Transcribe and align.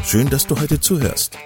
Schön, 0.04 0.28
dass 0.28 0.46
du 0.46 0.60
heute 0.60 0.78
zuhörst. 0.78 1.38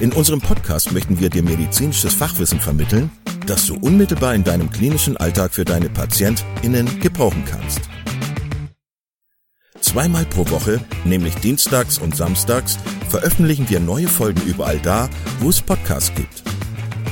In 0.00 0.14
unserem 0.14 0.40
Podcast 0.40 0.92
möchten 0.92 1.20
wir 1.20 1.28
dir 1.28 1.42
medizinisches 1.42 2.14
Fachwissen 2.14 2.58
vermitteln, 2.58 3.10
das 3.46 3.66
du 3.66 3.74
unmittelbar 3.74 4.34
in 4.34 4.42
deinem 4.42 4.70
klinischen 4.70 5.18
Alltag 5.18 5.52
für 5.52 5.66
deine 5.66 5.90
PatientInnen 5.90 7.00
gebrauchen 7.00 7.44
kannst. 7.44 7.82
Zweimal 9.82 10.24
pro 10.24 10.48
Woche, 10.48 10.80
nämlich 11.04 11.34
dienstags 11.34 11.98
und 11.98 12.16
samstags, 12.16 12.78
veröffentlichen 13.10 13.68
wir 13.68 13.78
neue 13.78 14.08
Folgen 14.08 14.40
überall 14.46 14.78
da, 14.78 15.10
wo 15.40 15.50
es 15.50 15.60
Podcasts 15.60 16.14
gibt. 16.14 16.44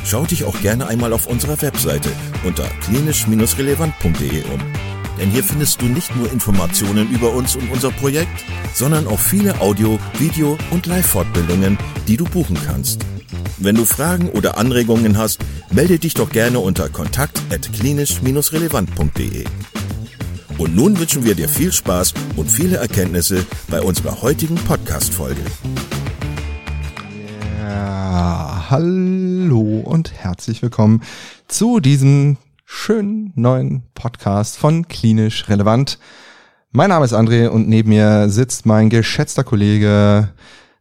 Schau 0.06 0.24
dich 0.24 0.44
auch 0.44 0.58
gerne 0.62 0.86
einmal 0.86 1.12
auf 1.12 1.26
unserer 1.26 1.60
Webseite 1.60 2.08
unter 2.44 2.64
klinisch-relevant.de 2.84 4.44
um. 4.44 4.97
Denn 5.18 5.30
hier 5.30 5.42
findest 5.42 5.80
du 5.82 5.86
nicht 5.86 6.14
nur 6.16 6.30
Informationen 6.32 7.10
über 7.10 7.32
uns 7.32 7.56
und 7.56 7.68
unser 7.70 7.90
Projekt, 7.90 8.44
sondern 8.72 9.08
auch 9.08 9.18
viele 9.18 9.60
Audio-, 9.60 9.98
Video- 10.18 10.56
und 10.70 10.86
Live-Fortbildungen, 10.86 11.76
die 12.06 12.16
du 12.16 12.24
buchen 12.24 12.56
kannst. 12.66 13.04
Wenn 13.58 13.74
du 13.74 13.84
Fragen 13.84 14.30
oder 14.30 14.56
Anregungen 14.56 15.18
hast, 15.18 15.40
melde 15.70 15.98
dich 15.98 16.14
doch 16.14 16.30
gerne 16.30 16.60
unter 16.60 16.88
kontakt.klinisch-relevant.de. 16.88 19.44
Und 20.58 20.76
nun 20.76 20.98
wünschen 20.98 21.24
wir 21.24 21.34
dir 21.34 21.48
viel 21.48 21.72
Spaß 21.72 22.14
und 22.36 22.48
viele 22.50 22.76
Erkenntnisse 22.76 23.44
bei 23.68 23.82
unserer 23.82 24.22
heutigen 24.22 24.54
Podcast-Folge. 24.54 25.42
Ja, 27.60 28.66
hallo 28.70 29.80
und 29.84 30.12
herzlich 30.12 30.62
willkommen 30.62 31.02
zu 31.48 31.80
diesem 31.80 32.36
schönen 32.70 33.32
neuen 33.34 33.82
Podcast 33.94 34.58
von 34.58 34.86
Klinisch 34.88 35.48
Relevant. 35.48 35.98
Mein 36.70 36.90
Name 36.90 37.06
ist 37.06 37.14
André 37.14 37.48
und 37.48 37.66
neben 37.66 37.88
mir 37.88 38.28
sitzt 38.28 38.66
mein 38.66 38.90
geschätzter 38.90 39.42
Kollege 39.42 40.34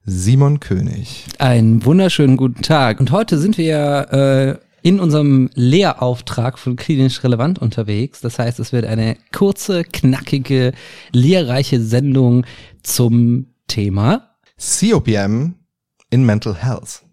Simon 0.04 0.60
König. 0.60 1.24
Einen 1.40 1.86
wunderschönen 1.86 2.36
guten 2.36 2.62
Tag. 2.62 3.00
Und 3.00 3.12
heute 3.12 3.38
sind 3.38 3.58
wir 3.58 4.60
äh, 4.84 4.88
in 4.88 5.00
unserem 5.00 5.50
Lehrauftrag 5.54 6.60
von 6.60 6.76
klinisch 6.76 7.24
relevant 7.24 7.58
unterwegs. 7.60 8.20
Das 8.20 8.38
heißt, 8.38 8.60
es 8.60 8.74
wird 8.74 8.84
eine 8.84 9.16
kurze, 9.32 9.86
knackige, 9.86 10.74
lehrreiche 11.14 11.82
Sendung 11.82 12.46
zum 12.84 13.48
Thema 13.68 14.36
COPM 14.60 15.56
in 16.10 16.26
Mental 16.26 16.54
Health. 16.54 17.04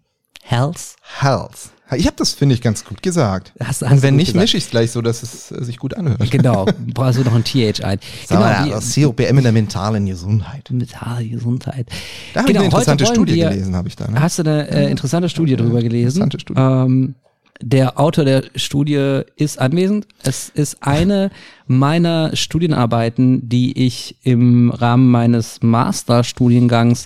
Health. 0.43 0.97
Health. 1.01 1.74
Ich 1.95 2.07
habe 2.07 2.15
das, 2.17 2.31
finde 2.33 2.55
ich, 2.55 2.61
ganz 2.61 2.83
gut 2.83 3.03
gesagt. 3.03 3.53
Hast, 3.63 3.83
hast 3.83 3.91
Und 3.91 4.01
wenn 4.01 4.15
nicht, 4.15 4.33
mische 4.35 4.57
ich 4.57 4.63
es 4.65 4.69
gleich 4.71 4.91
so, 4.91 5.01
dass 5.03 5.21
es 5.21 5.51
äh, 5.51 5.63
sich 5.63 5.77
gut 5.77 5.93
anhört. 5.93 6.31
Genau, 6.31 6.65
brauchst 6.93 7.19
du 7.19 7.23
noch 7.23 7.35
ein 7.35 7.43
TH 7.43 7.83
ein. 7.83 7.99
Sag 8.25 8.39
mal, 8.39 8.63
Genau, 8.63 8.75
das 8.77 8.95
COPM 8.95 9.37
in 9.37 9.43
der 9.43 9.51
mentalen 9.51 10.05
Gesundheit. 10.07 10.69
mentale 10.71 11.27
Gesundheit. 11.27 11.87
Da 12.33 12.41
habe 12.41 12.51
ich 12.51 12.57
eine 12.57 12.65
Genau, 12.65 12.75
interessante 12.77 13.05
Studie 13.05 13.35
wir- 13.35 13.49
gelesen, 13.49 13.75
habe 13.75 13.87
ich 13.87 13.95
da. 13.95 14.07
Ne? 14.09 14.19
Hast 14.19 14.39
du 14.39 14.43
eine 14.43 14.67
äh, 14.69 14.89
interessante 14.89 15.29
Studie 15.29 15.55
drüber 15.55 15.81
gelesen? 15.81 16.23
interessante 16.23 16.39
Studie. 16.39 16.59
Ähm, 16.59 17.15
der 17.61 17.99
Autor 17.99 18.25
der 18.25 18.43
Studie 18.55 19.21
ist 19.37 19.59
anwesend. 19.59 20.07
Es 20.23 20.49
ist 20.49 20.77
eine 20.81 21.29
meiner 21.67 22.35
Studienarbeiten, 22.35 23.47
die 23.47 23.85
ich 23.85 24.17
im 24.23 24.71
Rahmen 24.71 25.09
meines 25.11 25.59
Masterstudiengangs 25.61 27.05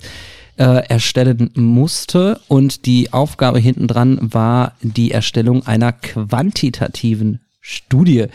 äh, 0.59 0.87
erstellen 0.87 1.51
musste. 1.55 2.39
Und 2.47 2.85
die 2.85 3.13
Aufgabe 3.13 3.59
hinten 3.59 3.87
dran 3.87 4.19
war 4.21 4.73
die 4.81 5.11
Erstellung 5.11 5.65
einer 5.65 5.93
quantitativen 5.93 7.39
Studie. 7.61 8.25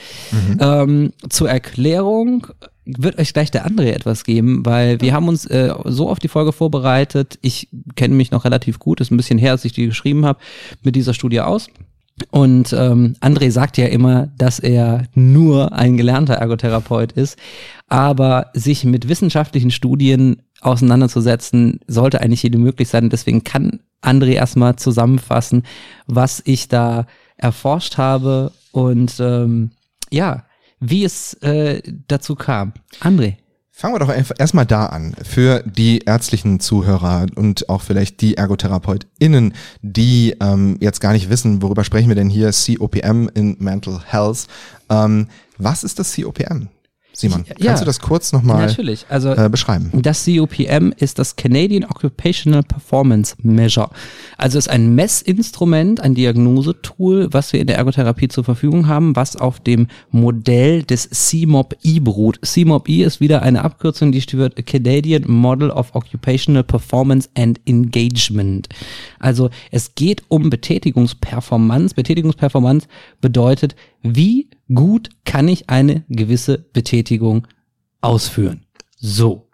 Ähm, 0.61 1.13
zur 1.29 1.51
Erklärung 1.51 2.47
wird 2.85 3.19
euch 3.19 3.33
gleich 3.33 3.51
der 3.51 3.67
André 3.67 3.93
etwas 3.93 4.25
geben, 4.25 4.65
weil 4.67 5.01
wir 5.01 5.15
haben 5.15 5.29
uns 5.29 5.47
äh, 5.47 5.73
so 5.85 6.09
auf 6.09 6.19
die 6.19 6.29
Folge 6.29 6.53
vorbereitet. 6.53 7.39
Ich 7.43 7.69
kenne 7.97 8.15
mich 8.15 8.31
noch 8.31 8.45
relativ 8.45 8.79
gut, 8.79 9.01
ist 9.01 9.11
ein 9.11 9.17
bisschen 9.17 9.39
her, 9.39 9.53
als 9.53 9.65
ich 9.65 9.73
die 9.73 9.87
geschrieben 9.87 10.27
habe, 10.27 10.39
mit 10.83 10.95
dieser 10.95 11.15
Studie 11.15 11.41
aus. 11.41 11.69
Und 12.31 12.73
ähm, 12.73 13.17
André 13.21 13.51
sagt 13.51 13.77
ja 13.77 13.87
immer, 13.87 14.29
dass 14.39 14.61
er 14.61 15.09
nur 15.15 15.73
ein 15.73 15.97
gelernter 15.97 16.35
Ergotherapeut 16.35 17.13
ist, 17.13 17.39
aber 17.89 18.51
sich 18.55 18.85
mit 18.85 19.09
wissenschaftlichen 19.09 19.71
Studien 19.73 20.43
auseinanderzusetzen, 20.61 21.81
sollte 21.87 22.21
eigentlich 22.21 22.43
jedem 22.43 22.63
möglich 22.63 22.89
sein. 22.89 23.11
Deswegen 23.11 23.45
kann 23.45 23.81
André 24.03 24.33
erstmal 24.33 24.77
zusammenfassen, 24.77 25.65
was 26.07 26.43
ich 26.45 26.69
da 26.69 27.07
erforscht 27.37 27.99
habe 27.99 28.53
und 28.73 29.19
ähm, 29.21 29.71
ja, 30.11 30.45
wie 30.81 31.05
es 31.05 31.35
äh, 31.35 31.83
dazu 32.09 32.35
kam. 32.35 32.73
André. 33.01 33.37
Fangen 33.77 33.95
wir 33.95 33.99
doch 33.99 34.39
erstmal 34.39 34.67
da 34.67 34.87
an. 34.87 35.17
Für 35.25 35.65
die 35.67 35.99
ärztlichen 35.99 36.61
Zuhörer 36.61 37.27
und 37.35 37.69
auch 37.69 37.83
vielleicht 37.83 38.21
die 38.21 38.37
ErgotherapeutInnen, 38.37 39.53
die 39.83 40.37
ähm, 40.41 40.77
jetzt 40.79 41.01
gar 41.01 41.13
nicht 41.13 41.29
wissen, 41.29 41.61
worüber 41.61 41.83
sprechen 41.83 42.09
wir 42.09 42.15
denn 42.15 42.31
hier, 42.31 42.53
COPM 42.53 43.29
in 43.35 43.57
Mental 43.59 44.01
Health. 44.07 44.47
Ähm, 44.89 45.27
was 45.59 45.83
ist 45.83 45.99
das 45.99 46.15
COPM? 46.15 46.69
Simon, 47.15 47.45
Ja. 47.59 47.69
kannst 47.69 47.83
du 47.83 47.87
das 47.87 48.01
kurz 48.01 48.33
nochmal 48.33 48.67
Natürlich. 48.67 49.07
Also 49.09 49.31
äh, 49.33 49.49
beschreiben? 49.49 49.91
Das 49.95 50.25
COPM 50.25 50.93
ist 50.97 51.19
das 51.19 51.37
Canadian 51.37 51.85
Occupational 51.85 52.63
Performance 52.63 53.37
Measure. 53.43 53.91
Also 54.37 54.59
ist 54.59 54.69
ein 54.69 54.95
Messinstrument, 54.95 56.01
ein 56.01 56.15
Diagnosetool, 56.15 57.29
was 57.33 57.53
wir 57.53 57.61
in 57.61 57.67
der 57.67 57.77
Ergotherapie 57.77 58.29
zur 58.29 58.45
Verfügung 58.45 58.89
haben, 58.89 59.17
was 59.17 59.37
auf 59.37 59.61
dem 59.61 59.87
Modell 60.11 60.83
des 60.83 61.09
CMOP-I 61.09 62.01
beruht. 62.01 62.41
CMOP-I 62.45 63.05
ist 63.05 63.21
wieder 63.21 63.43
eine 63.43 63.65
Abkürzung, 63.65 64.13
die 64.13 64.21
steht 64.21 64.35
für 64.35 64.51
Canadian 64.51 65.25
Model 65.31 65.71
of 65.71 65.95
Occupational 65.95 66.65
Performance 66.65 67.29
and 67.37 67.61
Engagement. 67.67 68.69
Also 69.21 69.51
es 69.71 69.95
geht 69.95 70.23
um 70.29 70.51
Betätigungsperformance. 70.51 71.95
Betätigungsperformance 71.95 72.89
bedeutet, 73.21 73.77
wie 74.03 74.49
gut 74.73 75.11
kann 75.25 75.49
ich 75.49 75.69
eine 75.71 76.05
gewisse 76.09 76.59
Betätigung 76.73 77.47
ausführen. 78.01 78.65
So. 78.97 79.49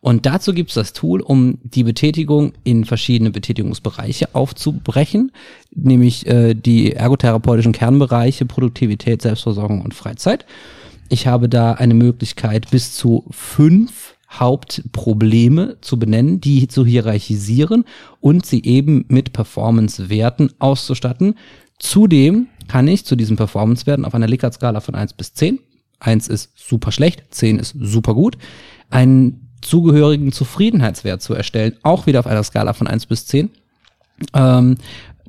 Und 0.00 0.26
dazu 0.26 0.52
gibt 0.52 0.68
es 0.68 0.74
das 0.74 0.92
Tool, 0.92 1.22
um 1.22 1.58
die 1.62 1.82
Betätigung 1.82 2.52
in 2.62 2.84
verschiedene 2.84 3.30
Betätigungsbereiche 3.30 4.34
aufzubrechen, 4.34 5.32
nämlich 5.74 6.26
äh, 6.26 6.52
die 6.52 6.92
ergotherapeutischen 6.92 7.72
Kernbereiche 7.72 8.44
Produktivität, 8.44 9.22
Selbstversorgung 9.22 9.80
und 9.80 9.94
Freizeit. 9.94 10.44
Ich 11.08 11.26
habe 11.26 11.48
da 11.48 11.72
eine 11.72 11.94
Möglichkeit, 11.94 12.70
bis 12.70 12.92
zu 12.92 13.24
fünf 13.30 14.14
Hauptprobleme 14.30 15.78
zu 15.80 15.98
benennen, 15.98 16.40
die 16.40 16.68
zu 16.68 16.84
hierarchisieren 16.84 17.84
und 18.20 18.44
sie 18.44 18.62
eben 18.62 19.04
mit 19.08 19.32
Performance-Werten 19.32 20.50
auszustatten. 20.58 21.36
Zudem 21.78 22.48
kann 22.68 22.88
ich 22.88 23.04
zu 23.04 23.16
diesen 23.16 23.36
Performance-Werten 23.36 24.04
auf 24.04 24.14
einer 24.14 24.28
Likert-Skala 24.28 24.80
von 24.80 24.94
1 24.94 25.14
bis 25.14 25.34
10, 25.34 25.58
1 26.00 26.28
ist 26.28 26.52
super 26.56 26.92
schlecht, 26.92 27.24
10 27.30 27.58
ist 27.58 27.74
super 27.78 28.14
gut, 28.14 28.36
einen 28.90 29.48
zugehörigen 29.60 30.32
Zufriedenheitswert 30.32 31.22
zu 31.22 31.34
erstellen, 31.34 31.76
auch 31.82 32.06
wieder 32.06 32.20
auf 32.20 32.26
einer 32.26 32.42
Skala 32.42 32.72
von 32.72 32.86
1 32.86 33.06
bis 33.06 33.26
10. 33.26 33.50
Ähm, 34.34 34.76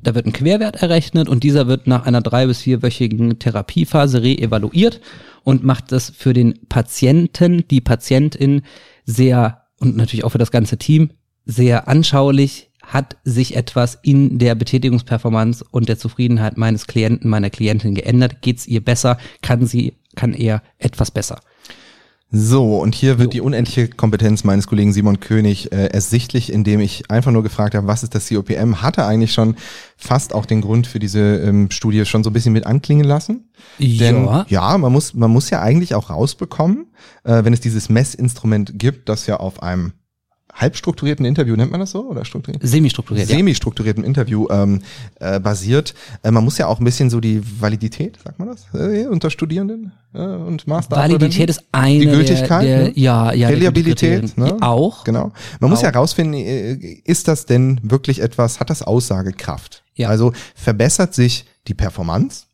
da 0.02 0.14
wird 0.14 0.26
ein 0.26 0.32
Querwert 0.32 0.76
errechnet 0.76 1.28
und 1.28 1.42
dieser 1.42 1.66
wird 1.66 1.86
nach 1.86 2.06
einer 2.06 2.20
drei- 2.20 2.46
bis 2.46 2.60
vierwöchigen 2.60 3.38
Therapiephase 3.38 4.22
reevaluiert 4.22 5.00
und 5.42 5.64
macht 5.64 5.90
das 5.90 6.10
für 6.10 6.32
den 6.32 6.66
Patienten, 6.68 7.66
die 7.68 7.80
Patientin 7.80 8.62
sehr 9.04 9.62
und 9.78 9.96
natürlich 9.96 10.24
auch 10.24 10.30
für 10.30 10.38
das 10.38 10.50
ganze 10.50 10.76
Team 10.78 11.10
sehr 11.44 11.88
anschaulich, 11.88 12.70
hat 12.86 13.16
sich 13.24 13.56
etwas 13.56 13.98
in 14.02 14.38
der 14.38 14.54
Betätigungsperformance 14.54 15.64
und 15.70 15.88
der 15.88 15.98
Zufriedenheit 15.98 16.56
meines 16.56 16.86
Klienten, 16.86 17.28
meiner 17.28 17.50
Klientin 17.50 17.94
geändert? 17.94 18.40
Geht's 18.40 18.66
ihr 18.66 18.82
besser? 18.82 19.18
Kann 19.42 19.66
sie, 19.66 19.94
kann 20.14 20.32
er 20.32 20.62
etwas 20.78 21.10
besser? 21.10 21.40
So, 22.32 22.78
und 22.78 22.94
hier 22.96 23.18
wird 23.18 23.28
jo. 23.28 23.30
die 23.38 23.40
unendliche 23.40 23.88
Kompetenz 23.88 24.42
meines 24.42 24.66
Kollegen 24.66 24.92
Simon 24.92 25.20
König 25.20 25.70
äh, 25.72 25.86
ersichtlich, 25.86 26.52
indem 26.52 26.80
ich 26.80 27.08
einfach 27.08 27.30
nur 27.30 27.44
gefragt 27.44 27.76
habe, 27.76 27.86
was 27.86 28.02
ist 28.02 28.16
das 28.16 28.28
COPM? 28.28 28.82
Hatte 28.82 29.06
eigentlich 29.06 29.32
schon 29.32 29.54
fast 29.96 30.34
auch 30.34 30.44
den 30.44 30.60
Grund 30.60 30.88
für 30.88 30.98
diese 30.98 31.20
ähm, 31.20 31.70
Studie 31.70 32.04
schon 32.04 32.24
so 32.24 32.30
ein 32.30 32.32
bisschen 32.32 32.52
mit 32.52 32.66
anklingen 32.66 33.04
lassen. 33.04 33.48
Ja. 33.78 33.98
Denn 33.98 34.44
ja, 34.48 34.76
man 34.76 34.92
muss, 34.92 35.14
man 35.14 35.30
muss 35.30 35.50
ja 35.50 35.62
eigentlich 35.62 35.94
auch 35.94 36.10
rausbekommen, 36.10 36.86
äh, 37.22 37.44
wenn 37.44 37.52
es 37.52 37.60
dieses 37.60 37.88
Messinstrument 37.88 38.72
gibt, 38.74 39.08
das 39.08 39.28
ja 39.28 39.36
auf 39.36 39.62
einem 39.62 39.92
halbstrukturierten 40.56 41.24
Interview, 41.24 41.54
nennt 41.54 41.70
man 41.70 41.80
das 41.80 41.90
so? 41.90 42.08
Oder 42.08 42.24
strukturiert? 42.24 42.66
Semi-strukturiert. 42.66 43.28
Semi-strukturierten 43.28 44.02
ja. 44.02 44.08
Interview 44.08 44.48
ähm, 44.50 44.80
äh, 45.20 45.38
basiert. 45.38 45.94
Äh, 46.22 46.30
man 46.30 46.44
muss 46.44 46.58
ja 46.58 46.66
auch 46.66 46.80
ein 46.80 46.84
bisschen 46.84 47.10
so 47.10 47.20
die 47.20 47.42
Validität, 47.60 48.18
sagt 48.24 48.38
man 48.38 48.48
das, 48.48 48.66
äh, 48.74 49.06
unter 49.06 49.30
Studierenden 49.30 49.92
äh, 50.14 50.18
und 50.18 50.66
Master. 50.66 50.96
Validität 50.96 51.50
ist 51.50 51.62
eine 51.72 52.00
die 52.00 52.06
Gültigkeit, 52.06 52.64
der, 52.64 52.78
der 52.78 52.88
ne? 52.88 52.92
ja, 52.96 53.32
ja, 53.32 53.48
Reliabilität, 53.48 54.36
ne? 54.38 54.56
auch. 54.60 55.04
Genau. 55.04 55.32
Man 55.60 55.68
auch. 55.68 55.68
muss 55.68 55.82
ja 55.82 55.92
herausfinden, 55.92 56.34
äh, 56.34 56.74
ist 57.04 57.28
das 57.28 57.46
denn 57.46 57.78
wirklich 57.82 58.20
etwas, 58.20 58.58
hat 58.58 58.70
das 58.70 58.82
Aussagekraft? 58.82 59.84
Ja. 59.94 60.08
Also 60.08 60.32
verbessert 60.54 61.14
sich 61.14 61.44
die 61.68 61.74
Performance? 61.74 62.46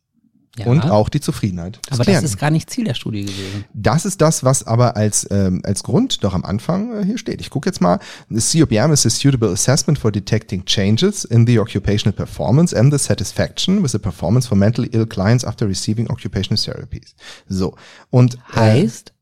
Ja. 0.58 0.66
Und 0.66 0.84
auch 0.84 1.08
die 1.08 1.20
Zufriedenheit. 1.20 1.80
Aber 1.88 2.04
Klienten. 2.04 2.24
das 2.24 2.32
ist 2.32 2.38
gar 2.38 2.50
nicht 2.50 2.68
Ziel 2.68 2.84
der 2.84 2.92
Studie 2.92 3.22
gewesen. 3.22 3.64
Das 3.72 4.04
ist 4.04 4.20
das, 4.20 4.44
was 4.44 4.66
aber 4.66 4.96
als, 4.96 5.26
ähm, 5.30 5.62
als 5.64 5.82
Grund 5.82 6.22
doch 6.24 6.34
am 6.34 6.44
Anfang 6.44 6.94
äh, 6.94 7.04
hier 7.06 7.16
steht. 7.16 7.40
Ich 7.40 7.48
gucke 7.48 7.70
jetzt 7.70 7.80
mal. 7.80 8.00
The 8.28 8.60
COPM 8.60 8.92
is 8.92 9.06
a 9.06 9.08
suitable 9.08 9.48
assessment 9.50 9.98
for 9.98 10.12
detecting 10.12 10.66
changes 10.66 11.24
in 11.24 11.46
the 11.46 11.58
occupational 11.58 12.14
performance 12.14 12.76
and 12.76 12.92
the 12.92 12.98
satisfaction 12.98 13.82
with 13.82 13.92
the 13.92 13.98
performance 13.98 14.46
for 14.46 14.54
mentally 14.54 14.90
ill 14.92 15.06
clients 15.06 15.42
after 15.42 15.66
receiving 15.66 16.10
occupational 16.10 16.62
therapies. 16.62 17.14
So. 17.48 17.74
Und 18.10 18.34
äh, 18.34 18.56
heißt, 18.56 19.14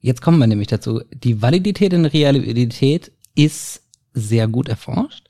jetzt 0.00 0.22
kommen 0.22 0.38
wir 0.38 0.46
nämlich 0.46 0.68
dazu. 0.68 1.00
Die 1.12 1.42
Validität 1.42 1.92
in 1.92 2.04
Realität 2.04 3.10
ist 3.34 3.82
sehr 4.14 4.46
gut 4.46 4.68
erforscht. 4.68 5.28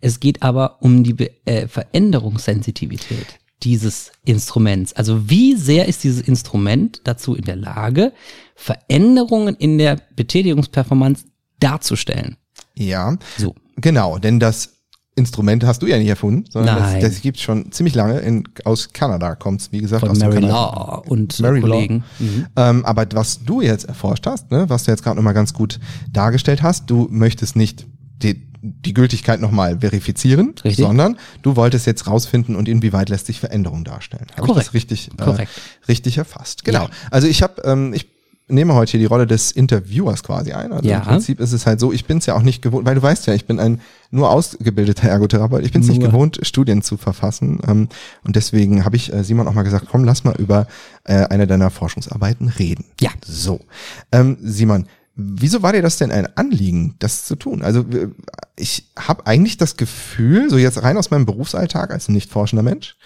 Es 0.00 0.18
geht 0.18 0.42
aber 0.42 0.82
um 0.82 1.04
die 1.04 1.30
äh, 1.44 1.68
Veränderungssensitivität 1.68 3.38
dieses 3.62 4.12
Instruments. 4.24 4.92
Also 4.92 5.28
wie 5.28 5.54
sehr 5.56 5.86
ist 5.86 6.04
dieses 6.04 6.20
Instrument 6.20 7.00
dazu 7.04 7.34
in 7.34 7.44
der 7.44 7.56
Lage, 7.56 8.12
Veränderungen 8.54 9.54
in 9.56 9.78
der 9.78 9.98
Betätigungsperformance 10.16 11.24
darzustellen? 11.60 12.36
Ja, 12.74 13.16
so. 13.38 13.54
genau, 13.76 14.18
denn 14.18 14.40
das 14.40 14.70
Instrument 15.14 15.64
hast 15.64 15.82
du 15.82 15.86
ja 15.86 15.98
nicht 15.98 16.08
erfunden, 16.08 16.44
sondern 16.50 16.78
Nein. 16.78 17.00
das, 17.00 17.12
das 17.12 17.20
gibt 17.22 17.38
schon 17.38 17.70
ziemlich 17.70 17.94
lange. 17.94 18.20
In, 18.20 18.44
aus 18.64 18.94
Kanada 18.94 19.34
kommt's, 19.34 19.70
wie 19.70 19.80
gesagt, 19.80 20.00
Von 20.00 20.10
aus 20.10 20.18
Mary 20.18 20.40
Law 20.40 21.02
und 21.06 21.38
Mary 21.40 21.60
Kollegen. 21.60 22.04
Law. 22.18 22.26
Mhm. 22.26 22.46
Ähm, 22.56 22.84
aber 22.86 23.06
was 23.12 23.44
du 23.44 23.60
jetzt 23.60 23.84
erforscht 23.84 24.26
hast, 24.26 24.50
ne, 24.50 24.70
was 24.70 24.84
du 24.84 24.90
jetzt 24.90 25.02
gerade 25.02 25.16
nochmal 25.16 25.34
ganz 25.34 25.52
gut 25.52 25.80
dargestellt 26.10 26.62
hast, 26.62 26.88
du 26.90 27.08
möchtest 27.10 27.56
nicht 27.56 27.86
die, 28.22 28.51
die 28.62 28.94
Gültigkeit 28.94 29.40
nochmal 29.40 29.80
verifizieren, 29.80 30.54
richtig. 30.64 30.84
sondern 30.84 31.18
du 31.42 31.56
wolltest 31.56 31.86
jetzt 31.86 32.06
rausfinden 32.06 32.54
und 32.54 32.68
inwieweit 32.68 33.08
lässt 33.08 33.26
sich 33.26 33.40
Veränderung 33.40 33.82
darstellen. 33.84 34.26
Habe 34.36 34.48
ich 34.48 34.54
das 34.54 34.72
richtig, 34.72 35.10
äh, 35.18 35.46
richtig 35.88 36.18
erfasst? 36.18 36.64
Genau. 36.64 36.84
Ja. 36.84 36.90
Also 37.10 37.26
ich 37.26 37.42
habe, 37.42 37.60
ähm, 37.64 37.92
ich 37.92 38.06
nehme 38.48 38.74
heute 38.74 38.92
hier 38.92 39.00
die 39.00 39.06
Rolle 39.06 39.26
des 39.26 39.50
Interviewers 39.50 40.22
quasi 40.22 40.52
ein. 40.52 40.72
Also 40.72 40.88
ja. 40.88 40.98
im 40.98 41.04
Prinzip 41.04 41.40
ist 41.40 41.52
es 41.52 41.66
halt 41.66 41.80
so, 41.80 41.92
ich 41.92 42.04
bin 42.04 42.18
es 42.18 42.26
ja 42.26 42.34
auch 42.34 42.42
nicht 42.42 42.62
gewohnt, 42.62 42.86
weil 42.86 42.94
du 42.94 43.02
weißt 43.02 43.26
ja, 43.26 43.34
ich 43.34 43.46
bin 43.46 43.58
ein 43.58 43.80
nur 44.10 44.30
ausgebildeter 44.30 45.08
Ergotherapeut. 45.08 45.64
Ich 45.64 45.72
bin 45.72 45.82
es 45.82 45.88
nicht 45.88 46.00
gewohnt, 46.00 46.38
Studien 46.42 46.82
zu 46.82 46.96
verfassen. 46.96 47.60
Ähm, 47.66 47.88
und 48.24 48.36
deswegen 48.36 48.84
habe 48.84 48.96
ich 48.96 49.12
äh, 49.12 49.24
Simon 49.24 49.48
auch 49.48 49.54
mal 49.54 49.62
gesagt, 49.62 49.86
komm, 49.90 50.04
lass 50.04 50.24
mal 50.24 50.36
über 50.38 50.66
äh, 51.04 51.24
eine 51.26 51.46
deiner 51.46 51.70
Forschungsarbeiten 51.70 52.48
reden. 52.48 52.84
Ja. 53.00 53.10
So. 53.24 53.60
Ähm, 54.12 54.36
Simon, 54.40 54.86
Wieso 55.14 55.62
war 55.62 55.72
dir 55.72 55.82
das 55.82 55.98
denn 55.98 56.10
ein 56.10 56.36
Anliegen, 56.36 56.96
das 56.98 57.26
zu 57.26 57.36
tun? 57.36 57.62
Also 57.62 57.84
ich 58.56 58.90
habe 58.96 59.26
eigentlich 59.26 59.58
das 59.58 59.76
Gefühl, 59.76 60.48
so 60.48 60.56
jetzt 60.56 60.82
rein 60.82 60.96
aus 60.96 61.10
meinem 61.10 61.26
Berufsalltag 61.26 61.90
als 61.90 62.08
nicht 62.08 62.30
forschender 62.30 62.62
Mensch, 62.62 62.96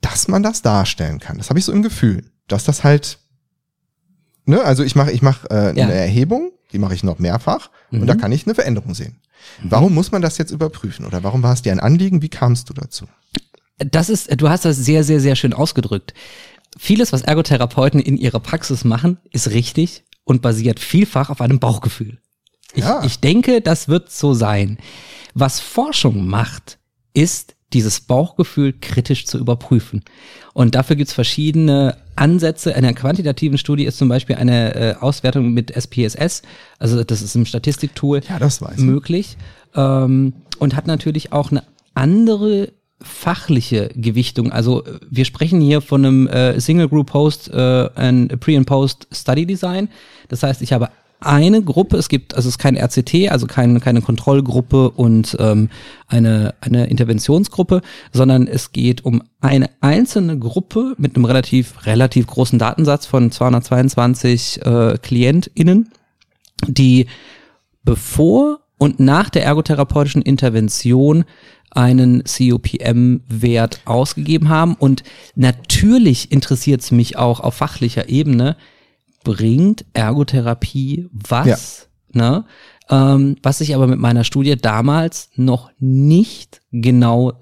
dass 0.00 0.28
man 0.28 0.44
das 0.44 0.62
darstellen 0.62 1.18
kann. 1.18 1.38
Das 1.38 1.50
habe 1.50 1.58
ich 1.58 1.64
so 1.64 1.72
im 1.72 1.82
Gefühl, 1.82 2.30
dass 2.46 2.64
das 2.64 2.84
halt, 2.84 3.18
ne, 4.44 4.62
also 4.62 4.84
ich 4.84 4.94
mache 4.94 5.10
ich 5.10 5.20
mach, 5.20 5.44
äh, 5.46 5.76
ja. 5.76 5.84
eine 5.84 5.94
Erhebung, 5.94 6.52
die 6.72 6.78
mache 6.78 6.94
ich 6.94 7.02
noch 7.02 7.18
mehrfach 7.18 7.70
mhm. 7.90 8.02
und 8.02 8.06
da 8.06 8.14
mhm. 8.14 8.20
kann 8.20 8.32
ich 8.32 8.46
eine 8.46 8.54
Veränderung 8.54 8.94
sehen. 8.94 9.20
Mhm. 9.60 9.70
Warum 9.70 9.94
muss 9.94 10.12
man 10.12 10.22
das 10.22 10.38
jetzt 10.38 10.52
überprüfen 10.52 11.04
oder 11.04 11.24
warum 11.24 11.42
war 11.42 11.52
es 11.52 11.62
dir 11.62 11.72
ein 11.72 11.80
Anliegen? 11.80 12.22
Wie 12.22 12.28
kamst 12.28 12.68
du 12.68 12.74
dazu? 12.74 13.06
Das 13.78 14.08
ist, 14.08 14.40
du 14.40 14.48
hast 14.48 14.64
das 14.64 14.76
sehr, 14.76 15.02
sehr, 15.02 15.20
sehr 15.20 15.34
schön 15.34 15.52
ausgedrückt. 15.52 16.14
Vieles, 16.76 17.12
was 17.12 17.22
Ergotherapeuten 17.22 17.98
in 17.98 18.16
ihrer 18.16 18.40
Praxis 18.40 18.84
machen, 18.84 19.18
ist 19.32 19.50
richtig 19.50 20.04
und 20.28 20.42
basiert 20.42 20.78
vielfach 20.78 21.30
auf 21.30 21.40
einem 21.40 21.58
Bauchgefühl. 21.58 22.18
Ich, 22.74 22.84
ja. 22.84 23.02
ich 23.02 23.18
denke, 23.20 23.62
das 23.62 23.88
wird 23.88 24.12
so 24.12 24.34
sein. 24.34 24.76
Was 25.32 25.58
Forschung 25.58 26.26
macht, 26.26 26.78
ist 27.14 27.56
dieses 27.72 28.02
Bauchgefühl 28.02 28.74
kritisch 28.78 29.24
zu 29.24 29.38
überprüfen. 29.38 30.04
Und 30.52 30.74
dafür 30.74 30.96
gibt's 30.96 31.14
verschiedene 31.14 31.96
Ansätze. 32.14 32.70
In 32.70 32.76
einer 32.76 32.92
quantitativen 32.92 33.56
Studie 33.56 33.84
ist 33.84 33.96
zum 33.96 34.10
Beispiel 34.10 34.36
eine 34.36 34.74
äh, 34.74 34.94
Auswertung 34.96 35.54
mit 35.54 35.70
SPSS, 35.70 36.42
also 36.78 37.02
das 37.02 37.22
ist 37.22 37.34
ein 37.34 37.46
Statistiktool, 37.46 38.20
ja, 38.28 38.38
möglich. 38.76 39.38
Ähm, 39.74 40.34
und 40.58 40.76
hat 40.76 40.86
natürlich 40.86 41.32
auch 41.32 41.50
eine 41.50 41.62
andere 41.94 42.72
fachliche 43.00 43.90
Gewichtung. 43.94 44.50
Also 44.52 44.82
wir 45.08 45.24
sprechen 45.24 45.60
hier 45.60 45.80
von 45.80 46.04
einem 46.04 46.26
äh, 46.26 46.60
Single 46.60 46.88
Group 46.88 47.08
Post, 47.08 47.48
äh, 47.48 47.88
ein 47.94 48.28
Pre- 48.40 48.56
and 48.56 48.66
Post 48.66 49.06
Study 49.12 49.46
Design. 49.46 49.88
Das 50.28 50.42
heißt, 50.42 50.62
ich 50.62 50.72
habe 50.72 50.90
eine 51.20 51.62
Gruppe, 51.62 51.96
es 51.96 52.08
gibt, 52.08 52.34
also 52.34 52.48
es 52.48 52.54
ist 52.54 52.58
kein 52.58 52.76
RCT, 52.76 53.30
also 53.30 53.46
kein, 53.46 53.80
keine 53.80 54.02
Kontrollgruppe 54.02 54.90
und 54.90 55.36
ähm, 55.40 55.68
eine, 56.06 56.54
eine 56.60 56.86
Interventionsgruppe, 56.86 57.82
sondern 58.12 58.46
es 58.46 58.72
geht 58.72 59.04
um 59.04 59.22
eine 59.40 59.70
einzelne 59.80 60.38
Gruppe 60.38 60.94
mit 60.96 61.16
einem 61.16 61.24
relativ, 61.24 61.86
relativ 61.86 62.26
großen 62.28 62.58
Datensatz 62.58 63.06
von 63.06 63.32
222 63.32 64.64
äh, 64.64 64.98
KlientInnen, 65.02 65.90
die 66.66 67.06
bevor 67.82 68.57
und 68.78 69.00
nach 69.00 69.28
der 69.28 69.44
ergotherapeutischen 69.44 70.22
Intervention 70.22 71.24
einen 71.70 72.24
COPM-Wert 72.24 73.80
ausgegeben 73.84 74.48
haben. 74.48 74.74
Und 74.74 75.02
natürlich 75.34 76.32
interessiert 76.32 76.80
es 76.80 76.90
mich 76.90 77.18
auch 77.18 77.40
auf 77.40 77.54
fachlicher 77.54 78.08
Ebene, 78.08 78.56
bringt 79.24 79.84
Ergotherapie 79.92 81.08
was? 81.12 81.88
Ja. 82.14 82.30
Ne? 82.30 82.44
Ähm, 82.90 83.36
was 83.42 83.60
ich 83.60 83.74
aber 83.74 83.86
mit 83.86 83.98
meiner 83.98 84.24
Studie 84.24 84.56
damals 84.56 85.28
noch 85.34 85.70
nicht 85.78 86.62
genau 86.72 87.34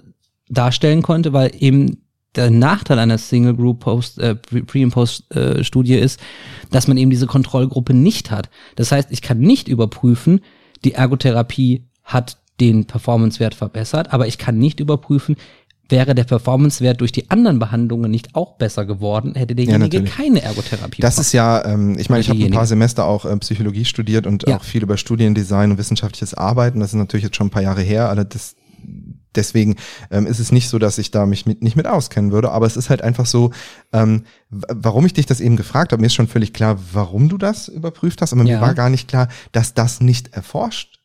darstellen 0.48 1.02
konnte, 1.02 1.32
weil 1.32 1.52
eben 1.58 2.02
der 2.34 2.50
Nachteil 2.50 2.98
einer 2.98 3.18
Single 3.18 3.54
Group 3.54 3.80
Post, 3.80 4.18
äh, 4.18 4.34
Pre- 4.34 4.84
und 4.84 4.90
Post-Studie 4.90 5.94
äh, 5.94 6.00
ist, 6.00 6.20
dass 6.70 6.88
man 6.88 6.96
eben 6.96 7.10
diese 7.10 7.26
Kontrollgruppe 7.26 7.94
nicht 7.94 8.30
hat. 8.30 8.50
Das 8.74 8.92
heißt, 8.92 9.10
ich 9.10 9.22
kann 9.22 9.38
nicht 9.38 9.68
überprüfen, 9.68 10.40
die 10.86 10.94
Ergotherapie 10.94 11.84
hat 12.04 12.38
den 12.60 12.86
Performance-Wert 12.86 13.54
verbessert, 13.54 14.12
aber 14.12 14.26
ich 14.26 14.38
kann 14.38 14.56
nicht 14.56 14.80
überprüfen, 14.80 15.36
wäre 15.88 16.14
der 16.14 16.24
Performance-Wert 16.24 17.00
durch 17.00 17.12
die 17.12 17.30
anderen 17.30 17.58
Behandlungen 17.58 18.10
nicht 18.10 18.34
auch 18.34 18.54
besser 18.54 18.86
geworden, 18.86 19.34
hätte 19.34 19.54
derjenige 19.54 19.98
ja, 19.98 20.02
keine 20.04 20.42
Ergotherapie. 20.42 21.02
Das 21.02 21.18
ist 21.18 21.32
ja, 21.32 21.64
ähm, 21.64 21.98
ich 21.98 22.08
meine, 22.08 22.22
ich 22.22 22.28
habe 22.28 22.42
ein 22.42 22.50
paar 22.50 22.66
Semester 22.66 23.04
auch 23.04 23.24
äh, 23.24 23.36
Psychologie 23.38 23.84
studiert 23.84 24.26
und 24.26 24.48
ja. 24.48 24.56
auch 24.56 24.64
viel 24.64 24.82
über 24.82 24.96
Studiendesign 24.96 25.72
und 25.72 25.78
wissenschaftliches 25.78 26.34
Arbeiten. 26.34 26.80
Das 26.80 26.90
ist 26.90 26.94
natürlich 26.94 27.24
jetzt 27.24 27.36
schon 27.36 27.48
ein 27.48 27.50
paar 27.50 27.62
Jahre 27.62 27.82
her, 27.82 28.08
aber 28.08 28.24
das 28.24 28.56
deswegen 29.36 29.76
ähm, 30.10 30.26
ist 30.26 30.38
es 30.38 30.52
nicht 30.52 30.68
so, 30.68 30.78
dass 30.78 30.98
ich 30.98 31.10
da 31.10 31.26
mich 31.26 31.46
mit, 31.46 31.62
nicht 31.62 31.76
mit 31.76 31.86
auskennen 31.86 32.32
würde, 32.32 32.50
aber 32.50 32.66
es 32.66 32.76
ist 32.76 32.90
halt 32.90 33.02
einfach 33.02 33.26
so, 33.26 33.52
ähm, 33.92 34.24
warum 34.50 35.06
ich 35.06 35.14
dich 35.14 35.26
das 35.26 35.40
eben 35.40 35.56
gefragt 35.56 35.92
habe, 35.92 36.00
mir 36.00 36.06
ist 36.06 36.14
schon 36.14 36.28
völlig 36.28 36.52
klar, 36.52 36.78
warum 36.92 37.28
du 37.28 37.38
das 37.38 37.68
überprüft 37.68 38.22
hast, 38.22 38.32
aber 38.32 38.44
ja. 38.44 38.56
mir 38.56 38.60
war 38.60 38.74
gar 38.74 38.90
nicht 38.90 39.08
klar, 39.08 39.28
dass 39.52 39.74
das 39.74 40.00
nicht 40.00 40.34
erforscht 40.34 41.00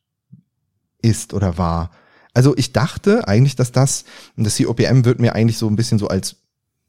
ist 1.01 1.33
oder 1.33 1.57
war. 1.57 1.91
Also 2.33 2.55
ich 2.55 2.71
dachte 2.71 3.27
eigentlich, 3.27 3.55
dass 3.55 3.71
das, 3.71 4.05
und 4.37 4.45
das 4.45 4.57
COPM 4.57 5.05
wird 5.05 5.19
mir 5.19 5.35
eigentlich 5.35 5.57
so 5.57 5.67
ein 5.67 5.75
bisschen 5.75 5.99
so 5.99 6.07
als 6.07 6.37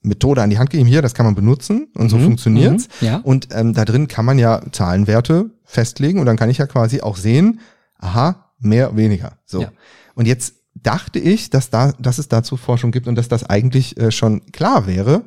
Methode 0.03 0.43
an 0.43 0.51
die 0.51 0.59
Hand 0.59 0.71
gegeben, 0.71 0.89
hier, 0.89 1.03
das 1.03 1.15
kann 1.15 1.27
man 1.27 1.35
benutzen 1.35 1.89
und 1.95 2.05
mhm, 2.05 2.09
so 2.09 2.19
funktioniert's. 2.19 2.89
Mhm, 3.01 3.07
ja. 3.07 3.17
Und 3.19 3.49
ähm, 3.53 3.73
da 3.73 3.85
drin 3.85 4.09
kann 4.09 4.25
man 4.25 4.39
ja 4.39 4.61
Zahlenwerte 4.73 5.51
festlegen 5.65 6.19
und 6.19 6.27
dann 6.27 6.37
kann 6.37 6.51
ich 6.51 6.59
ja 6.59 6.67
quasi 6.67 7.01
auch 7.01 7.17
sehen, 7.17 7.61
aha, 7.99 8.53
mehr, 8.59 8.97
weniger. 8.97 9.39
So. 9.45 9.63
Ja. 9.63 9.73
Und 10.15 10.27
jetzt 10.27 10.55
dachte 10.75 11.19
ich, 11.19 11.51
dass 11.51 11.71
da, 11.71 11.93
dass 11.99 12.19
es 12.19 12.29
dazu 12.29 12.57
Forschung 12.57 12.93
gibt 12.93 13.09
und 13.09 13.15
dass 13.15 13.29
das 13.29 13.45
eigentlich 13.45 13.97
äh, 13.99 14.11
schon 14.11 14.51
klar 14.53 14.87
wäre, 14.87 15.23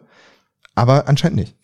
aber 0.74 1.08
anscheinend 1.08 1.38
nicht. 1.38 1.56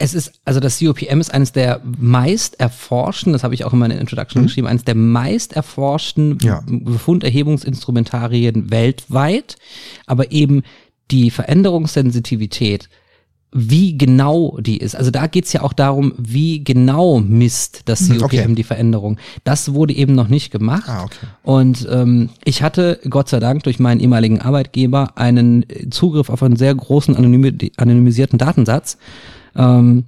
Es 0.00 0.14
ist, 0.14 0.40
also 0.44 0.60
das 0.60 0.78
COPM 0.78 1.20
ist 1.20 1.34
eines 1.34 1.50
der 1.50 1.80
meist 1.84 2.60
erforschten, 2.60 3.32
das 3.32 3.42
habe 3.42 3.54
ich 3.54 3.64
auch 3.64 3.72
in 3.72 3.80
meiner 3.80 3.98
Introduction 3.98 4.42
mhm. 4.42 4.46
geschrieben, 4.46 4.68
eines 4.68 4.84
der 4.84 4.94
meist 4.94 5.54
erforschten 5.54 6.38
ja. 6.40 6.62
Befunderhebungsinstrumentarien 6.66 8.70
weltweit, 8.70 9.56
aber 10.06 10.30
eben 10.30 10.62
die 11.10 11.30
Veränderungssensitivität 11.30 12.88
wie 13.52 13.96
genau 13.96 14.58
die 14.60 14.76
ist. 14.76 14.94
Also 14.94 15.10
da 15.10 15.26
geht's 15.26 15.52
ja 15.52 15.62
auch 15.62 15.72
darum, 15.72 16.12
wie 16.18 16.62
genau 16.62 17.20
misst 17.20 17.82
das 17.86 18.08
COPM 18.08 18.22
okay. 18.22 18.54
die 18.54 18.62
Veränderung. 18.62 19.18
Das 19.44 19.72
wurde 19.72 19.94
eben 19.94 20.14
noch 20.14 20.28
nicht 20.28 20.50
gemacht. 20.50 20.88
Ah, 20.88 21.04
okay. 21.04 21.26
Und 21.42 21.88
ähm, 21.90 22.30
ich 22.44 22.62
hatte 22.62 23.00
Gott 23.08 23.28
sei 23.28 23.40
Dank 23.40 23.62
durch 23.62 23.78
meinen 23.78 24.00
ehemaligen 24.00 24.40
Arbeitgeber 24.40 25.16
einen 25.16 25.64
Zugriff 25.90 26.28
auf 26.28 26.42
einen 26.42 26.56
sehr 26.56 26.74
großen 26.74 27.16
anonymi 27.16 27.72
anonymisierten 27.76 28.38
Datensatz. 28.38 28.98
Ähm, 29.56 30.04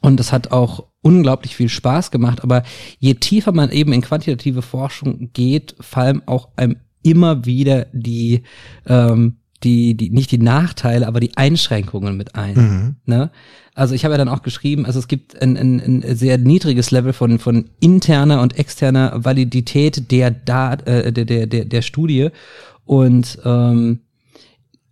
und 0.00 0.18
das 0.18 0.32
hat 0.32 0.50
auch 0.50 0.84
unglaublich 1.00 1.54
viel 1.54 1.68
Spaß 1.68 2.10
gemacht. 2.10 2.42
Aber 2.42 2.64
je 2.98 3.14
tiefer 3.14 3.52
man 3.52 3.70
eben 3.70 3.92
in 3.92 4.02
quantitative 4.02 4.62
Forschung 4.62 5.30
geht, 5.32 5.76
fallen 5.80 6.22
auch 6.26 6.48
einem 6.56 6.76
immer 7.02 7.44
wieder 7.44 7.86
die 7.92 8.42
ähm, 8.86 9.37
die, 9.64 9.96
die, 9.96 10.10
nicht 10.10 10.30
die 10.30 10.38
Nachteile, 10.38 11.06
aber 11.06 11.20
die 11.20 11.36
Einschränkungen 11.36 12.16
mit 12.16 12.34
ein. 12.34 12.54
Mhm. 12.54 12.96
Ne? 13.06 13.30
Also 13.74 13.94
ich 13.94 14.04
habe 14.04 14.14
ja 14.14 14.18
dann 14.18 14.28
auch 14.28 14.42
geschrieben, 14.42 14.86
also 14.86 14.98
es 14.98 15.08
gibt 15.08 15.40
ein, 15.40 15.56
ein, 15.56 15.80
ein 15.80 16.16
sehr 16.16 16.38
niedriges 16.38 16.90
Level 16.90 17.12
von, 17.12 17.38
von 17.38 17.70
interner 17.80 18.40
und 18.40 18.58
externer 18.58 19.24
Validität 19.24 20.10
der, 20.10 20.30
Dat, 20.30 20.86
äh, 20.86 21.12
der, 21.12 21.24
der, 21.24 21.46
der, 21.46 21.64
der 21.64 21.82
Studie 21.82 22.28
und 22.84 23.38
ähm, 23.44 24.00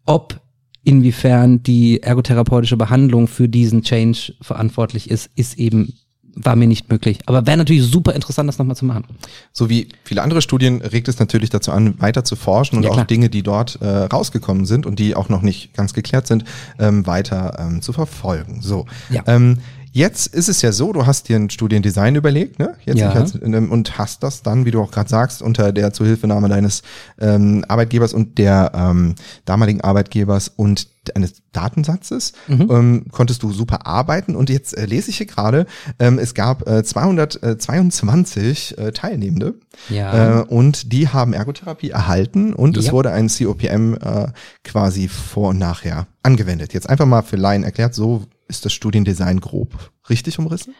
ob 0.04 0.40
inwiefern 0.84 1.62
die 1.64 2.02
ergotherapeutische 2.02 2.76
Behandlung 2.76 3.26
für 3.26 3.48
diesen 3.48 3.82
Change 3.82 4.34
verantwortlich 4.40 5.10
ist, 5.10 5.30
ist 5.34 5.58
eben 5.58 5.94
war 6.36 6.54
mir 6.54 6.68
nicht 6.68 6.90
möglich. 6.90 7.18
Aber 7.26 7.46
wäre 7.46 7.56
natürlich 7.56 7.82
super 7.84 8.12
interessant, 8.14 8.48
das 8.48 8.58
nochmal 8.58 8.76
zu 8.76 8.84
machen. 8.84 9.04
So 9.52 9.68
wie 9.70 9.88
viele 10.04 10.22
andere 10.22 10.42
Studien 10.42 10.82
regt 10.82 11.08
es 11.08 11.18
natürlich 11.18 11.50
dazu 11.50 11.72
an, 11.72 12.00
weiter 12.00 12.24
zu 12.24 12.36
forschen 12.36 12.76
und 12.76 12.84
Ja, 12.84 12.90
auch. 12.90 13.04
Dinge, 13.04 13.30
die 13.30 13.42
dort 13.42 13.80
äh, 13.80 13.86
rausgekommen 13.86 14.66
sind 14.66 14.86
und 14.86 14.98
die 14.98 15.14
auch 15.14 15.28
noch 15.28 15.42
nicht 15.42 15.74
ganz 15.74 15.94
geklärt 15.94 16.26
sind, 16.26 16.44
ähm, 16.78 17.06
weiter 17.06 17.56
ähm, 17.58 17.82
zu 17.82 17.92
verfolgen. 17.92 18.60
So. 18.60 18.86
Ja. 19.10 19.22
Ähm, 19.26 19.58
Jetzt 19.96 20.26
ist 20.34 20.50
es 20.50 20.60
ja 20.60 20.72
so, 20.72 20.92
du 20.92 21.06
hast 21.06 21.30
dir 21.30 21.36
ein 21.36 21.48
Studiendesign 21.48 22.16
überlegt, 22.16 22.58
ne? 22.58 22.74
Jetzt 22.84 22.98
Ja. 22.98 23.24
ähm, 23.42 23.72
und 23.72 23.96
hast 23.96 24.22
das 24.22 24.42
dann, 24.42 24.66
wie 24.66 24.70
du 24.70 24.82
auch 24.82 24.90
gerade 24.90 25.08
sagst, 25.08 25.40
unter 25.40 25.72
der 25.72 25.94
Zuhilfenahme 25.94 26.50
deines 26.50 26.82
ähm, 27.18 27.64
Arbeitgebers 27.66 28.12
und 28.12 28.36
der 28.36 28.72
ähm, 28.74 29.14
damaligen 29.46 29.80
Arbeitgebers 29.80 30.48
und 30.54 30.88
eines 31.14 31.34
Datensatzes 31.52 32.32
Mhm. 32.46 32.68
ähm, 32.70 33.04
konntest 33.10 33.42
du 33.42 33.52
super 33.52 33.86
arbeiten. 33.86 34.36
Und 34.36 34.50
jetzt 34.50 34.76
äh, 34.76 34.84
lese 34.84 35.08
ich 35.08 35.16
hier 35.16 35.26
gerade, 35.26 35.64
ähm, 35.98 36.18
es 36.18 36.34
gab 36.34 36.68
äh, 36.68 36.84
222 36.84 38.76
äh, 38.76 38.92
Teilnehmende 38.92 39.54
Ja. 39.88 40.40
äh, 40.40 40.42
und 40.44 40.92
die 40.92 41.08
haben 41.08 41.32
Ergotherapie 41.32 41.90
erhalten 41.90 42.52
und 42.52 42.76
es 42.76 42.86
Ja. 42.86 42.92
wurde 42.92 43.12
ein 43.12 43.28
COPM 43.28 43.94
äh, 43.94 44.26
quasi 44.62 45.08
vor 45.08 45.50
und 45.50 45.58
nachher 45.58 46.06
angewendet. 46.22 46.74
Jetzt 46.74 46.88
einfach 46.90 47.06
mal 47.06 47.22
für 47.22 47.36
Laien 47.36 47.62
erklärt, 47.62 47.94
so 47.94 48.24
ist 48.48 48.64
das 48.64 48.72
Studiendesign 48.72 49.40
grob 49.40 49.90
richtig 50.08 50.38
umrissen? 50.38 50.74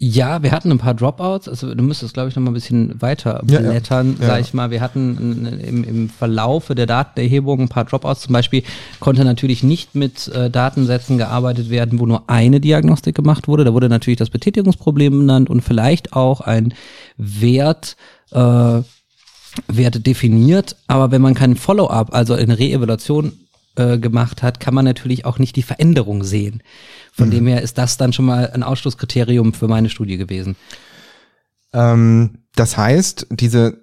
Ja, 0.00 0.44
wir 0.44 0.52
hatten 0.52 0.70
ein 0.70 0.78
paar 0.78 0.94
Dropouts, 0.94 1.48
also 1.48 1.74
du 1.74 1.82
müsstest, 1.82 2.14
glaube 2.14 2.28
ich, 2.28 2.36
noch 2.36 2.42
mal 2.44 2.52
ein 2.52 2.54
bisschen 2.54 3.02
weiter 3.02 3.42
Ja, 3.50 3.60
ja. 3.60 3.70
blättern, 3.70 4.16
Ja. 4.20 4.26
sag 4.28 4.40
ich 4.42 4.54
mal. 4.54 4.70
Wir 4.70 4.80
hatten 4.80 5.44
im, 5.60 5.82
im 5.82 6.08
Verlaufe 6.08 6.76
der 6.76 6.86
Datenerhebung 6.86 7.62
ein 7.62 7.68
paar 7.68 7.84
Dropouts. 7.84 8.20
Zum 8.20 8.32
Beispiel 8.32 8.62
konnte 9.00 9.24
natürlich 9.24 9.64
nicht 9.64 9.96
mit 9.96 10.28
äh, 10.28 10.50
Datensätzen 10.50 11.18
gearbeitet 11.18 11.68
werden, 11.68 11.98
wo 11.98 12.06
nur 12.06 12.30
eine 12.30 12.60
Diagnostik 12.60 13.16
gemacht 13.16 13.48
wurde. 13.48 13.64
Da 13.64 13.72
wurde 13.74 13.88
natürlich 13.88 14.18
das 14.18 14.30
Betätigungsproblem 14.30 15.18
benannt 15.18 15.50
und 15.50 15.62
vielleicht 15.62 16.12
auch 16.12 16.42
ein 16.42 16.74
Wert, 17.16 17.96
äh, 18.30 18.82
Wert 19.66 20.06
definiert. 20.06 20.76
Aber 20.86 21.10
wenn 21.10 21.22
man 21.22 21.34
keinen 21.34 21.56
Follow-up, 21.56 22.14
also 22.14 22.34
eine 22.34 22.56
Reevaluation 22.56 23.32
äh, 23.78 23.98
gemacht 23.98 24.42
hat, 24.42 24.60
kann 24.60 24.74
man 24.74 24.84
natürlich 24.84 25.24
auch 25.24 25.38
nicht 25.38 25.56
die 25.56 25.62
Veränderung 25.62 26.24
sehen. 26.24 26.62
Von 27.12 27.30
dem 27.30 27.46
her 27.46 27.62
ist 27.62 27.78
das 27.78 27.96
dann 27.96 28.12
schon 28.12 28.26
mal 28.26 28.50
ein 28.50 28.62
Ausschlusskriterium 28.62 29.54
für 29.54 29.68
meine 29.68 29.88
Studie 29.88 30.16
gewesen. 30.16 30.56
Ähm, 31.72 32.38
das 32.54 32.76
heißt, 32.76 33.26
diese, 33.30 33.78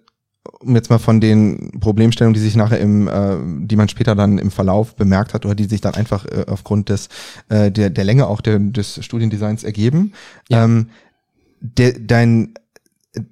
um 0.59 0.75
jetzt 0.75 0.89
mal 0.89 0.99
von 0.99 1.21
den 1.21 1.79
Problemstellungen, 1.79 2.33
die 2.33 2.39
sich 2.39 2.55
nachher 2.55 2.79
im, 2.79 3.07
äh, 3.07 3.37
die 3.67 3.75
man 3.75 3.89
später 3.89 4.15
dann 4.15 4.37
im 4.37 4.51
Verlauf 4.51 4.95
bemerkt 4.95 5.33
hat 5.33 5.45
oder 5.45 5.55
die 5.55 5.65
sich 5.65 5.81
dann 5.81 5.95
einfach 5.95 6.25
äh, 6.25 6.45
aufgrund 6.47 6.89
des 6.89 7.09
äh, 7.49 7.71
der, 7.71 7.89
der 7.89 8.03
Länge 8.03 8.27
auch 8.27 8.41
der, 8.41 8.59
des 8.59 9.03
Studiendesigns 9.03 9.63
ergeben, 9.63 10.13
Ja. 10.49 10.63
ähm, 10.65 10.89
der, 11.61 11.93
dein 11.99 12.53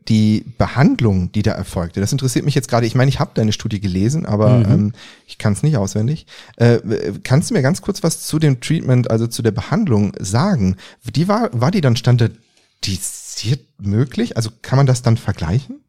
die 0.07 0.45
Behandlung, 0.57 1.31
die 1.31 1.41
da 1.41 1.51
erfolgte, 1.51 1.99
das 1.99 2.11
interessiert 2.11 2.45
mich 2.45 2.55
jetzt 2.55 2.67
gerade. 2.69 2.85
Ich 2.85 2.95
meine, 2.95 3.09
ich 3.09 3.19
habe 3.19 3.31
deine 3.33 3.51
Studie 3.51 3.79
gelesen, 3.79 4.25
aber 4.25 4.59
Mhm. 4.59 4.71
ähm, 4.71 4.93
ich 5.27 5.37
kann 5.37 5.53
es 5.53 5.63
nicht 5.63 5.77
auswendig. 5.77 6.25
Äh, 6.57 6.79
kannst 7.23 7.49
du 7.49 7.53
mir 7.53 7.61
ganz 7.61 7.81
kurz 7.81 8.03
was 8.03 8.21
zu 8.23 8.39
dem 8.39 8.59
Treatment, 8.61 9.09
also 9.11 9.27
zu 9.27 9.41
der 9.41 9.51
Behandlung 9.51 10.13
sagen? 10.19 10.75
Die 11.15 11.27
war, 11.27 11.49
war 11.53 11.71
die 11.71 11.81
dann 11.81 11.95
standardisiert 11.95 13.61
möglich? 13.81 14.37
Also 14.37 14.49
kann 14.61 14.77
man 14.77 14.85
das 14.85 15.01
dann 15.01 15.17
vergleichen? 15.17 15.79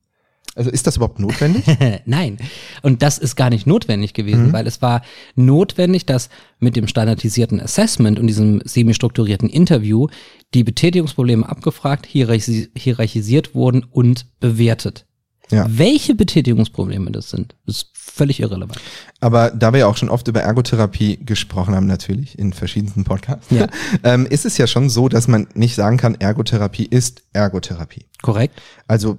Also 0.56 0.70
ist 0.70 0.86
das 0.86 0.96
überhaupt 0.96 1.18
notwendig? 1.18 1.64
Nein. 2.06 2.38
Und 2.82 3.02
das 3.02 3.18
ist 3.18 3.34
gar 3.34 3.50
nicht 3.50 3.66
notwendig 3.66 4.12
Mhm. 4.12 4.14
gewesen, 4.14 4.52
weil 4.52 4.68
es 4.68 4.80
war 4.82 5.02
notwendig, 5.34 6.06
dass 6.06 6.28
mit 6.60 6.76
dem 6.76 6.86
standardisierten 6.86 7.60
Assessment 7.60 8.20
und 8.20 8.28
diesem 8.28 8.60
semi-strukturierten 8.64 9.48
Interview 9.48 10.06
die 10.54 10.64
Betätigungsprobleme 10.64 11.49
abgefragt, 11.49 12.06
hierarchisi 12.06 12.70
hierarchisiert 12.76 13.54
wurden 13.54 13.84
und 13.84 14.26
bewertet. 14.40 15.06
Ja. 15.50 15.66
Welche 15.68 16.14
Betätigungsprobleme 16.14 17.11
das 17.11 17.30
sind, 17.30 17.54
ist 17.66 17.90
völlig 17.92 18.40
irrelevant. 18.40 18.80
Aber 19.20 19.50
da 19.50 19.73
wir 19.73 19.80
ja 19.80 19.87
auch 19.87 19.96
schon 19.96 20.08
oft 20.08 20.26
über 20.28 20.40
Ergotherapie 20.40 21.18
gesprochen 21.18 21.75
haben, 21.75 21.87
natürlich 21.87 22.38
in 22.38 22.52
verschiedensten 22.52 23.04
Podcasts, 23.04 23.50
Ja. 23.50 23.66
ähm, 24.04 24.26
ist 24.26 24.46
es 24.46 24.56
ja 24.56 24.66
schon 24.66 24.88
so, 24.88 25.08
dass 25.08 25.28
man 25.28 25.46
nicht 25.54 25.75
sagen 25.75 25.96
kann, 25.96 26.14
Ergotherapie 26.14 26.87
ist 26.87 27.23
Ergotherapie. 27.32 28.06
Korrekt? 28.23 28.61
Also, 28.87 29.18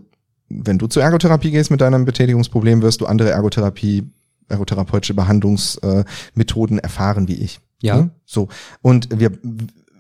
wenn 0.50 0.78
du 0.78 0.88
zur 0.88 1.04
Ergotherapie 1.04 1.52
gehst 1.52 1.70
mit 1.70 1.82
deinem 1.82 2.06
Betätigungsproblem, 2.06 2.82
wirst 2.82 3.02
du 3.02 3.06
andere 3.06 3.30
Ergotherapie, 3.30 4.10
ergotherapeutische 4.48 5.14
Behandlungsmethoden 5.14 6.80
äh, 6.80 6.82
erfahren 6.82 7.28
wie 7.28 7.36
ich. 7.36 7.60
Ja. 7.82 7.98
Ne? 7.98 8.10
So. 8.26 8.48
Und 8.82 9.20
wir, 9.20 9.32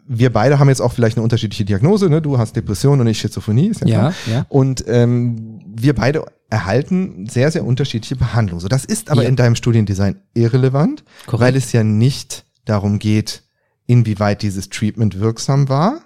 wir 0.07 0.31
beide 0.31 0.59
haben 0.59 0.69
jetzt 0.69 0.81
auch 0.81 0.93
vielleicht 0.93 1.17
eine 1.17 1.23
unterschiedliche 1.23 1.65
Diagnose, 1.65 2.09
ne? 2.09 2.21
Du 2.21 2.37
hast 2.37 2.55
Depression 2.55 2.99
und 3.01 3.07
ich 3.07 3.17
Schizophrenie, 3.19 3.67
ist 3.69 3.81
ja, 3.81 3.87
Ja, 3.87 4.13
ja. 4.31 4.45
Und 4.49 4.83
ähm, 4.87 5.61
wir 5.67 5.95
beide 5.95 6.25
erhalten 6.49 7.27
sehr, 7.27 7.49
sehr 7.51 7.65
unterschiedliche 7.65 8.15
Behandlungen. 8.15 8.59
So, 8.61 8.67
das 8.67 8.85
ist 8.85 9.09
aber 9.09 9.23
Ja. 9.23 9.29
in 9.29 9.35
deinem 9.35 9.55
Studiendesign 9.55 10.17
irrelevant, 10.35 11.03
Korrekt. 11.25 11.41
weil 11.41 11.55
es 11.55 11.71
ja 11.71 11.83
nicht 11.83 12.45
darum 12.65 12.99
geht, 12.99 13.43
inwieweit 13.87 14.41
dieses 14.43 14.69
Treatment 14.69 15.19
wirksam 15.19 15.69
war, 15.69 16.01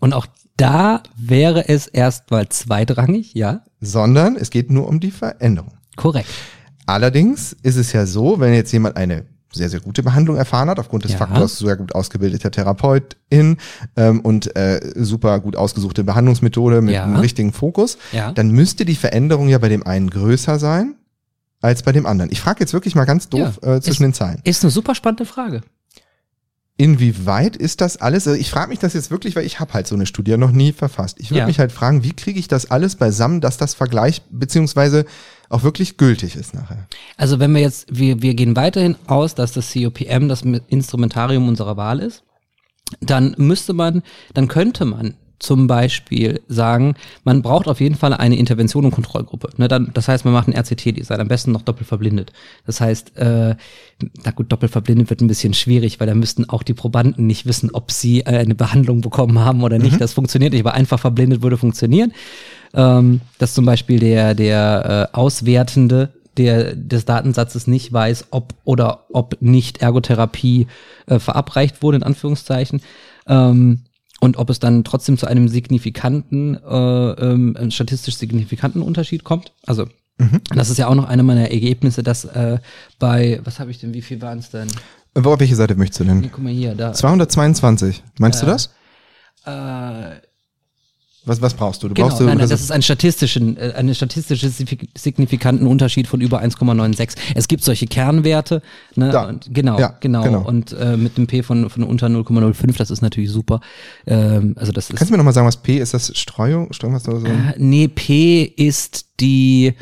Und 0.00 0.12
auch 0.14 0.26
da 0.58 1.02
wäre 1.16 1.68
es 1.68 1.86
erstmal 1.86 2.48
zweitrangig, 2.50 3.32
ja? 3.34 3.62
sondern 3.80 4.36
es 4.36 4.50
geht 4.50 4.70
nur 4.70 4.86
um 4.88 5.00
die 5.00 5.10
Veränderung. 5.10 5.72
Korrekt. 5.96 6.28
Allerdings 6.86 7.56
ist 7.62 7.76
es 7.76 7.92
ja 7.92 8.04
so, 8.06 8.40
wenn 8.40 8.52
jetzt 8.54 8.72
jemand 8.72 8.96
eine 8.96 9.24
sehr, 9.52 9.68
sehr 9.68 9.80
gute 9.80 10.02
Behandlung 10.02 10.36
erfahren 10.36 10.68
hat, 10.70 10.78
aufgrund 10.78 11.04
des 11.04 11.12
Ja. 11.12 11.18
Faktors 11.18 11.58
sehr 11.58 11.76
gut 11.76 11.94
ausgebildeter 11.94 12.50
Therapeutin 12.50 13.58
ähm, 13.96 14.20
und 14.20 14.56
äh, 14.56 14.80
super 14.96 15.38
gut 15.40 15.56
ausgesuchte 15.56 16.04
Behandlungsmethode 16.04 16.80
mit 16.82 16.94
Ja. 16.94 17.04
einem 17.04 17.16
richtigen 17.16 17.52
Fokus, 17.52 17.98
Ja. 18.12 18.32
dann 18.32 18.50
müsste 18.50 18.84
die 18.84 18.94
Veränderung 18.96 19.48
ja 19.48 19.58
bei 19.58 19.68
dem 19.68 19.86
einen 19.86 20.10
größer 20.10 20.58
sein 20.58 20.94
als 21.60 21.82
bei 21.82 21.92
dem 21.92 22.06
anderen. 22.06 22.30
Ich 22.32 22.40
frage 22.40 22.60
jetzt 22.60 22.72
wirklich 22.72 22.94
mal 22.94 23.04
ganz 23.04 23.28
doof 23.28 23.58
äh, 23.62 23.80
zwischen 23.80 23.90
Ist- 23.90 23.98
den 24.00 24.14
Zeilen. 24.14 24.40
Ist 24.44 24.64
eine 24.64 24.70
super 24.70 24.94
spannende 24.94 25.24
Frage. 25.26 25.60
Inwieweit 26.78 27.54
ist 27.56 27.80
das 27.80 27.98
alles? 27.98 28.26
Also 28.26 28.40
ich 28.40 28.50
frage 28.50 28.70
mich 28.70 28.78
das 28.80 28.94
jetzt 28.94 29.10
wirklich, 29.10 29.36
weil 29.36 29.44
ich 29.44 29.60
habe 29.60 29.72
halt 29.74 29.86
so 29.86 29.94
eine 29.94 30.06
Studie 30.06 30.36
noch 30.36 30.50
nie 30.50 30.72
verfasst. 30.72 31.18
Ich 31.20 31.30
würde 31.30 31.46
mich 31.46 31.58
halt 31.60 31.70
fragen, 31.70 32.02
wie 32.02 32.12
kriege 32.14 32.40
ich 32.40 32.48
das 32.48 32.70
alles 32.70 32.96
beisammen, 32.96 33.40
dass 33.40 33.56
das 33.58 33.74
Vergleich 33.74 34.22
beziehungsweise 34.30 35.04
auch 35.52 35.62
wirklich 35.62 35.96
gültig 35.96 36.36
ist 36.36 36.54
nachher. 36.54 36.86
Also 37.16 37.38
wenn 37.38 37.54
wir 37.54 37.60
jetzt, 37.60 37.86
wir, 37.90 38.22
wir 38.22 38.34
gehen 38.34 38.56
weiterhin 38.56 38.96
aus, 39.06 39.34
dass 39.34 39.52
das 39.52 39.72
COPM 39.72 40.28
das 40.28 40.42
Instrumentarium 40.42 41.48
unserer 41.48 41.76
Wahl 41.76 42.00
ist, 42.00 42.24
dann 43.00 43.34
müsste 43.38 43.72
man, 43.72 44.02
dann 44.34 44.48
könnte 44.48 44.84
man 44.84 45.14
zum 45.42 45.66
Beispiel 45.66 46.40
sagen, 46.46 46.94
man 47.24 47.42
braucht 47.42 47.66
auf 47.66 47.80
jeden 47.80 47.96
Fall 47.96 48.14
eine 48.14 48.36
Intervention 48.36 48.84
und 48.84 48.92
Kontrollgruppe. 48.92 49.50
Ne, 49.56 49.66
dann, 49.66 49.90
das 49.92 50.06
heißt, 50.06 50.24
man 50.24 50.32
macht 50.32 50.46
ein 50.46 50.54
RCT-Design, 50.54 51.20
am 51.20 51.28
besten 51.28 51.50
noch 51.50 51.62
doppelt 51.62 51.88
verblindet. 51.88 52.32
Das 52.64 52.80
heißt, 52.80 53.16
äh, 53.16 53.56
na 54.24 54.30
gut, 54.30 54.52
doppelt 54.52 54.70
verblindet 54.70 55.10
wird 55.10 55.20
ein 55.20 55.26
bisschen 55.26 55.52
schwierig, 55.52 55.98
weil 55.98 56.06
da 56.06 56.14
müssten 56.14 56.48
auch 56.48 56.62
die 56.62 56.74
Probanden 56.74 57.26
nicht 57.26 57.44
wissen, 57.44 57.70
ob 57.72 57.90
sie 57.90 58.20
äh, 58.20 58.38
eine 58.38 58.54
Behandlung 58.54 59.00
bekommen 59.00 59.40
haben 59.40 59.64
oder 59.64 59.78
nicht. 59.78 60.00
Das 60.00 60.12
funktioniert 60.12 60.52
nicht, 60.52 60.64
aber 60.64 60.74
einfach 60.74 61.00
verblindet 61.00 61.42
würde 61.42 61.58
funktionieren. 61.58 62.12
Ähm, 62.74 63.20
dass 63.38 63.54
zum 63.54 63.64
Beispiel 63.66 63.98
der, 63.98 64.34
der 64.34 65.08
äh, 65.12 65.16
Auswertende 65.16 66.10
der, 66.38 66.74
des 66.74 67.04
Datensatzes 67.04 67.66
nicht 67.66 67.92
weiß, 67.92 68.26
ob 68.30 68.54
oder 68.64 69.04
ob 69.12 69.36
nicht 69.42 69.82
Ergotherapie 69.82 70.66
äh, 71.06 71.18
verabreicht 71.18 71.82
wurde, 71.82 71.98
in 71.98 72.02
Anführungszeichen. 72.02 72.80
Ähm, 73.26 73.80
und 74.20 74.36
ob 74.38 74.48
es 74.50 74.58
dann 74.60 74.84
trotzdem 74.84 75.18
zu 75.18 75.26
einem 75.26 75.48
signifikanten, 75.48 76.54
äh, 76.54 77.10
ähm, 77.10 77.56
einem 77.58 77.70
statistisch 77.72 78.16
signifikanten 78.16 78.80
Unterschied 78.80 79.24
kommt. 79.24 79.52
Also 79.66 79.86
das 80.54 80.70
ist 80.70 80.78
ja 80.78 80.86
auch 80.86 80.94
noch 80.94 81.08
eine 81.08 81.24
meiner 81.24 81.50
Ergebnisse, 81.50 82.02
dass 82.04 82.24
äh, 82.24 82.58
bei, 83.00 83.40
was 83.42 83.58
habe 83.58 83.72
ich 83.72 83.80
denn, 83.80 83.92
wie 83.92 84.02
viel 84.02 84.22
waren 84.22 84.38
es 84.38 84.50
denn? 84.50 84.68
Wo, 85.14 85.38
welche 85.40 85.56
Seite 85.56 85.74
möchtest 85.74 86.00
du 86.00 86.04
denn? 86.04 86.30
Guck 86.30 86.44
mal 86.44 86.52
hier, 86.52 86.74
da. 86.76 86.92
222. 86.92 88.04
Meinst 88.18 88.40
du 88.40 88.46
Äh, 88.46 88.48
das? 88.48 88.70
Äh, 89.44 90.20
Was, 91.24 91.40
was 91.40 91.54
brauchst 91.54 91.82
du? 91.82 91.88
Du 91.88 91.94
genau, 91.94 92.08
brauchst 92.08 92.20
du 92.20 92.24
nein, 92.24 92.38
nein, 92.38 92.48
das 92.48 92.60
ist 92.60 92.72
ein 92.72 92.82
statistischen, 92.82 93.56
äh, 93.56 93.74
eine 93.76 93.94
statistische 93.94 94.48
signifi- 94.48 94.88
signifikanten 94.98 95.68
Unterschied 95.68 96.08
von 96.08 96.20
über 96.20 96.40
1,96. 96.42 97.16
Es 97.36 97.46
gibt 97.46 97.62
solche 97.62 97.86
Kernwerte, 97.86 98.60
ne? 98.96 99.10
Da. 99.10 99.28
Und, 99.28 99.54
genau, 99.54 99.78
Ja, 99.78 99.96
genau, 100.00 100.22
genau. 100.24 100.40
Und 100.44 100.72
äh, 100.72 100.96
mit 100.96 101.16
dem 101.16 101.28
P 101.28 101.44
von, 101.44 101.70
von 101.70 101.84
unter 101.84 102.08
0,05, 102.08 102.76
das 102.76 102.90
ist 102.90 103.02
natürlich 103.02 103.30
super. 103.30 103.60
Ähm, 104.06 104.54
also 104.58 104.72
das 104.72 104.90
ist 104.90 104.96
Kannst 104.96 105.10
du 105.10 105.12
mir 105.14 105.18
nochmal 105.18 105.32
sagen, 105.32 105.46
was 105.46 105.62
P 105.62 105.78
ist? 105.78 105.94
Das 105.94 106.10
Streuung? 106.18 106.72
Streuung 106.72 106.94
was 106.94 107.04
da 107.04 107.12
so? 107.18 107.26
Äh, 107.26 107.54
Nee, 107.56 107.86
P 107.86 108.42
ist 108.42 109.06
die, 109.20 109.74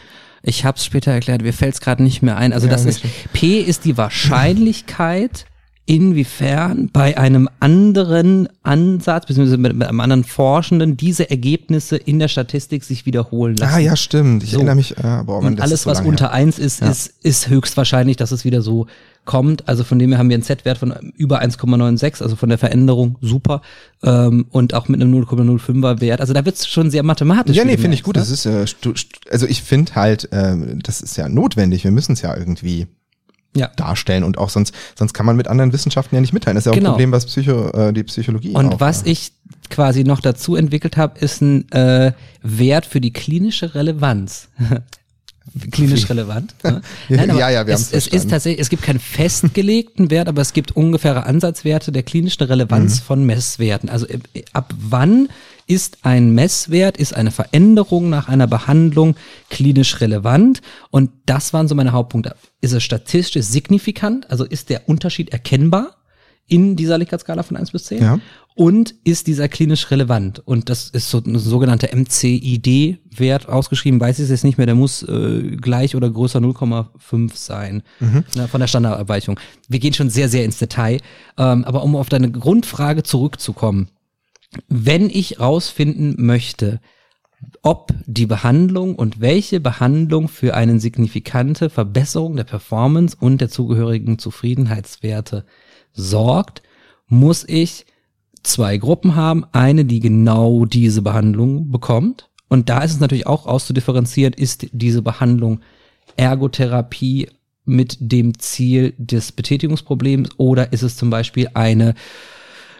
ich 0.42 0.66
habe 0.66 0.76
es 0.76 0.84
später 0.84 1.10
erklärt, 1.12 1.40
mir 1.40 1.54
fällt 1.54 1.72
es 1.74 1.80
gerade 1.80 2.02
nicht 2.02 2.20
mehr 2.20 2.36
ein. 2.36 2.52
Also 2.52 2.66
Ja, 2.66 2.72
das 2.74 2.84
ist, 2.84 3.02
P 3.32 3.60
ist 3.60 3.86
die 3.86 3.96
Wahrscheinlichkeit, 3.96 5.46
inwiefern 5.90 6.88
bei 6.92 7.18
einem 7.18 7.48
anderen 7.58 8.48
Ansatz, 8.62 9.26
beziehungsweise 9.26 9.58
mit, 9.58 9.72
einem 9.82 9.98
anderen 9.98 10.22
Forschenden, 10.22 10.96
diese 10.96 11.28
Ergebnisse 11.30 11.96
in 11.96 12.20
der 12.20 12.28
Statistik 12.28 12.84
sich 12.84 13.06
wiederholen 13.06 13.56
lassen. 13.56 13.74
Ah, 13.74 13.78
ja, 13.78 13.96
stimmt. 13.96 14.44
Ich 14.44 14.50
So. 14.52 14.58
erinnere 14.58 14.76
mich. 14.76 14.96
Äh, 14.98 15.02
boah, 15.26 15.42
Mann, 15.42 15.46
Und 15.52 15.56
das 15.58 15.64
alles, 15.66 15.82
so 15.82 15.90
was 15.90 16.00
unter 16.02 16.26
her. 16.26 16.32
eins 16.32 16.60
ist, 16.60 16.80
ist, 16.80 17.12
ist 17.24 17.48
höchstwahrscheinlich, 17.48 18.16
dass 18.16 18.30
es 18.30 18.44
wieder 18.44 18.62
so 18.62 18.86
kommt. 19.24 19.68
Also 19.68 19.82
von 19.82 19.98
dem 19.98 20.10
her 20.10 20.18
haben 20.20 20.28
wir 20.28 20.34
einen 20.34 20.44
Z-Wert 20.44 20.78
von 20.78 21.12
über 21.16 21.42
1,96, 21.42 22.22
also 22.22 22.36
von 22.36 22.48
der 22.50 22.58
Veränderung 22.58 23.18
super. 23.20 23.60
Ähm, 24.04 24.46
und 24.50 24.74
auch 24.74 24.86
mit 24.86 25.02
einem 25.02 25.12
0,05er 25.12 26.00
Wert. 26.00 26.20
Also 26.20 26.32
da 26.32 26.44
wird 26.44 26.54
es 26.54 26.68
schon 26.68 26.92
sehr 26.92 27.02
mathematisch. 27.02 27.56
Ja, 27.56 27.64
nee, 27.64 27.76
finde 27.76 27.94
ich 27.96 28.04
gut. 28.04 28.14
ne? 28.14 28.22
Das 28.22 28.30
ist, 28.30 28.46
äh, 28.46 28.64
also 29.28 29.46
ich 29.48 29.62
finde 29.62 29.96
halt, 29.96 30.28
ähm, 30.30 30.78
das 30.84 31.00
ist 31.00 31.16
ja 31.16 31.28
notwendig. 31.28 31.82
Wir 31.82 31.90
müssen 31.90 32.12
es 32.12 32.22
ja 32.22 32.36
irgendwie 32.36 32.86
Ja. 33.56 33.68
darstellen 33.76 34.22
und 34.22 34.38
auch 34.38 34.48
sonst, 34.48 34.72
sonst 34.96 35.12
kann 35.12 35.26
man 35.26 35.34
mit 35.36 35.48
anderen 35.48 35.72
Wissenschaften 35.72 36.14
ja 36.14 36.20
nicht 36.20 36.32
mitteilen. 36.32 36.54
Das 36.54 36.62
ist 36.62 36.66
ja 36.66 36.72
auch 36.72 36.76
Genau. 36.76 36.90
ein 36.90 36.92
Problem, 36.92 37.10
was 37.12 37.26
Psycho, 37.26 37.70
äh, 37.70 37.92
die 37.92 38.04
Psychologie 38.04 38.50
Und 38.52 38.74
auch, 38.74 38.80
was 38.80 39.02
äh, 39.02 39.10
ich 39.10 39.32
quasi 39.70 40.04
noch 40.04 40.20
dazu 40.20 40.54
entwickelt 40.54 40.96
habe, 40.96 41.18
ist 41.18 41.40
ein 41.42 41.70
äh, 41.72 42.12
Wert 42.42 42.86
für 42.86 43.00
die 43.00 43.12
klinische 43.12 43.74
Relevanz. 43.74 44.48
Klinisch 45.72 46.08
relevant. 46.08 46.54
Ne? 46.62 46.82
Ja, 47.08 47.50
ja, 47.50 47.66
wir 47.66 47.74
es, 47.74 47.92
es 47.92 48.06
ist 48.06 48.30
tatsächlich, 48.30 48.60
es 48.60 48.68
gibt 48.68 48.82
keinen 48.82 49.00
festgelegten 49.00 50.10
Wert, 50.10 50.28
aber 50.28 50.42
es 50.42 50.52
gibt 50.52 50.72
ungefähre 50.76 51.26
Ansatzwerte 51.26 51.90
der 51.92 52.02
klinischen 52.04 52.44
Relevanz 52.44 53.00
Mhm. 53.00 53.04
von 53.04 53.24
Messwerten. 53.24 53.88
Also 53.88 54.06
äh, 54.06 54.18
ab 54.52 54.72
wann 54.78 55.28
ist 55.66 55.98
ein 56.02 56.34
Messwert, 56.34 56.96
ist 56.96 57.14
eine 57.14 57.30
Veränderung 57.30 58.10
nach 58.10 58.28
einer 58.28 58.46
Behandlung 58.46 59.16
klinisch 59.50 60.00
relevant? 60.00 60.60
Und 60.90 61.10
das 61.26 61.52
waren 61.52 61.68
so 61.68 61.74
meine 61.74 61.92
Hauptpunkte. 61.92 62.34
Ist 62.60 62.72
es 62.72 62.82
statistisch 62.82 63.46
signifikant? 63.46 64.30
Also 64.30 64.44
ist 64.44 64.68
der 64.68 64.88
Unterschied 64.88 65.30
erkennbar 65.30 65.96
in 66.48 66.74
dieser 66.74 66.98
Likert-Skala 66.98 67.42
von 67.44 67.56
1 67.56 67.70
bis 67.70 67.84
10? 67.84 68.02
Ja. 68.02 68.18
Und 68.56 68.94
ist 69.04 69.26
dieser 69.26 69.48
klinisch 69.48 69.90
relevant? 69.90 70.40
Und 70.40 70.68
das 70.68 70.90
ist 70.90 71.08
so 71.08 71.18
ein 71.18 71.38
sogenannter 71.38 71.94
MCID-Wert 71.94 73.48
ausgeschrieben, 73.48 74.00
weiß 74.00 74.18
ich 74.18 74.24
es 74.24 74.30
jetzt 74.30 74.44
nicht 74.44 74.58
mehr, 74.58 74.66
der 74.66 74.74
muss 74.74 75.02
äh, 75.02 75.56
gleich 75.56 75.94
oder 75.94 76.10
größer 76.10 76.40
0,5 76.40 77.30
sein 77.34 77.82
na, 78.34 78.48
von 78.48 78.60
der 78.60 78.66
Standardabweichung. 78.66 79.38
Wir 79.68 79.78
gehen 79.78 79.94
schon 79.94 80.10
sehr, 80.10 80.28
sehr 80.28 80.44
ins 80.44 80.58
Detail. 80.58 81.00
Ähm, 81.38 81.64
aber 81.64 81.82
um 81.82 81.96
auf 81.96 82.08
deine 82.08 82.30
Grundfrage 82.30 83.02
zurückzukommen, 83.02 83.88
wenn 84.68 85.08
ich 85.08 85.38
rausfinden 85.38 86.16
möchte, 86.18 86.80
ob 87.62 87.94
die 88.06 88.26
Behandlung 88.26 88.96
und 88.96 89.20
welche 89.20 89.60
Behandlung 89.60 90.28
für 90.28 90.54
eine 90.54 90.80
signifikante 90.80 91.70
Verbesserung 91.70 92.36
der 92.36 92.44
Performance 92.44 93.16
und 93.18 93.40
der 93.40 93.48
zugehörigen 93.48 94.18
Zufriedenheitswerte 94.18 95.46
sorgt, 95.92 96.62
muss 97.06 97.44
ich 97.46 97.86
zwei 98.42 98.76
Gruppen 98.78 99.14
haben. 99.16 99.44
Eine, 99.52 99.84
die 99.84 100.00
genau 100.00 100.64
diese 100.64 101.02
Behandlung 101.02 101.70
bekommt. 101.70 102.28
Und 102.48 102.68
da 102.68 102.82
ist 102.82 102.92
es 102.92 103.00
natürlich 103.00 103.26
auch 103.26 103.46
auszudifferenzieren, 103.46 104.32
ist 104.32 104.66
diese 104.72 105.02
Behandlung 105.02 105.60
Ergotherapie 106.16 107.28
mit 107.64 107.96
dem 108.00 108.38
Ziel 108.38 108.94
des 108.98 109.32
Betätigungsproblems 109.32 110.30
oder 110.38 110.72
ist 110.72 110.82
es 110.82 110.96
zum 110.96 111.10
Beispiel 111.10 111.48
eine 111.54 111.94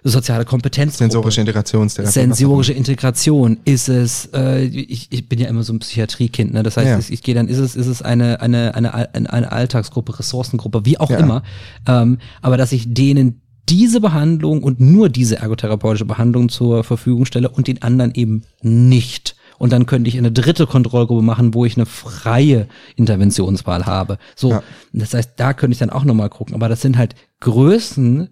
soziale 0.03 0.45
Kompetenz. 0.47 0.97
sensorische 0.99 1.41
Integrationstherapie. 1.43 2.13
Sensorische 2.13 2.73
Integration 2.73 3.59
ist 3.65 3.89
es, 3.89 4.31
äh, 4.33 4.65
ich, 4.65 5.09
ich 5.11 5.29
bin 5.29 5.39
ja 5.39 5.49
immer 5.49 5.63
so 5.63 5.75
ein 5.75 5.79
Psychiatriekind, 5.79 6.55
ne? 6.55 6.63
Das 6.63 6.79
heißt, 6.79 6.89
Ja. 6.89 6.99
ich, 6.99 7.13
ich 7.13 7.23
gehe 7.23 7.35
dann, 7.35 7.49
ist 7.49 7.59
es, 7.59 7.77
ist 7.77 7.87
es 7.87 8.01
eine, 8.01 8.41
eine, 8.41 8.75
eine, 8.75 8.95
eine, 8.95 9.53
Alltagsgruppe, 9.53 10.19
Ressourcengruppe, 10.19 10.87
wie 10.87 10.99
auch 10.99 11.11
Ja. 11.11 11.19
immer. 11.19 11.43
Ähm, 11.87 12.19
aber 12.41 12.57
dass 12.57 12.73
ich 12.73 12.93
denen 12.95 13.43
diese 13.71 14.01
Behandlung 14.01 14.63
und 14.63 14.81
nur 14.81 15.09
diese 15.09 15.37
ergotherapeutische 15.37 16.05
Behandlung 16.05 16.49
zur 16.49 16.83
Verfügung 16.85 17.25
stelle 17.25 17.49
und 17.49 17.67
den 17.69 17.83
anderen 17.83 18.13
eben 18.15 18.43
nicht. 18.63 19.37
Und 19.59 19.73
dann 19.73 19.87
könnte 19.87 20.09
ich 20.09 20.17
eine 20.17 20.33
dritte 20.33 20.67
Kontrollgruppe 20.67 21.23
machen, 21.23 21.53
wo 21.55 21.65
ich 21.67 21.77
eine 21.77 21.87
freie 21.87 22.67
Interventionswahl 22.97 23.85
habe. 23.87 24.19
So, 24.35 24.51
Ja. 24.53 24.63
das 24.93 25.13
heißt, 25.15 25.33
da 25.37 25.53
könnte 25.53 25.73
ich 25.75 25.79
dann 25.79 25.91
auch 25.91 26.05
nochmal 26.05 26.31
gucken. 26.31 26.55
Aber 26.55 26.69
das 26.69 26.81
sind 26.81 26.97
halt 26.97 27.15
Größen, 27.41 28.31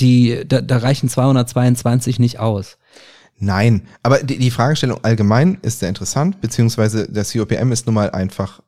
die, 0.00 0.42
da, 0.46 0.60
da 0.62 0.78
reichen 0.78 1.08
222 1.08 2.18
nicht 2.18 2.38
aus. 2.38 2.78
Nein, 3.38 3.82
aber 4.02 4.18
die, 4.22 4.38
die 4.38 4.50
Fragestellung 4.50 4.98
allgemein 5.04 5.58
ist 5.62 5.78
sehr 5.80 5.88
interessant, 5.88 6.40
beziehungsweise 6.40 7.06
der 7.10 7.24
COPM 7.24 7.70
ist 7.70 7.86
nun 7.86 7.94
mal 7.94 8.10
einfach 8.10 8.60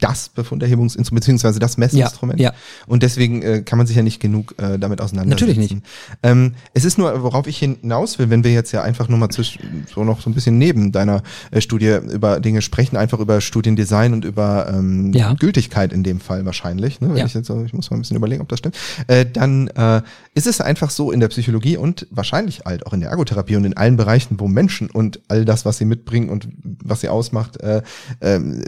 das 0.00 0.28
Befunderhebungsinstrument, 0.30 1.20
beziehungsweise 1.22 1.58
das 1.58 1.76
Messinstrument. 1.76 2.40
Ja, 2.40 2.50
ja. 2.50 2.56
Und 2.86 3.02
deswegen 3.02 3.42
äh, 3.42 3.62
kann 3.62 3.78
man 3.78 3.86
sich 3.86 3.96
ja 3.96 4.02
nicht 4.02 4.20
genug 4.20 4.54
äh, 4.58 4.78
damit 4.78 5.00
auseinandersetzen. 5.00 5.46
Natürlich 5.48 5.70
nicht. 5.72 5.84
Ähm, 6.22 6.54
es 6.74 6.84
ist 6.84 6.98
nur, 6.98 7.22
worauf 7.22 7.46
ich 7.46 7.58
hinaus 7.58 8.18
will, 8.18 8.30
wenn 8.30 8.44
wir 8.44 8.52
jetzt 8.52 8.72
ja 8.72 8.82
einfach 8.82 9.08
nur 9.08 9.18
mal 9.18 9.28
zwischen, 9.30 9.86
so 9.92 10.04
noch 10.04 10.20
so 10.20 10.30
ein 10.30 10.34
bisschen 10.34 10.58
neben 10.58 10.92
deiner 10.92 11.22
äh, 11.50 11.60
Studie 11.60 11.98
über 12.10 12.40
Dinge 12.40 12.62
sprechen, 12.62 12.96
einfach 12.96 13.18
über 13.20 13.40
Studiendesign 13.40 14.12
und 14.12 14.24
über 14.24 14.68
ähm, 14.72 15.12
Ja. 15.12 15.34
Gültigkeit 15.34 15.92
in 15.92 16.02
dem 16.02 16.20
Fall 16.20 16.44
wahrscheinlich. 16.44 17.00
Ne? 17.00 17.10
Wenn 17.10 17.16
Ja. 17.18 17.26
ich, 17.26 17.34
jetzt, 17.34 17.50
ich 17.50 17.72
muss 17.72 17.90
mal 17.90 17.96
ein 17.96 18.00
bisschen 18.00 18.16
überlegen, 18.16 18.42
ob 18.42 18.48
das 18.48 18.58
stimmt. 18.58 18.76
Äh, 19.06 19.26
dann 19.30 19.68
äh, 19.68 20.02
ist 20.34 20.46
es 20.46 20.60
einfach 20.60 20.90
so 20.90 21.10
in 21.12 21.20
der 21.20 21.28
Psychologie 21.28 21.76
und 21.76 22.06
wahrscheinlich 22.10 22.60
halt 22.64 22.86
auch 22.86 22.92
in 22.92 23.00
der 23.00 23.10
Ergotherapie 23.10 23.56
und 23.56 23.64
in 23.64 23.76
allen 23.76 23.96
Bereichen, 23.96 24.40
wo 24.40 24.48
Menschen 24.48 24.90
und 24.90 25.20
all 25.28 25.44
das, 25.44 25.64
was 25.64 25.78
sie 25.78 25.84
mitbringen 25.84 26.28
und 26.30 26.48
was 26.62 27.00
sie 27.02 27.08
ausmacht, 27.08 27.58
äh, 27.60 27.82
d- 28.22 28.66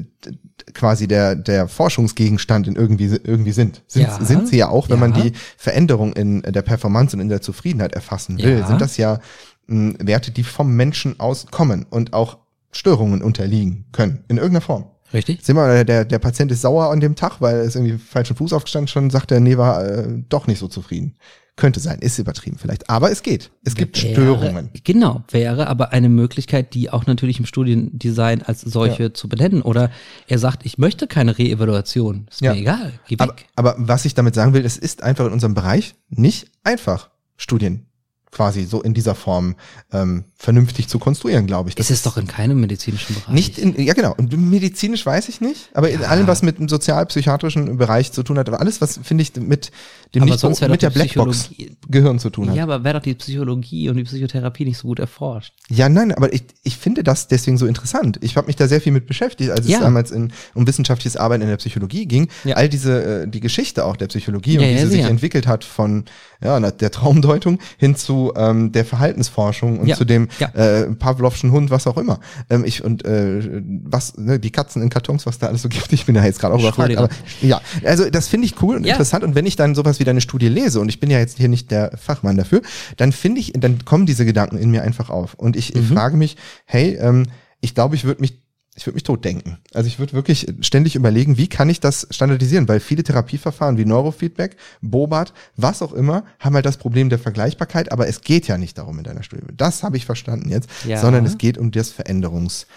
quasi 0.75 1.07
der, 1.09 1.35
der 1.37 1.69
Forschungsgegenstand 1.69 2.67
in 2.69 2.77
irgendwie, 2.77 3.07
irgendwie 3.07 3.53
sind. 3.53 3.83
Sind, 3.87 4.03
Ja. 4.03 4.19
sind 4.25 4.49
sie 4.49 4.57
ja 4.59 4.69
auch, 4.69 4.89
wenn 4.89 4.99
man 4.99 5.15
Ja. 5.15 5.23
die 5.23 5.33
Veränderung 5.57 6.13
in 6.15 6.43
der 6.43 6.63
Performance 6.63 7.17
und 7.17 7.21
in 7.23 7.29
der 7.29 7.41
Zufriedenheit 7.41 7.93
erfassen 7.95 8.39
will, 8.39 8.59
Ja. 8.59 8.67
sind 8.67 8.81
das 8.81 8.97
ja 8.97 9.19
mh, 9.67 9.95
Werte, 10.01 10.31
die 10.31 10.43
vom 10.43 10.75
Menschen 10.77 11.19
aus 11.21 11.47
kommen 11.51 11.87
und 11.89 12.13
auch 12.13 12.39
Störungen 12.71 13.23
unterliegen 13.23 13.87
können, 13.93 14.25
in 14.29 14.37
irgendeiner 14.37 14.61
Form. 14.61 14.85
Richtig? 15.13 15.43
Sehen 15.45 15.55
wir, 15.57 15.85
der, 15.85 16.05
der 16.05 16.19
Patient 16.19 16.51
ist 16.51 16.61
sauer 16.63 16.91
an 16.91 16.99
dem 17.01 17.15
Tag, 17.15 17.41
weil 17.41 17.57
er 17.59 17.63
ist 17.63 17.77
irgendwie 17.77 17.97
falschen 17.99 18.37
Fuß 18.37 18.53
aufgestanden, 18.53 18.89
schon 18.89 19.11
sagt 19.11 19.31
er, 19.31 19.39
nee, 19.41 19.57
war 19.57 19.85
äh, 19.87 20.09
doch 20.29 20.47
nicht 20.49 20.59
so 20.59 20.67
zufrieden. 20.69 21.15
Könnte 21.57 21.79
sein, 21.79 22.01
ist 22.01 22.19
übertrieben 22.19 22.59
vielleicht, 22.59 22.91
aber 22.91 23.13
es 23.13 23.23
geht. 23.23 23.53
Es 23.65 23.77
gibt 23.77 24.03
Wäre- 24.03 24.13
Störungen. 24.15 24.71
Genau, 24.83 25.23
wäre 25.31 25.69
aber 25.69 25.93
eine 25.93 26.09
Möglichkeit, 26.09 26.75
die 26.75 26.91
auch 26.91 27.07
natürlich 27.07 27.39
im 27.39 27.47
Studiendesign 27.47 28.43
als 28.43 28.63
solche 28.63 29.13
zu 29.13 29.29
benennen. 29.29 29.63
Oder 29.63 29.93
er 30.27 30.41
sagt, 30.41 30.67
ich 30.67 30.79
möchte 30.79 31.07
keine 31.07 31.39
Reevaluation. 31.39 32.27
Ist 32.29 32.41
Ja. 32.41 32.55
mir 32.55 32.61
egal, 32.61 32.93
geh 33.07 33.17
Aber, 33.21 33.35
weg. 33.35 33.47
aber 33.55 33.77
was 33.79 34.05
ich 34.05 34.15
damit 34.15 34.35
sagen 34.35 34.53
will, 34.53 34.65
es 34.65 34.77
ist 34.77 35.05
einfach 35.05 35.27
in 35.27 35.33
unserem 35.33 35.55
Bereich 35.55 35.95
nicht 36.09 36.51
einfach, 36.65 37.11
Studien 37.37 37.87
quasi 38.31 38.65
so 38.65 38.83
in 38.83 38.95
dieser 38.95 39.15
Form 39.15 39.55
ähm, 39.93 40.25
vernünftig 40.35 40.89
zu 40.89 40.99
konstruieren, 40.99 41.47
glaube 41.47 41.69
ich. 41.69 41.77
Das 41.77 41.93
ist 41.93 42.05
doch 42.05 42.17
in 42.17 42.27
keinem 42.27 42.59
medizinischen 42.59 43.15
Bereich. 43.15 43.29
Nicht 43.33 43.59
in, 43.59 43.81
ja 43.81 43.95
genau, 43.95 44.13
und 44.17 44.37
medizinisch 44.37 45.07
weiß 45.07 45.29
ich 45.29 45.41
nicht, 45.41 45.71
aber 45.73 45.89
in 45.91 46.03
allem, 46.03 46.27
was 46.27 46.43
mit 46.43 46.59
dem 46.59 46.69
sozialpsychiatrischen 46.69 47.77
Bereich 47.77 48.11
zu 48.11 48.25
tun 48.25 48.37
hat, 48.37 48.49
aber 48.49 48.59
alles, 48.61 48.81
was 48.81 48.99
finde 49.05 49.23
ich 49.23 49.37
mit 49.37 49.71
dem 50.15 50.23
Aber 50.23 50.31
nicht 50.31 50.41
so, 50.41 50.47
sonst 50.49 50.61
mit 50.69 50.83
der 50.83 50.91
Blackbox 50.91 51.51
Gehirn 51.89 52.19
zu 52.19 52.31
tun 52.31 52.49
hat. 52.49 52.57
Ja, 52.57 52.67
Ja, 52.67 52.73
aber 52.73 52.85
wäre 52.85 52.95
doch 52.95 53.03
die 53.03 53.15
Psychologie 53.15 53.89
und 53.89 53.97
die 53.97 54.05
Psychotherapie 54.05 54.65
nicht 54.65 54.79
so 54.79 54.89
gut 54.89 54.99
erforscht. 54.99 55.53
nein, 55.71 56.13
aber 56.13 56.33
ich, 56.33 56.45
ich 56.63 56.77
finde 56.77 57.03
das 57.03 57.29
deswegen 57.29 57.59
so 57.59 57.67
interessant. 57.67 58.19
Ich 58.23 58.37
habe 58.37 58.47
mich 58.47 58.57
da 58.57 58.69
sehr 58.69 58.81
viel 58.81 58.93
mit 58.93 59.07
beschäftigt, 59.07 59.51
als 59.51 59.69
Ja. 59.69 59.79
es 59.79 59.83
damals 59.83 60.11
in, 60.11 60.33
um 60.55 60.67
wissenschaftliches 60.67 61.17
Arbeiten 61.17 61.43
in 61.43 61.49
der 61.49 61.57
Psychologie 61.57 62.07
ging. 62.07 62.29
Ja. 62.45 62.57
All 62.57 62.69
diese, 62.69 63.23
äh, 63.23 63.29
die 63.29 63.41
Geschichte 63.41 63.85
auch 63.85 63.97
der 63.97 64.07
Psychologie 64.07 64.55
Ja, 64.55 64.61
und 64.61 64.67
wie 64.69 64.73
ja, 64.73 64.81
sie 64.87 64.87
sich 64.89 65.01
entwickelt 65.05 65.47
hat 65.47 65.65
von 65.65 66.05
ja, 66.43 66.59
der 66.61 66.91
Traumdeutung 66.91 67.59
hin 67.79 67.97
zu 67.97 68.33
ähm, 68.37 68.71
der 68.73 68.85
Verhaltensforschung 68.85 69.79
und 69.81 69.87
Ja. 69.89 69.97
zu 69.97 70.05
dem 70.05 70.29
Ja. 70.39 70.49
äh, 70.49 70.91
Pavlovschen 70.95 71.53
Hund, 71.53 71.71
was 71.71 71.87
auch 71.87 71.97
immer. 71.97 72.21
Ähm, 72.51 72.65
ich 72.65 72.85
und 72.85 73.05
äh, 73.05 73.63
was, 73.85 74.17
ne, 74.17 74.39
die 74.39 74.51
Katzen 74.51 74.83
in 74.83 74.91
Kartons, 74.91 75.27
was 75.27 75.39
da 75.39 75.47
alles 75.47 75.63
so 75.63 75.69
gibt. 75.69 75.93
Ich 75.93 76.05
bin 76.07 76.15
ja 76.15 76.25
jetzt 76.25 76.41
gerade 76.41 76.55
auch 76.55 76.61
überfragt, 76.61 76.97
aber 76.97 77.09
ja, 77.41 77.61
also 77.85 78.09
das 78.11 78.29
finde 78.29 78.47
ich 78.47 78.61
cool 78.63 78.77
und 78.77 78.85
Ja. 78.85 78.93
interessant. 78.93 79.25
Und 79.25 79.35
wenn 79.35 79.47
ich 79.47 79.57
dann 79.57 79.75
sowas 79.75 80.01
wie 80.01 80.04
deine 80.05 80.21
Studie 80.21 80.49
lese, 80.49 80.81
und 80.81 80.89
ich 80.89 81.01
bin 81.01 81.11
ja 81.11 81.19
jetzt 81.19 81.39
hier 81.39 81.49
nicht 81.49 81.71
der 81.71 81.97
Fachmann 81.97 82.37
dafür, 82.37 82.63
dann 82.97 83.13
finde 83.13 83.41
ich, 83.41 83.53
dann 83.55 83.85
kommen 83.85 84.07
diese 84.07 84.25
Gedanken 84.25 84.57
in 84.59 84.71
mir 84.71 84.83
einfach 84.83 85.11
auf. 85.11 85.35
Und 85.35 85.57
ich 85.57 85.75
Mhm. 85.75 85.85
frage 85.87 86.17
mich, 86.17 86.37
hey, 86.65 86.95
ähm, 87.01 87.27
ich 87.61 87.75
glaube, 87.75 87.95
ich 87.97 88.05
würde 88.05 88.21
mich 88.21 88.41
ich 88.77 88.85
würde 88.87 88.95
mich 88.97 89.05
tot 89.05 89.25
denken. 89.25 89.59
Also 89.73 89.87
ich 89.87 90.01
würde 90.01 90.15
wirklich 90.15 90.53
ständig 90.61 90.97
überlegen, 90.97 91.39
wie 91.39 91.47
kann 91.47 91.69
ich 91.71 91.79
das 91.79 92.09
standardisieren, 92.11 92.67
weil 92.67 92.81
viele 92.81 93.05
Therapieverfahren 93.05 93.79
wie 93.79 93.85
Neurofeedback, 93.85 94.57
Bobat, 94.81 95.33
was 95.57 95.81
auch 95.81 95.93
immer, 95.93 96.25
haben 96.41 96.57
halt 96.57 96.67
das 96.67 96.77
Problem 96.77 97.09
der 97.09 97.21
Vergleichbarkeit, 97.21 97.93
aber 97.93 98.09
es 98.09 98.23
geht 98.23 98.49
ja 98.49 98.59
nicht 98.59 98.77
darum 98.77 98.99
in 98.99 99.05
deiner 99.05 99.23
Studie. 99.23 99.45
Das 99.57 99.85
habe 99.85 99.97
ich 99.97 100.07
verstanden 100.07 100.49
jetzt, 100.51 100.69
Ja. 100.89 100.99
sondern 101.01 101.25
es 101.25 101.39
geht 101.39 101.57
um 101.57 101.71
das 101.71 101.91
Veränderungspotenzial. 101.91 102.69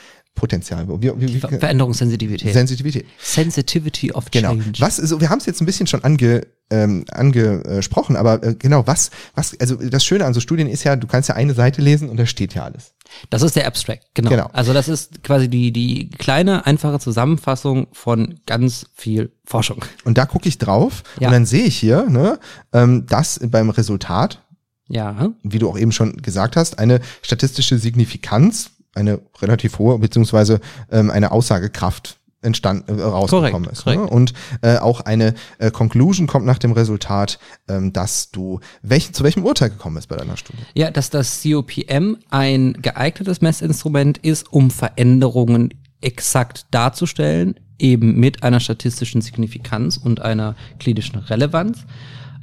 Wie, 0.41 1.12
wie, 1.19 1.34
wie, 1.36 1.39
Ver 1.39 1.50
Veränderungssensitivität. 1.60 2.54
Sensitivität. 2.54 3.06
Sensitivity 3.19 4.12
of 4.12 4.26
Genau. 4.32 4.50
Change. 4.56 4.80
Was 4.80 4.97
so, 4.97 5.19
wir 5.21 5.30
haben 5.30 5.39
es 5.39 5.45
jetzt 5.45 5.62
ein 5.62 5.65
bisschen 5.65 5.88
schon 5.88 6.04
ange, 6.04 6.47
ähm, 6.69 7.06
angesprochen, 7.12 8.15
aber 8.15 8.43
äh, 8.43 8.56
genau, 8.56 8.86
was, 8.88 9.10
was, 9.36 9.60
also 9.60 9.76
das 9.76 10.04
Schöne 10.06 10.26
an 10.26 10.34
so 10.34 10.39
Studien 10.39 10.67
ist 10.67 10.84
ja, 10.84 10.95
du 10.95 11.08
kannst 11.08 11.30
ja 11.30 11.36
eine 11.36 11.54
Seite 11.54 11.82
lesen 11.82 12.10
und 12.10 12.17
da 12.17 12.26
steht 12.26 12.54
ja 12.54 12.63
alles. 12.63 12.93
Das 13.30 13.41
ist 13.41 13.56
der 13.56 13.67
Abstract, 13.67 14.04
genau. 14.13 14.30
Genau. 14.30 14.50
Also 14.54 14.73
das 14.73 14.88
ist 14.89 15.23
quasi 15.23 15.47
die, 15.47 15.71
die 15.71 16.10
kleine, 16.10 16.65
einfache 16.65 17.00
Zusammenfassung 17.00 17.88
von 17.93 18.39
ganz 18.45 18.88
viel 18.95 19.32
Forschung. 19.45 19.84
Und 20.04 20.17
da 20.17 20.26
gucke 20.26 20.50
ich 20.50 20.58
drauf 20.58 21.04
Ja. 21.19 21.28
und 21.28 21.34
dann 21.34 21.45
sehe 21.45 21.63
ich 21.63 21.78
hier, 21.78 22.10
ne, 22.10 22.38
ähm, 22.73 23.06
dass 23.08 23.39
beim 23.43 23.69
Resultat, 23.69 24.43
Ja. 24.89 25.30
wie 25.43 25.60
du 25.60 25.69
auch 25.69 25.78
eben 25.80 25.91
schon 25.93 26.17
gesagt 26.17 26.58
hast, 26.58 26.80
eine 26.80 27.00
statistische 27.21 27.78
Signifikanz, 27.80 28.71
eine 28.97 29.21
relativ 29.41 29.79
hohe, 29.79 29.97
beziehungsweise 29.99 30.60
ähm, 30.91 31.10
eine 31.10 31.31
Aussagekraft 31.31 32.19
entstanden 32.41 32.99
äh, 32.99 33.01
rausgekommen 33.01 33.51
Korrekt, 33.51 33.71
ist. 33.71 33.86
Ne? 33.86 33.95
korrekt. 33.95 34.12
Und 34.12 34.33
äh, 34.62 34.77
auch 34.77 35.01
eine 35.01 35.33
äh, 35.60 35.71
Conclusion 35.71 36.27
kommt 36.27 36.45
nach 36.45 36.60
dem 36.60 36.71
Resultat, 36.71 37.39
ähm, 37.67 37.93
dass 37.93 38.31
du 38.31 38.60
welch, 38.81 39.13
zu 39.13 39.23
welchem 39.23 39.43
Urteil 39.43 39.69
gekommen 39.69 39.95
bist 39.95 40.10
bei 40.10 40.15
deiner 40.15 40.38
Studie. 40.38 40.60
Ja, 40.73 40.91
dass 40.91 41.10
das 41.10 41.41
COPM 41.41 42.17
ein 42.29 42.73
geeignetes 42.81 43.41
Messinstrument 43.41 44.17
ist, 44.19 44.51
um 44.51 44.71
Veränderungen 44.71 45.73
exakt 46.01 46.65
darzustellen, 46.71 47.60
eben 47.79 48.19
mit 48.19 48.43
einer 48.43 48.60
statistischen 48.60 49.21
Signifikanz 49.21 49.97
und 49.97 50.21
einer 50.21 50.55
klinischen 50.79 51.17
Relevanz. 51.17 51.86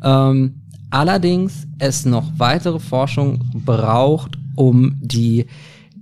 Ähm, 0.03 0.63
allerdings 0.91 1.67
es 1.79 2.05
noch 2.05 2.31
weitere 2.37 2.81
Forschung 2.81 3.41
braucht, 3.53 4.39
um 4.57 4.97
die 5.01 5.47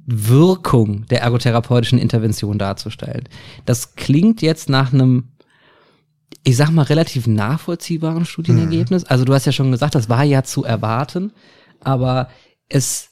Wirkung 0.05 1.07
der 1.07 1.23
ergotherapeutischen 1.23 1.99
Intervention 1.99 2.59
darzustellen. 2.59 3.29
Das 3.67 3.95
klingt 3.95 4.43
jetzt 4.43 4.69
nach 4.69 4.93
einem 4.93 5.33
ich 6.45 6.57
sag 6.57 6.71
mal, 6.71 6.83
relativ 6.83 7.27
nachvollziehbaren 7.27 8.25
Studienergebnis. 8.25 9.05
Also 9.05 9.25
du 9.25 9.33
hast 9.33 9.47
ja 9.47 9.53
schon 9.53 9.71
gesagt, 9.71 9.95
das 9.95 10.09
war 10.09 10.25
ja 10.25 10.43
zu 10.43 10.65
erwarten, 10.65 11.33
aber 11.81 12.29
es, 12.69 13.11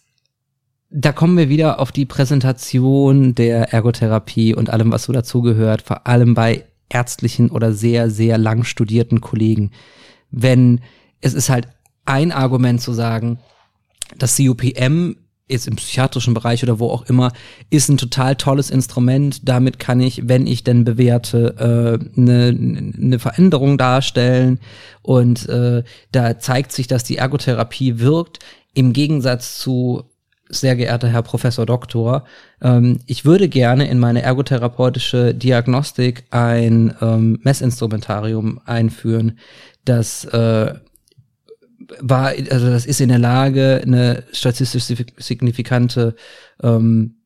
da 0.90 1.12
kommen 1.12 1.36
wir 1.36 1.48
wieder 1.48 1.78
auf 1.78 1.92
die 1.92 2.06
Präsentation 2.06 3.34
der 3.34 3.72
Ergotherapie 3.72 4.54
und 4.54 4.70
allem, 4.70 4.90
was 4.90 5.04
so 5.04 5.12
dazugehört, 5.12 5.82
vor 5.82 6.06
allem 6.06 6.34
bei 6.34 6.64
ärztlichen 6.88 7.50
oder 7.50 7.72
sehr, 7.72 8.10
sehr 8.10 8.36
lang 8.36 8.64
studierten 8.64 9.20
Kollegen. 9.20 9.70
Wenn 10.30 10.80
es 11.20 11.34
ist 11.34 11.50
halt 11.50 11.68
ein 12.04 12.32
Argument 12.32 12.80
zu 12.80 12.92
sagen, 12.92 13.38
das 14.18 14.36
COPM 14.36 15.16
jetzt 15.50 15.66
im 15.66 15.76
psychiatrischen 15.76 16.34
Bereich 16.34 16.62
oder 16.62 16.78
wo 16.78 16.88
auch 16.88 17.06
immer, 17.06 17.32
ist 17.70 17.88
ein 17.88 17.96
total 17.96 18.36
tolles 18.36 18.70
Instrument. 18.70 19.48
Damit 19.48 19.78
kann 19.78 20.00
ich, 20.00 20.28
wenn 20.28 20.46
ich 20.46 20.64
denn 20.64 20.84
bewerte, 20.84 22.00
äh, 22.16 22.20
eine 22.20 22.52
ne 22.52 23.18
Veränderung 23.18 23.78
darstellen. 23.78 24.60
Und 25.02 25.48
äh, 25.48 25.82
da 26.12 26.38
zeigt 26.38 26.72
sich, 26.72 26.86
dass 26.86 27.04
die 27.04 27.16
Ergotherapie 27.16 27.98
wirkt. 27.98 28.38
Im 28.74 28.92
Gegensatz 28.92 29.58
zu 29.58 30.04
sehr 30.50 30.76
geehrter 30.76 31.08
Herr 31.08 31.22
Professor 31.22 31.64
Doktor, 31.64 32.24
ähm, 32.60 32.98
ich 33.06 33.24
würde 33.24 33.48
gerne 33.48 33.88
in 33.88 33.98
meine 33.98 34.22
ergotherapeutische 34.22 35.34
Diagnostik 35.34 36.24
ein 36.30 36.94
ähm, 37.00 37.38
Messinstrumentarium 37.42 38.60
einführen, 38.64 39.38
das 39.84 40.24
äh, 40.24 40.74
war, 42.00 42.32
also 42.50 42.68
das 42.68 42.86
ist 42.86 43.00
in 43.00 43.08
der 43.08 43.18
Lage, 43.18 43.80
eine 43.82 44.24
statistisch 44.32 44.84
signifikante 45.16 46.14
ähm, 46.62 47.16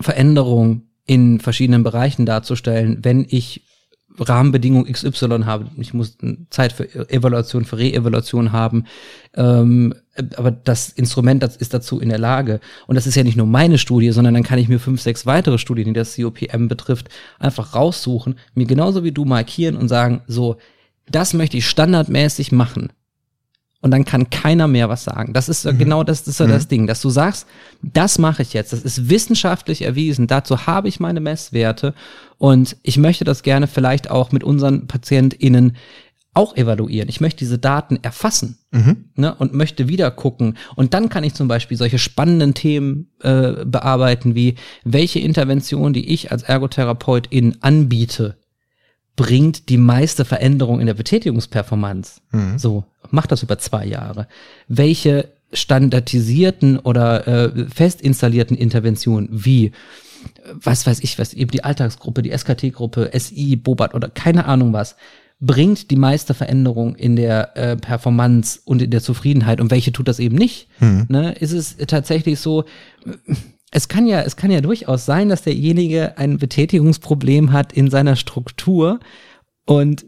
Veränderung 0.00 0.88
in 1.06 1.40
verschiedenen 1.40 1.82
Bereichen 1.82 2.26
darzustellen, 2.26 2.98
wenn 3.02 3.26
ich 3.28 3.66
Rahmenbedingung 4.18 4.84
XY 4.84 5.44
habe. 5.44 5.68
Ich 5.78 5.94
muss 5.94 6.18
Zeit 6.50 6.72
für 6.72 6.84
Evaluation, 7.10 7.64
für 7.64 7.78
Re-Evaluation 7.78 8.52
haben. 8.52 8.84
Ähm, 9.34 9.94
aber 10.36 10.50
das 10.50 10.90
Instrument 10.90 11.42
das 11.42 11.56
ist 11.56 11.72
dazu 11.72 11.98
in 11.98 12.10
der 12.10 12.18
Lage. 12.18 12.60
Und 12.86 12.96
das 12.96 13.06
ist 13.06 13.14
ja 13.14 13.24
nicht 13.24 13.36
nur 13.36 13.46
meine 13.46 13.78
Studie, 13.78 14.10
sondern 14.10 14.34
dann 14.34 14.42
kann 14.42 14.58
ich 14.58 14.68
mir 14.68 14.78
fünf, 14.78 15.00
sechs 15.00 15.24
weitere 15.24 15.56
Studien, 15.56 15.86
die 15.86 15.92
das 15.94 16.16
COPM 16.16 16.68
betrifft, 16.68 17.08
einfach 17.38 17.74
raussuchen, 17.74 18.38
mir 18.54 18.66
genauso 18.66 19.02
wie 19.02 19.12
du 19.12 19.24
markieren 19.24 19.76
und 19.76 19.88
sagen, 19.88 20.22
so, 20.26 20.56
das 21.10 21.32
möchte 21.32 21.56
ich 21.56 21.66
standardmäßig 21.66 22.52
machen 22.52 22.92
und 23.82 23.90
dann 23.90 24.06
kann 24.06 24.30
keiner 24.30 24.66
mehr 24.68 24.88
was 24.88 25.04
sagen. 25.04 25.34
Das 25.34 25.50
ist 25.50 25.66
mhm. 25.66 25.76
genau 25.76 26.04
das, 26.04 26.24
das 26.24 26.34
ist 26.34 26.40
ja 26.40 26.46
das 26.46 26.68
Ding, 26.68 26.86
dass 26.86 27.02
du 27.02 27.10
sagst, 27.10 27.46
das 27.82 28.18
mache 28.18 28.42
ich 28.42 28.54
jetzt, 28.54 28.72
das 28.72 28.80
ist 28.80 29.10
wissenschaftlich 29.10 29.82
erwiesen, 29.82 30.26
dazu 30.26 30.66
habe 30.66 30.88
ich 30.88 31.00
meine 31.00 31.20
Messwerte 31.20 31.92
und 32.38 32.76
ich 32.82 32.96
möchte 32.96 33.24
das 33.24 33.42
gerne 33.42 33.66
vielleicht 33.66 34.10
auch 34.10 34.32
mit 34.32 34.42
unseren 34.44 34.86
PatientInnen 34.86 35.76
auch 36.34 36.56
evaluieren. 36.56 37.10
Ich 37.10 37.20
möchte 37.20 37.40
diese 37.40 37.58
Daten 37.58 37.98
erfassen 38.02 38.56
Mhm. 38.72 39.04
ne, 39.16 39.34
und 39.34 39.52
möchte 39.52 39.86
wieder 39.86 40.10
gucken. 40.10 40.56
Und 40.76 40.94
dann 40.94 41.10
kann 41.10 41.24
ich 41.24 41.34
zum 41.34 41.46
Beispiel 41.46 41.76
solche 41.76 41.98
spannenden 41.98 42.54
Themen 42.54 43.08
äh, 43.20 43.66
bearbeiten, 43.66 44.34
wie 44.34 44.54
welche 44.82 45.18
Intervention, 45.18 45.92
die 45.92 46.10
ich 46.10 46.32
als 46.32 46.42
Ergotherapeutin 46.42 47.58
anbiete, 47.60 48.38
bringt 49.16 49.68
die 49.68 49.76
meiste 49.76 50.24
Veränderung 50.24 50.80
in 50.80 50.86
der 50.86 50.94
Betätigungsperformance. 50.94 52.20
Mhm. 52.30 52.58
So, 52.58 52.84
mach 53.10 53.26
das 53.26 53.42
über 53.42 53.58
zwei 53.58 53.84
Jahre. 53.84 54.26
Welche 54.68 55.28
standardisierten 55.52 56.78
oder 56.78 57.28
äh, 57.28 57.66
fest 57.66 58.00
installierten 58.00 58.56
Interventionen 58.56 59.28
wie 59.30 59.66
äh, 59.66 59.72
was 60.54 60.86
weiß 60.86 61.00
ich 61.00 61.18
was, 61.18 61.34
eben 61.34 61.50
die 61.50 61.64
Alltagsgruppe, 61.64 62.22
die 62.22 62.36
SKT-Gruppe, 62.36 63.10
SI, 63.18 63.56
Bobat 63.56 63.94
oder 63.94 64.08
keine 64.08 64.46
Ahnung 64.46 64.72
was, 64.72 64.96
bringt 65.40 65.90
die 65.90 65.96
meiste 65.96 66.34
Veränderung 66.34 66.94
in 66.94 67.16
der 67.16 67.56
äh, 67.56 67.76
Performance 67.76 68.60
und 68.64 68.80
in 68.80 68.90
der 68.90 69.02
Zufriedenheit 69.02 69.60
und 69.60 69.70
welche 69.70 69.92
tut 69.92 70.08
das 70.08 70.20
eben 70.20 70.36
nicht? 70.36 70.68
Ne? 71.08 71.32
Ist 71.32 71.52
es 71.52 71.76
tatsächlich 71.88 72.38
so, 72.38 72.64
es 73.72 73.88
kann 73.88 74.06
ja, 74.06 74.20
es 74.20 74.36
kann 74.36 74.50
ja 74.50 74.60
durchaus 74.60 75.06
sein, 75.06 75.30
dass 75.30 75.42
derjenige 75.42 76.18
ein 76.18 76.38
Betätigungsproblem 76.38 77.52
hat 77.52 77.72
in 77.72 77.90
seiner 77.90 78.16
Struktur 78.16 79.00
und 79.64 80.04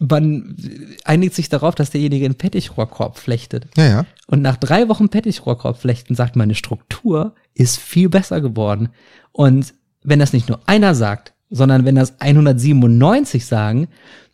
man 0.00 0.56
einigt 1.04 1.34
sich 1.34 1.48
darauf, 1.48 1.74
dass 1.74 1.90
derjenige 1.90 2.24
einen 2.24 2.34
Pettichrohrkorb 2.34 3.18
flechtet. 3.18 3.68
Ja, 3.76 3.88
ja. 3.88 4.06
Und 4.26 4.42
nach 4.42 4.56
drei 4.56 4.88
Wochen 4.88 5.10
Pettichrohrkorb 5.10 5.78
flechten 5.78 6.14
sagt, 6.14 6.36
meine 6.36 6.54
Struktur 6.54 7.34
ist 7.54 7.78
viel 7.78 8.08
besser 8.08 8.40
geworden. 8.40 8.88
Und 9.30 9.74
wenn 10.02 10.18
das 10.18 10.32
nicht 10.32 10.48
nur 10.48 10.60
einer 10.66 10.94
sagt, 10.94 11.34
sondern 11.50 11.84
wenn 11.84 11.96
das 11.96 12.20
197 12.20 13.44
sagen, 13.44 13.88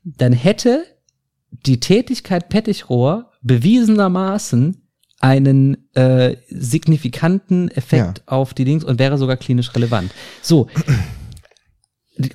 dann 0.05 0.33
hätte 0.33 0.85
die 1.51 1.81
Tätigkeit 1.81 2.49
Pettichrohr 2.49 3.33
bewiesenermaßen 3.43 4.86
einen 5.21 5.77
äh, 5.95 6.37
signifikanten 6.49 7.69
Effekt 7.71 8.19
Ja. 8.19 8.23
auf 8.27 8.55
die 8.55 8.65
Dings 8.65 8.85
und 8.85 8.99
wäre 8.99 9.19
sogar 9.19 9.37
klinisch 9.37 9.75
relevant. 9.75 10.13
So. 10.43 10.69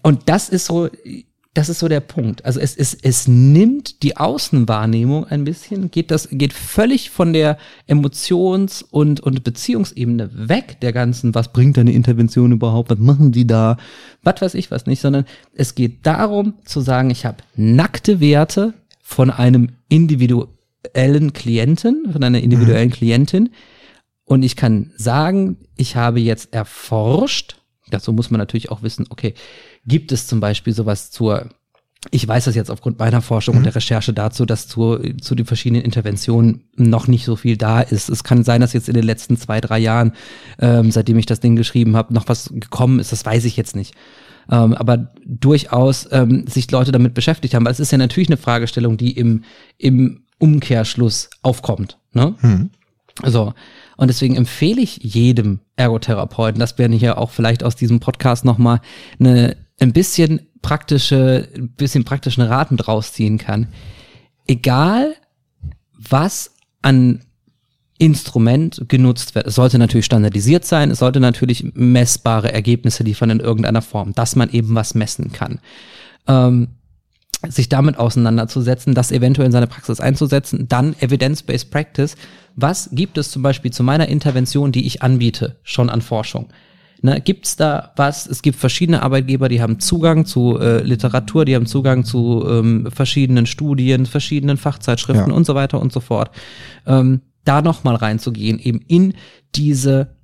Und 0.03 0.29
das 0.29 0.49
ist 0.49 0.65
so, 0.65 0.89
das 1.53 1.67
ist 1.69 1.79
so 1.79 1.87
der 1.87 1.99
Punkt. 1.99 2.45
Also 2.45 2.59
es, 2.59 2.75
es, 2.77 2.93
es 2.93 3.27
nimmt 3.27 4.03
die 4.03 4.15
Außenwahrnehmung 4.15 5.25
ein 5.25 5.43
bisschen, 5.43 5.91
geht 5.91 6.09
das, 6.11 6.29
geht 6.31 6.53
völlig 6.53 7.09
von 7.09 7.33
der 7.33 7.57
Emotions- 7.87 8.83
und, 8.83 9.19
und 9.19 9.43
Beziehungsebene 9.43 10.29
weg 10.33 10.79
der 10.81 10.93
ganzen, 10.93 11.35
was 11.35 11.51
bringt 11.51 11.77
eine 11.77 11.91
Intervention 11.91 12.51
überhaupt, 12.51 12.89
was 12.89 12.99
machen 12.99 13.31
die 13.31 13.45
da, 13.47 13.77
was 14.23 14.41
weiß 14.41 14.53
ich 14.53 14.71
was 14.71 14.85
nicht, 14.85 15.01
sondern 15.01 15.25
es 15.53 15.75
geht 15.75 16.05
darum 16.05 16.53
zu 16.63 16.79
sagen, 16.81 17.09
ich 17.09 17.25
habe 17.25 17.37
nackte 17.55 18.19
Werte 18.19 18.73
von 19.01 19.29
einem 19.29 19.69
individuellen 20.83 21.33
Klienten, 21.33 22.11
von 22.11 22.23
einer 22.23 22.41
individuellen 22.41 22.89
Klientin. 22.89 23.49
Und 24.25 24.43
ich 24.43 24.55
kann 24.55 24.91
sagen, 24.97 25.57
ich 25.75 25.95
habe 25.95 26.19
jetzt 26.19 26.53
erforscht, 26.53 27.57
dazu 27.89 28.13
muss 28.13 28.31
man 28.31 28.39
natürlich 28.39 28.71
auch 28.71 28.83
wissen, 28.83 29.05
okay, 29.09 29.33
gibt 29.85 30.11
es 30.11 30.27
zum 30.27 30.39
Beispiel 30.39 30.73
sowas 30.73 31.11
zur, 31.11 31.49
ich 32.11 32.27
weiß 32.27 32.45
das 32.45 32.55
jetzt 32.55 32.71
aufgrund 32.71 32.99
meiner 32.99 33.21
Forschung 33.21 33.57
und 33.57 33.63
der 33.63 33.75
Recherche 33.75 34.13
dazu, 34.13 34.45
dass 34.45 34.67
zu, 34.67 34.97
zu 35.21 35.35
den 35.35 35.45
verschiedenen 35.45 35.83
Interventionen 35.83 36.63
noch 36.75 37.07
nicht 37.07 37.25
so 37.25 37.35
viel 37.35 37.57
da 37.57 37.81
ist. 37.81 38.09
Es 38.09 38.23
kann 38.23 38.43
sein, 38.43 38.61
dass 38.61 38.73
jetzt 38.73 38.89
in 38.89 38.95
den 38.95 39.03
letzten 39.03 39.37
zwei, 39.37 39.59
drei 39.59 39.79
Jahren, 39.79 40.13
ähm, 40.59 40.91
seitdem 40.91 41.17
ich 41.17 41.25
das 41.25 41.41
Ding 41.41 41.55
geschrieben 41.55 41.95
habe, 41.95 42.13
noch 42.13 42.27
was 42.27 42.49
gekommen 42.53 42.99
ist, 42.99 43.11
das 43.11 43.25
weiß 43.25 43.45
ich 43.45 43.57
jetzt 43.57 43.75
nicht. 43.75 43.95
Ähm, 44.49 44.73
aber 44.73 45.13
durchaus 45.25 46.07
ähm, 46.11 46.47
sich 46.47 46.71
Leute 46.71 46.91
damit 46.91 47.13
beschäftigt 47.13 47.53
haben, 47.53 47.65
weil 47.65 47.71
es 47.73 47.79
ist 47.79 47.91
ja 47.91 47.97
natürlich 47.97 48.29
eine 48.29 48.37
Fragestellung, 48.37 48.97
die 48.97 49.11
im, 49.11 49.43
im 49.77 50.20
Umkehrschluss 50.41 51.29
aufkommt. 51.41 51.97
Ne? 52.13 52.35
Hm. 52.39 52.69
So. 53.23 53.53
Und 53.97 54.07
deswegen 54.07 54.35
empfehle 54.35 54.81
ich 54.81 54.97
jedem 54.97 55.59
Ergotherapeuten, 55.75 56.59
dass 56.59 56.77
wir 56.77 56.87
hier 56.89 57.17
auch 57.17 57.29
vielleicht 57.29 57.63
aus 57.63 57.75
diesem 57.75 57.99
Podcast 57.99 58.45
nochmal 58.45 58.81
eine, 59.19 59.57
ein 59.79 59.93
bisschen 59.93 60.47
praktische, 60.61 61.47
ein 61.55 61.69
bisschen 61.69 62.03
praktischen 62.03 62.43
Rat 62.43 62.71
mit 62.71 62.87
rausziehen 62.87 63.37
kann. 63.37 63.67
Egal, 64.47 65.15
was 65.93 66.55
an 66.81 67.21
Instrument 68.01 68.85
genutzt 68.87 69.35
wird. 69.35 69.45
Es 69.45 69.53
sollte 69.53 69.77
natürlich 69.77 70.07
standardisiert 70.07 70.65
sein, 70.65 70.89
es 70.89 70.97
sollte 70.97 71.19
natürlich 71.19 71.71
messbare 71.75 72.51
Ergebnisse 72.51 73.03
liefern 73.03 73.29
in 73.29 73.39
irgendeiner 73.39 73.83
Form, 73.83 74.13
dass 74.13 74.35
man 74.35 74.49
eben 74.49 74.73
was 74.73 74.95
messen 74.95 75.31
kann. 75.31 75.59
Ähm, 76.27 76.69
sich 77.49 77.69
damit 77.69 77.97
auseinanderzusetzen, 77.97 78.93
das 78.93 79.11
eventuell 79.11 79.47
in 79.47 79.51
seine 79.51 79.67
Praxis 79.67 79.99
einzusetzen, 79.99 80.67
dann 80.67 80.95
Evidence-Based 80.99 81.71
Practice. 81.71 82.15
Was 82.55 82.89
gibt 82.91 83.17
es 83.17 83.31
zum 83.31 83.41
Beispiel 83.41 83.71
zu 83.71 83.83
meiner 83.83 84.07
Intervention, 84.07 84.71
die 84.71 84.85
ich 84.85 85.01
anbiete, 85.01 85.57
schon 85.63 85.89
an 85.89 86.01
Forschung? 86.01 86.49
Ne, 87.03 87.19
gibt's 87.19 87.55
da 87.55 87.93
was? 87.95 88.27
Es 88.27 88.43
gibt 88.43 88.59
verschiedene 88.59 89.01
Arbeitgeber, 89.01 89.49
die 89.49 89.59
haben 89.59 89.79
Zugang 89.79 90.25
zu 90.25 90.59
äh, 90.59 90.83
Literatur, 90.83 91.45
die 91.45 91.55
haben 91.55 91.65
Zugang 91.65 92.05
zu 92.05 92.45
ähm, 92.47 92.89
verschiedenen 92.91 93.47
Studien, 93.47 94.05
verschiedenen 94.05 94.57
Fachzeitschriften 94.57 95.31
ja. 95.31 95.35
und 95.35 95.45
so 95.45 95.55
weiter 95.55 95.81
und 95.81 95.91
so 95.91 95.99
fort. 95.99 96.29
Ähm, 96.85 97.21
da 97.43 97.63
nochmal 97.63 97.95
reinzugehen, 97.95 98.59
eben 98.59 98.81
in 98.87 99.15
diese 99.55 100.15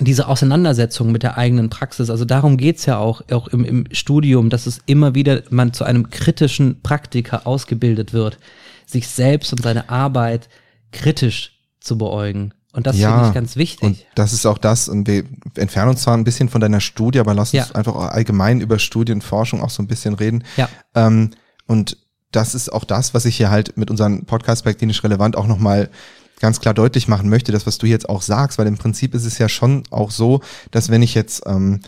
diese 0.00 0.28
Auseinandersetzung 0.28 1.12
mit 1.12 1.22
der 1.22 1.38
eigenen 1.38 1.70
Praxis, 1.70 2.10
also 2.10 2.24
darum 2.24 2.56
geht's 2.56 2.86
ja 2.86 2.98
auch, 2.98 3.22
auch 3.30 3.48
im, 3.48 3.64
im 3.64 3.84
Studium, 3.92 4.50
dass 4.50 4.66
es 4.66 4.80
immer 4.86 5.14
wieder 5.14 5.42
man 5.50 5.72
zu 5.72 5.84
einem 5.84 6.10
kritischen 6.10 6.80
Praktiker 6.82 7.46
ausgebildet 7.46 8.12
wird, 8.12 8.38
sich 8.86 9.08
selbst 9.08 9.52
und 9.52 9.62
seine 9.62 9.88
Arbeit 9.88 10.48
kritisch 10.92 11.58
zu 11.80 11.98
beäugen. 11.98 12.52
Und 12.72 12.88
das 12.88 12.98
ja, 12.98 13.12
finde 13.12 13.28
ich 13.28 13.34
ganz 13.34 13.56
wichtig. 13.56 13.86
Und 13.86 14.04
das 14.16 14.32
ist 14.32 14.46
auch 14.46 14.58
das, 14.58 14.88
und 14.88 15.06
wir 15.06 15.24
entfernen 15.56 15.90
uns 15.90 16.02
zwar 16.02 16.16
ein 16.16 16.24
bisschen 16.24 16.48
von 16.48 16.60
deiner 16.60 16.80
Studie, 16.80 17.20
aber 17.20 17.32
lass 17.32 17.54
uns 17.54 17.68
ja. 17.68 17.74
einfach 17.74 17.94
allgemein 17.94 18.60
über 18.60 18.80
Studienforschung 18.80 19.62
auch 19.62 19.70
so 19.70 19.80
ein 19.80 19.86
bisschen 19.86 20.14
reden. 20.14 20.42
Ja. 20.56 20.68
Ähm, 20.96 21.30
und 21.66 21.96
das 22.32 22.56
ist 22.56 22.72
auch 22.72 22.82
das, 22.82 23.14
was 23.14 23.26
ich 23.26 23.36
hier 23.36 23.50
halt 23.50 23.76
mit 23.76 23.90
unserem 23.90 24.24
Podcast 24.24 24.64
bei 24.64 24.74
klinisch 24.74 25.04
relevant 25.04 25.36
auch 25.36 25.46
nochmal 25.46 25.88
ganz 26.40 26.60
klar 26.60 26.74
deutlich 26.74 27.08
machen 27.08 27.28
möchte, 27.28 27.52
das, 27.52 27.66
was 27.66 27.78
du 27.78 27.86
jetzt 27.86 28.08
auch 28.08 28.22
sagst, 28.22 28.58
weil 28.58 28.66
im 28.66 28.78
Prinzip 28.78 29.14
ist 29.14 29.24
es 29.24 29.38
ja 29.38 29.48
schon 29.48 29.84
auch 29.90 30.10
so, 30.10 30.40
dass 30.70 30.90
wenn 30.90 31.02
ich 31.02 31.14
jetzt 31.14 31.42
ähm, 31.46 31.80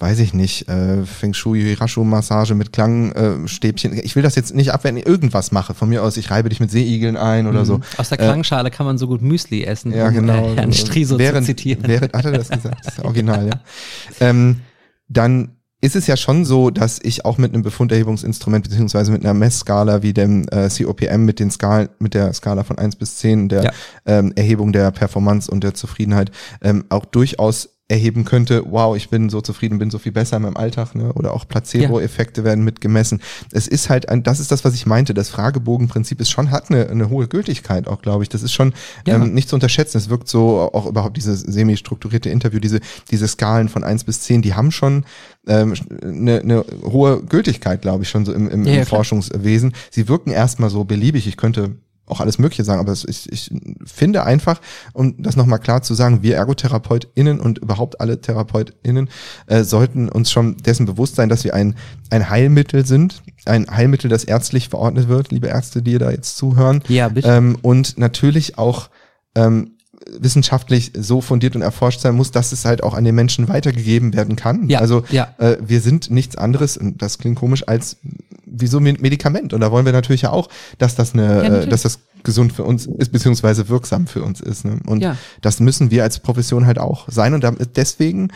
weiß 0.00 0.18
ich 0.20 0.32
nicht, 0.32 0.66
äh, 0.68 1.04
Feng 1.04 1.34
Shui, 1.34 1.60
Hirashu-Massage 1.60 2.54
mit 2.54 2.72
Klangstäbchen. 2.72 3.92
Äh, 3.92 4.00
ich 4.00 4.16
will 4.16 4.22
das 4.22 4.34
jetzt 4.34 4.54
nicht 4.54 4.72
abwenden, 4.72 5.02
irgendwas 5.06 5.52
mache. 5.52 5.74
Von 5.74 5.90
mir 5.90 6.02
aus, 6.02 6.16
ich 6.16 6.30
reibe 6.30 6.48
dich 6.48 6.58
mit 6.58 6.70
Seeigeln 6.70 7.18
ein 7.18 7.46
oder 7.46 7.60
mhm. 7.60 7.66
so. 7.66 7.80
Aus 7.98 8.08
der 8.08 8.16
Klangschale 8.16 8.68
äh, 8.68 8.72
kann 8.72 8.86
man 8.86 8.96
so 8.96 9.06
gut 9.06 9.20
Müsli 9.20 9.62
essen, 9.62 9.92
ja, 9.92 10.08
um 10.08 10.14
genau. 10.14 10.52
Äh, 10.52 10.56
Herrn 10.56 10.72
Striso 10.72 11.18
während, 11.18 11.46
zu 11.46 11.54
zitieren. 11.54 11.84
Während, 11.86 12.14
hat 12.14 12.24
er 12.24 12.32
das 12.32 12.48
gesagt? 12.48 12.84
Das 12.84 12.94
ist 12.94 13.04
original, 13.04 13.46
ja. 13.46 13.60
Ähm, 14.20 14.62
dann 15.08 15.56
ist 15.80 15.96
es 15.96 16.06
ja 16.06 16.16
schon 16.16 16.44
so, 16.44 16.70
dass 16.70 16.98
ich 17.02 17.24
auch 17.24 17.38
mit 17.38 17.54
einem 17.54 17.62
Befunderhebungsinstrument 17.62 18.68
beziehungsweise 18.68 19.12
mit 19.12 19.24
einer 19.24 19.34
Messskala 19.34 20.02
wie 20.02 20.12
dem 20.12 20.46
äh, 20.50 20.68
COPM 20.68 21.24
mit 21.24 21.40
den 21.40 21.50
Skalen, 21.50 21.88
mit 21.98 22.14
der 22.14 22.32
Skala 22.34 22.64
von 22.64 22.78
eins 22.78 22.96
bis 22.96 23.16
zehn 23.16 23.48
der 23.48 23.64
ja. 23.64 23.70
ähm, 24.06 24.32
Erhebung 24.36 24.72
der 24.72 24.90
Performance 24.90 25.50
und 25.50 25.64
der 25.64 25.74
Zufriedenheit 25.74 26.30
ähm, 26.60 26.84
auch 26.90 27.06
durchaus 27.06 27.79
erheben 27.90 28.24
könnte, 28.24 28.62
wow, 28.70 28.96
ich 28.96 29.10
bin 29.10 29.28
so 29.30 29.40
zufrieden, 29.40 29.78
bin 29.78 29.90
so 29.90 29.98
viel 29.98 30.12
besser 30.12 30.36
in 30.36 30.44
meinem 30.44 30.56
Alltag, 30.56 30.94
ne? 30.94 31.12
Oder 31.14 31.34
auch 31.34 31.46
Placebo-Effekte 31.48 32.42
ja. 32.42 32.44
werden 32.44 32.64
mitgemessen. 32.64 33.20
Es 33.50 33.66
ist 33.66 33.90
halt 33.90 34.08
ein, 34.08 34.22
das 34.22 34.38
ist 34.38 34.52
das, 34.52 34.64
was 34.64 34.74
ich 34.74 34.86
meinte. 34.86 35.12
Das 35.12 35.28
Fragebogenprinzip 35.28 36.20
ist 36.20 36.30
schon, 36.30 36.52
hat 36.52 36.70
eine, 36.70 36.88
eine 36.88 37.10
hohe 37.10 37.26
Gültigkeit 37.26 37.88
auch, 37.88 38.00
glaube 38.00 38.22
ich. 38.22 38.28
Das 38.28 38.44
ist 38.44 38.52
schon 38.52 38.74
ja. 39.06 39.16
ähm, 39.16 39.34
nicht 39.34 39.48
zu 39.48 39.56
unterschätzen. 39.56 39.98
Es 39.98 40.08
wirkt 40.08 40.28
so, 40.28 40.70
auch 40.72 40.86
überhaupt 40.86 41.16
dieses 41.16 41.40
semi-strukturierte 41.40 42.30
Interview, 42.30 42.60
diese, 42.60 42.78
diese 43.10 43.26
Skalen 43.26 43.68
von 43.68 43.82
eins 43.82 44.04
bis 44.04 44.20
zehn, 44.20 44.40
die 44.40 44.54
haben 44.54 44.70
schon 44.70 45.04
ähm, 45.48 45.74
eine, 46.00 46.40
eine 46.40 46.64
hohe 46.84 47.24
Gültigkeit, 47.24 47.82
glaube 47.82 48.04
ich, 48.04 48.08
schon 48.08 48.24
so 48.24 48.32
im, 48.32 48.48
im, 48.48 48.64
ja, 48.66 48.74
im 48.80 48.86
Forschungswesen. 48.86 49.72
Sie 49.90 50.06
wirken 50.06 50.30
erstmal 50.30 50.70
so 50.70 50.84
beliebig. 50.84 51.26
Ich 51.26 51.36
könnte 51.36 51.76
auch 52.10 52.20
alles 52.20 52.38
Mögliche 52.38 52.64
sagen, 52.64 52.80
aber 52.80 52.92
ich, 52.92 53.30
ich 53.30 53.50
finde 53.84 54.24
einfach, 54.24 54.60
um 54.92 55.22
das 55.22 55.36
nochmal 55.36 55.58
klar 55.58 55.82
zu 55.82 55.94
sagen, 55.94 56.22
wir 56.22 56.36
ErgotherapeutInnen 56.36 57.40
und 57.40 57.58
überhaupt 57.58 58.00
alle 58.00 58.20
TherapeutInnen 58.20 59.08
äh, 59.46 59.64
sollten 59.64 60.08
uns 60.08 60.30
schon 60.30 60.56
dessen 60.58 60.86
bewusst 60.86 61.16
sein, 61.16 61.28
dass 61.28 61.44
wir 61.44 61.54
ein, 61.54 61.74
ein 62.10 62.30
Heilmittel 62.30 62.86
sind, 62.86 63.22
ein 63.46 63.66
Heilmittel, 63.70 64.10
das 64.10 64.24
ärztlich 64.24 64.68
verordnet 64.68 65.08
wird, 65.08 65.32
liebe 65.32 65.48
Ärzte, 65.48 65.82
die 65.82 65.92
ihr 65.92 65.98
da 65.98 66.10
jetzt 66.10 66.36
zuhören. 66.36 66.82
Ja, 66.88 67.08
bitte. 67.08 67.28
Ähm, 67.28 67.58
und 67.62 67.98
natürlich 67.98 68.58
auch 68.58 68.90
ähm, 69.34 69.76
wissenschaftlich 70.18 70.92
so 70.96 71.20
fundiert 71.20 71.56
und 71.56 71.62
erforscht 71.62 72.00
sein 72.00 72.14
muss, 72.14 72.30
dass 72.30 72.52
es 72.52 72.64
halt 72.64 72.82
auch 72.82 72.94
an 72.94 73.04
den 73.04 73.14
Menschen 73.14 73.48
weitergegeben 73.48 74.14
werden 74.14 74.36
kann. 74.36 74.68
Ja, 74.68 74.80
also 74.80 75.04
ja. 75.10 75.34
Äh, 75.38 75.56
wir 75.60 75.80
sind 75.80 76.10
nichts 76.10 76.36
anderes, 76.36 76.76
und 76.76 77.02
das 77.02 77.18
klingt 77.18 77.38
komisch, 77.38 77.66
als 77.68 77.98
wie 78.46 78.66
so 78.66 78.78
ein 78.78 78.84
Medikament. 78.84 79.52
Und 79.52 79.60
da 79.60 79.70
wollen 79.70 79.84
wir 79.84 79.92
natürlich 79.92 80.22
ja 80.22 80.30
auch, 80.30 80.48
dass 80.78 80.94
das 80.94 81.14
eine, 81.14 81.44
ja, 81.44 81.56
äh, 81.60 81.66
dass 81.66 81.82
das 81.82 82.00
gesund 82.22 82.52
für 82.52 82.64
uns 82.64 82.86
ist, 82.86 83.12
beziehungsweise 83.12 83.68
wirksam 83.68 84.06
für 84.06 84.22
uns 84.22 84.40
ist. 84.40 84.64
Ne? 84.64 84.78
Und 84.86 85.06
das 85.40 85.60
müssen 85.60 85.90
wir 85.90 86.02
als 86.02 86.18
Profession 86.18 86.66
halt 86.66 86.78
auch 86.78 87.08
sein. 87.08 87.32
Und 87.32 87.46
deswegen 87.76 88.28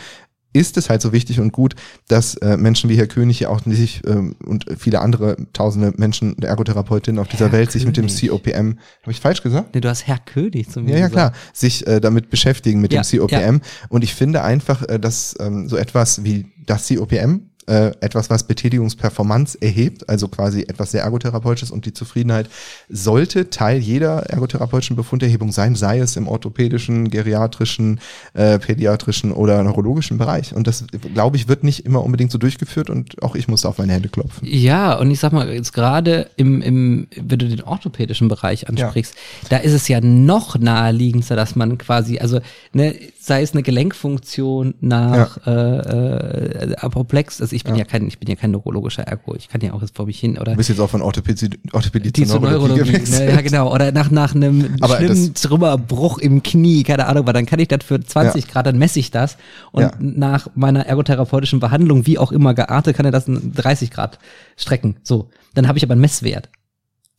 ist 0.55 0.77
es 0.77 0.89
halt 0.89 1.01
so 1.01 1.11
wichtig 1.11 1.41
und 1.41 1.51
gut, 1.51 1.75
dass 2.07 2.35
äh, 2.35 2.55
Menschen 2.55 2.89
wie 2.89 2.95
Herr 2.95 3.07
König 3.07 3.41
ja 3.41 3.49
auch 3.49 3.61
sich 3.65 4.01
ähm, 4.07 4.35
und 4.45 4.65
viele 4.77 5.01
andere 5.01 5.35
tausende 5.51 5.93
Menschen, 5.97 6.37
der 6.37 6.49
Ergotherapeutin 6.49 7.19
auf 7.19 7.27
dieser 7.27 7.47
Herr 7.47 7.51
Welt, 7.51 7.71
sich 7.71 7.85
mit 7.85 7.97
dem 7.97 8.07
COPM, 8.07 8.79
habe 9.01 9.11
ich 9.11 9.19
falsch 9.19 9.43
gesagt? 9.43 9.75
Nee, 9.75 9.81
du 9.81 9.89
hast 9.89 10.07
Herr 10.07 10.17
König 10.17 10.69
zu 10.69 10.81
mir 10.81 10.93
Ja, 10.93 10.99
ja, 10.99 11.09
klar, 11.09 11.33
sich 11.53 11.85
äh, 11.85 11.99
damit 11.99 12.29
beschäftigen 12.29 12.79
mit 12.79 12.93
ja, 12.93 13.01
dem 13.01 13.19
COPM. 13.19 13.35
Ja. 13.35 13.59
Und 13.89 14.05
ich 14.05 14.15
finde 14.15 14.43
einfach, 14.43 14.87
äh, 14.87 14.97
dass 14.97 15.35
ähm, 15.41 15.67
so 15.67 15.75
etwas 15.75 16.23
wie 16.23 16.45
das 16.65 16.87
COPM 16.87 17.49
äh, 17.67 17.91
etwas, 17.99 18.29
was 18.29 18.43
Betätigungsperformance 18.43 19.57
erhebt, 19.61 20.07
also 20.09 20.27
quasi 20.27 20.61
etwas 20.61 20.91
sehr 20.91 21.03
ergotherapeutisches 21.03 21.71
und 21.71 21.85
die 21.85 21.93
Zufriedenheit 21.93 22.49
sollte 22.89 23.49
Teil 23.49 23.79
jeder 23.79 24.23
ergotherapeutischen 24.29 24.95
Befunderhebung 24.95 25.51
sein, 25.51 25.75
sei 25.75 25.99
es 25.99 26.15
im 26.15 26.27
orthopädischen, 26.27 27.09
geriatrischen, 27.09 27.99
äh, 28.33 28.59
pädiatrischen 28.59 29.31
oder 29.31 29.63
neurologischen 29.63 30.17
Bereich. 30.17 30.53
Und 30.55 30.67
das, 30.67 30.85
glaube 31.13 31.37
ich, 31.37 31.47
wird 31.47 31.63
nicht 31.63 31.85
immer 31.85 32.03
unbedingt 32.03 32.31
so 32.31 32.37
durchgeführt 32.37 32.89
und 32.89 33.21
auch 33.23 33.35
ich 33.35 33.47
muss 33.47 33.65
auf 33.65 33.77
meine 33.77 33.93
Hände 33.93 34.09
klopfen. 34.09 34.47
Ja, 34.47 34.93
und 34.97 35.09
ich 35.11 35.19
sag 35.19 35.33
mal, 35.33 35.49
jetzt 35.51 35.73
gerade 35.73 36.29
im, 36.35 36.61
im, 36.61 37.07
wenn 37.15 37.39
du 37.39 37.47
den 37.47 37.63
orthopädischen 37.63 38.27
Bereich 38.27 38.69
ansprichst, 38.69 39.15
ja. 39.15 39.49
da 39.49 39.57
ist 39.57 39.73
es 39.73 39.87
ja 39.87 40.01
noch 40.01 40.57
naheliegendster, 40.57 41.35
dass 41.35 41.55
man 41.55 41.77
quasi, 41.77 42.19
also 42.19 42.39
ne, 42.73 42.95
sei 43.19 43.41
es 43.41 43.53
eine 43.53 43.63
Gelenkfunktion 43.63 44.75
nach 44.81 45.43
ja. 45.45 45.51
äh, 45.51 46.71
äh, 46.71 46.75
Apoplex, 46.75 47.41
also 47.41 47.54
ich 47.55 47.63
bin 47.63 47.75
ja. 47.75 47.79
ja. 47.79 47.85
kein, 47.85 48.07
ich 48.07 48.19
bin 48.19 48.29
ja 48.29 48.35
kein 48.35 48.51
neurologischer 48.51 49.03
Ergo, 49.03 49.35
ich 49.35 49.49
kann 49.49 49.61
ja 49.61 49.73
auch 49.73 49.81
jetzt 49.81 49.95
vor 49.95 50.05
mich 50.05 50.19
hin 50.19 50.37
oder. 50.37 50.51
Du 50.51 50.57
bist 50.57 50.69
jetzt 50.69 50.79
auch 50.79 50.89
von 50.89 51.01
Orthopädie, 51.01 51.49
Orthopädie 51.71 52.11
zu 52.11 52.25
Neurologie, 52.25 52.81
Neurologie 52.81 53.11
ne, 53.11 53.31
ja 53.31 53.41
genau, 53.41 53.73
oder 53.73 53.91
nach 53.91 54.11
nach 54.11 54.35
einem 54.35 54.75
Aber 54.81 54.97
schlimmen 54.97 55.33
Trümmerbruch 55.33 56.19
im 56.19 56.43
Knie, 56.43 56.83
keine 56.83 57.07
Ahnung, 57.07 57.25
weil 57.25 57.33
dann 57.33 57.45
kann 57.45 57.59
ich 57.59 57.67
das 57.67 57.83
für 57.83 57.99
20 57.99 58.45
ja. 58.45 58.51
Grad, 58.51 58.67
dann 58.67 58.77
messe 58.77 58.99
ich 58.99 59.11
das 59.11 59.37
und 59.71 59.91
nach 59.99 60.47
meiner 60.55 60.85
ergotherapeutischen 60.85 61.59
Behandlung, 61.59 62.05
wie 62.05 62.17
auch 62.17 62.31
immer 62.31 62.53
geartet, 62.53 62.95
kann 62.95 63.05
er 63.05 63.11
das 63.11 63.27
in 63.27 63.53
30 63.53 63.91
Grad 63.91 64.19
strecken. 64.57 64.97
So, 65.03 65.29
dann 65.53 65.67
habe 65.67 65.77
ich 65.77 65.83
aber 65.83 65.93
einen 65.93 66.01
Messwert. 66.01 66.49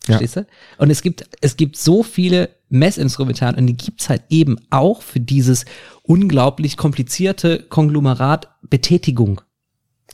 Verstehst 0.06 0.36
du? 0.36 0.46
Und 0.78 0.90
es 0.90 1.02
gibt, 1.02 1.28
es 1.40 1.56
gibt 1.56 1.76
so 1.76 2.02
viele 2.02 2.50
Messinstrumentarien 2.68 3.58
und 3.58 3.66
die 3.66 3.76
gibt's 3.76 4.08
halt 4.08 4.22
eben 4.28 4.56
auch 4.70 5.02
für 5.02 5.20
dieses 5.20 5.64
unglaublich 6.02 6.76
komplizierte 6.76 7.64
Konglomerat 7.68 8.48
Betätigung. 8.62 9.40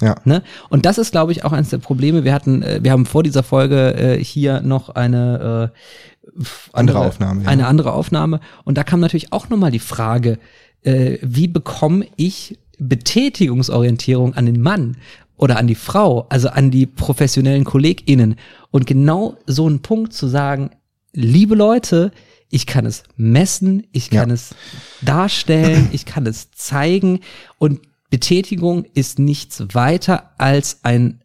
Ja. 0.03 0.17
Ne? 0.25 0.43
Und 0.69 0.85
das 0.85 0.99
ist, 0.99 1.13
glaube 1.13 1.33
ich, 1.33 1.45
auch 1.45 1.53
eines 1.53 1.71
der 1.71 1.79
Probleme. 1.79 2.25
Wir 2.25 2.35
hatten, 2.35 2.63
äh, 2.63 2.81
wir 2.83 2.91
haben 2.91 3.07
vor 3.07 3.23
dieser 3.23 3.43
Folge 3.43 3.95
äh, 3.95 4.23
hier 4.23 4.61
noch 4.61 4.91
eine 4.91 5.73
äh, 5.73 6.39
andere, 6.73 6.99
andere 6.99 6.99
Aufnahme. 6.99 7.43
Ja. 7.45 7.49
Eine 7.49 7.67
andere 7.67 7.93
Aufnahme. 7.93 8.41
Und 8.65 8.77
da 8.77 8.85
kam 8.85 9.01
natürlich 9.01 9.33
auch 9.33 9.49
nochmal 9.49 9.71
die 9.71 9.79
Frage, 9.79 10.39
äh, 10.83 11.19
wie 11.23 11.47
bekomme 11.47 12.07
ich 12.17 12.59
Betätigungsorientierung 12.79 14.35
an 14.35 14.47
den 14.47 14.61
Mann 14.61 14.97
oder 15.37 15.57
an 15.57 15.69
die 15.69 15.77
Frau, 15.77 16.27
also 16.31 16.49
an 16.49 16.73
die 16.73 16.87
professionellen 16.87 17.65
KollegInnen. 17.65 18.37
Und 18.73 18.87
genau 18.87 19.37
so 19.47 19.69
ein 19.69 19.81
Punkt 19.83 20.13
zu 20.13 20.27
sagen, 20.27 20.71
liebe 21.13 21.55
Leute, 21.55 22.11
ich 22.49 22.67
kann 22.67 22.87
es 22.87 23.05
messen, 23.17 23.87
ich 23.93 24.11
kann 24.11 24.31
ja. 24.31 24.35
es 24.35 24.55
darstellen, 25.01 25.89
ich 25.93 26.07
kann 26.07 26.27
es 26.27 26.51
zeigen 26.51 27.21
und 27.59 27.81
Betätigung 28.13 28.85
ist 28.93 29.19
nichts 29.19 29.65
weiter 29.73 30.33
als 30.37 30.81
ein, 30.83 31.23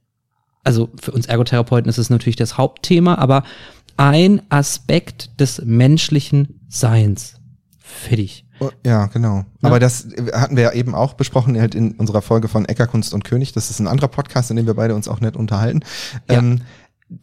also 0.63 0.87
für 0.97 1.11
uns 1.11 1.25
Ergotherapeuten 1.25 1.89
ist 1.89 1.97
es 1.97 2.09
natürlich 2.09 2.37
das 2.37 2.57
Hauptthema, 2.57 3.15
aber 3.15 3.43
ein 3.97 4.41
Aspekt 4.47 5.37
des 5.37 5.61
menschlichen 5.65 6.61
Seins. 6.69 7.33
Fertig. 7.77 8.45
Oh, 8.61 8.69
ja, 8.85 9.07
genau. 9.07 9.39
Ja. 9.39 9.43
Aber 9.63 9.81
das 9.81 10.07
hatten 10.31 10.55
wir 10.55 10.63
ja 10.63 10.71
eben 10.71 10.95
auch 10.95 11.15
besprochen 11.15 11.59
halt 11.59 11.75
in 11.75 11.91
unserer 11.91 12.21
Folge 12.21 12.47
von 12.47 12.63
Eckerkunst 12.63 13.13
und 13.13 13.25
König. 13.25 13.51
Das 13.51 13.69
ist 13.69 13.81
ein 13.81 13.87
anderer 13.87 14.07
Podcast, 14.07 14.49
in 14.49 14.55
dem 14.55 14.65
wir 14.65 14.75
beide 14.75 14.95
uns 14.95 15.09
auch 15.09 15.19
nett 15.19 15.35
unterhalten. 15.35 15.81
Ja. 16.29 16.37
Ähm, 16.37 16.61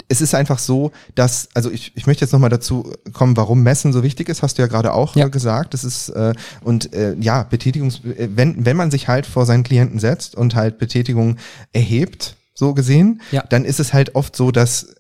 es 0.09 0.21
ist 0.23 0.35
einfach 0.35 0.59
so, 0.59 0.93
dass, 1.15 1.49
also 1.55 1.71
ich, 1.71 1.93
ich 1.95 2.07
möchte 2.07 2.25
jetzt 2.25 2.33
nochmal 2.33 2.51
dazu 2.51 2.91
kommen, 3.13 3.37
warum 3.37 3.63
Messen 3.63 3.93
so 3.93 4.03
wichtig 4.03 4.29
ist, 4.31 4.43
hast 4.43 4.57
du 4.57 4.63
ja 4.63 4.69
gerade 4.69 4.93
auch 4.95 5.15
Ja. 5.15 5.27
äh, 5.27 5.31
gesagt. 5.31 5.75
Das 5.75 5.85
ist, 5.85 6.09
äh, 6.11 6.33
und 6.63 6.93
äh, 6.95 7.15
ja, 7.21 7.43
Betätigungs, 7.43 8.01
äh, 8.05 8.29
wenn, 8.35 8.65
wenn 8.65 8.77
man 8.77 8.91
sich 8.91 9.09
halt 9.09 9.27
vor 9.27 9.45
seinen 9.45 9.63
Klienten 9.63 9.99
setzt 9.99 10.35
und 10.37 10.55
halt 10.55 10.79
Betätigung 10.79 11.37
erhebt, 11.73 12.37
so 12.55 12.73
gesehen, 12.73 13.21
Ja. 13.31 13.43
dann 13.49 13.65
ist 13.65 13.81
es 13.81 13.93
halt 13.93 14.15
oft 14.15 14.35
so, 14.37 14.51
dass 14.51 14.95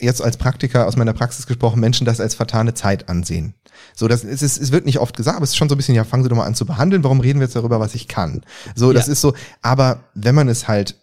jetzt 0.00 0.22
als 0.22 0.36
Praktiker 0.36 0.86
aus 0.86 0.96
meiner 0.96 1.14
Praxis 1.14 1.46
gesprochen, 1.48 1.80
Menschen 1.80 2.04
das 2.04 2.20
als 2.20 2.34
vertane 2.36 2.74
Zeit 2.74 3.08
ansehen. 3.08 3.54
So, 3.96 4.06
das 4.06 4.22
ist, 4.22 4.42
es, 4.42 4.56
es 4.56 4.70
wird 4.70 4.86
nicht 4.86 4.98
oft 5.00 5.16
gesagt, 5.16 5.36
aber 5.36 5.42
es 5.44 5.50
ist 5.50 5.56
schon 5.56 5.68
so 5.68 5.74
ein 5.74 5.78
bisschen, 5.78 5.96
ja, 5.96 6.04
fangen 6.04 6.22
Sie 6.22 6.28
doch 6.28 6.36
mal 6.36 6.44
an 6.46 6.54
zu 6.54 6.66
behandeln, 6.66 7.02
warum 7.02 7.18
reden 7.18 7.40
wir 7.40 7.46
jetzt 7.46 7.56
darüber, 7.56 7.80
was 7.80 7.96
ich 7.96 8.06
kann? 8.06 8.42
So, 8.76 8.92
das 8.92 9.06
Ja. 9.08 9.12
ist 9.14 9.20
so, 9.20 9.34
aber 9.62 10.04
wenn 10.14 10.36
man 10.36 10.48
es 10.48 10.68
halt 10.68 10.94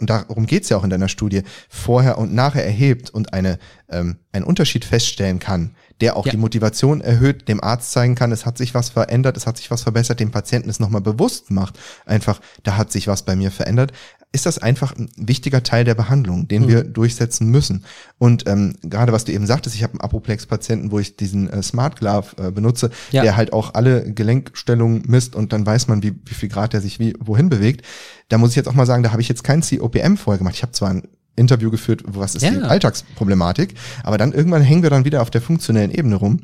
und 0.00 0.10
darum 0.10 0.46
geht's 0.46 0.68
ja 0.68 0.76
auch 0.76 0.84
in 0.84 0.90
deiner 0.90 1.08
Studie, 1.08 1.42
vorher 1.68 2.18
und 2.18 2.34
nachher 2.34 2.64
erhebt 2.64 3.10
und 3.10 3.32
eine, 3.32 3.58
ähm, 3.90 4.16
einen 4.32 4.44
Unterschied 4.44 4.84
feststellen 4.84 5.38
kann, 5.38 5.74
der 6.00 6.16
auch 6.16 6.26
Ja. 6.26 6.32
die 6.32 6.38
Motivation 6.38 7.00
erhöht, 7.00 7.48
dem 7.48 7.62
Arzt 7.62 7.92
zeigen 7.92 8.14
kann, 8.14 8.32
es 8.32 8.46
hat 8.46 8.58
sich 8.58 8.74
was 8.74 8.88
verändert, 8.90 9.36
es 9.36 9.46
hat 9.46 9.56
sich 9.58 9.70
was 9.70 9.82
verbessert, 9.82 10.20
dem 10.20 10.30
Patienten 10.30 10.70
es 10.70 10.80
nochmal 10.80 11.02
bewusst 11.02 11.50
macht, 11.50 11.78
einfach, 12.06 12.40
da 12.62 12.76
hat 12.76 12.90
sich 12.92 13.06
was 13.06 13.22
bei 13.22 13.36
mir 13.36 13.50
verändert, 13.50 13.92
ist 14.32 14.46
das 14.46 14.58
einfach 14.58 14.96
ein 14.96 15.08
wichtiger 15.16 15.62
Teil 15.62 15.84
der 15.84 15.94
Behandlung, 15.94 16.48
den 16.48 16.62
Mhm. 16.62 16.68
wir 16.68 16.82
durchsetzen 16.82 17.50
müssen. 17.50 17.84
Und 18.18 18.48
ähm, 18.48 18.74
gerade 18.82 19.12
was 19.12 19.24
du 19.24 19.30
eben 19.32 19.46
sagtest, 19.46 19.76
ich 19.76 19.84
habe 19.84 19.92
einen 19.92 20.00
Apoplex-Patienten, 20.00 20.90
wo 20.90 20.98
ich 20.98 21.16
diesen 21.16 21.48
äh, 21.48 21.62
Smart 21.62 22.00
Glove 22.00 22.26
äh, 22.38 22.50
benutze, 22.50 22.90
Ja. 23.12 23.22
der 23.22 23.36
halt 23.36 23.52
auch 23.52 23.74
alle 23.74 24.12
Gelenkstellungen 24.12 25.04
misst 25.06 25.36
und 25.36 25.52
dann 25.52 25.64
weiß 25.64 25.86
man, 25.86 26.02
wie, 26.02 26.14
wie 26.24 26.34
viel 26.34 26.48
Grad 26.48 26.72
der 26.72 26.80
sich 26.80 26.98
wie 26.98 27.14
wohin 27.20 27.48
bewegt. 27.48 27.86
Da 28.28 28.38
muss 28.38 28.50
ich 28.50 28.56
jetzt 28.56 28.66
auch 28.66 28.74
mal 28.74 28.86
sagen, 28.86 29.04
da 29.04 29.12
habe 29.12 29.22
ich 29.22 29.28
jetzt 29.28 29.44
kein 29.44 29.60
COPM 29.60 30.16
vorher 30.16 30.38
gemacht. 30.38 30.56
Ich 30.56 30.62
habe 30.62 30.72
zwar 30.72 30.90
ein 30.90 31.04
Interview 31.36 31.70
geführt, 31.70 32.02
was 32.06 32.34
ist 32.34 32.42
die 32.42 32.54
Ja. 32.54 32.62
Alltagsproblematik, 32.62 33.74
aber 34.02 34.18
dann 34.18 34.32
irgendwann 34.32 34.62
hängen 34.62 34.82
wir 34.82 34.90
dann 34.90 35.04
wieder 35.04 35.22
auf 35.22 35.30
der 35.30 35.40
funktionellen 35.40 35.90
Ebene 35.90 36.16
rum. 36.16 36.40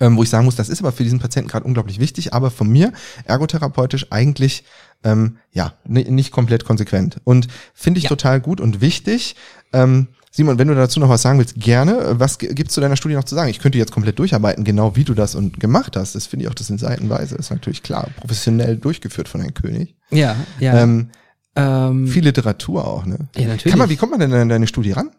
Ähm, 0.00 0.16
wo 0.16 0.22
ich 0.22 0.28
sagen 0.30 0.44
muss, 0.44 0.54
das 0.54 0.68
ist 0.68 0.80
aber 0.80 0.92
für 0.92 1.02
diesen 1.02 1.18
Patienten 1.18 1.50
gerade 1.50 1.66
unglaublich 1.66 1.98
wichtig, 1.98 2.32
aber 2.32 2.52
von 2.52 2.68
mir 2.68 2.92
ergotherapeutisch 3.24 4.06
eigentlich 4.12 4.62
ähm, 5.02 5.38
ja 5.50 5.74
ni- 5.84 6.08
nicht 6.08 6.30
komplett 6.30 6.64
konsequent 6.64 7.16
und 7.24 7.48
finde 7.74 7.98
ich 7.98 8.04
Ja. 8.04 8.08
total 8.10 8.40
gut 8.40 8.60
und 8.60 8.80
wichtig. 8.80 9.34
Ähm, 9.72 10.06
Simon, 10.30 10.56
wenn 10.58 10.68
du 10.68 10.74
dazu 10.76 11.00
noch 11.00 11.08
was 11.08 11.20
sagen 11.22 11.38
willst, 11.40 11.56
gerne. 11.56 12.14
Was 12.20 12.38
gibt's 12.38 12.72
zu 12.74 12.80
deiner 12.80 12.96
Studie 12.96 13.16
noch 13.16 13.24
zu 13.24 13.34
sagen? 13.34 13.50
Ich 13.50 13.58
könnte 13.58 13.76
jetzt 13.76 13.90
komplett 13.92 14.18
durcharbeiten, 14.20 14.62
genau 14.64 14.94
wie 14.96 15.04
du 15.04 15.14
das 15.14 15.34
und 15.34 15.58
gemacht 15.60 15.96
hast. 15.96 16.14
Das 16.14 16.26
finde 16.26 16.44
ich 16.44 16.48
auch, 16.50 16.54
das 16.54 16.70
in 16.70 16.78
Seitenweise 16.78 17.34
ist 17.34 17.50
natürlich 17.50 17.82
klar, 17.82 18.08
professionell 18.16 18.76
durchgeführt 18.76 19.28
von 19.28 19.40
Herrn 19.42 19.52
König. 19.52 19.96
Ja, 20.10 20.36
ja. 20.60 20.78
Ähm, 20.80 21.10
ähm, 21.56 22.08
viel 22.08 22.24
Literatur 22.24 22.86
auch, 22.86 23.04
ne? 23.04 23.28
ja, 23.36 23.46
natürlich. 23.46 23.64
Kann 23.72 23.78
man, 23.78 23.88
wie 23.90 23.96
kommt 23.96 24.12
man 24.12 24.20
denn 24.20 24.32
an 24.32 24.48
deine 24.48 24.66
Studie 24.66 24.92
ran? 24.92 25.10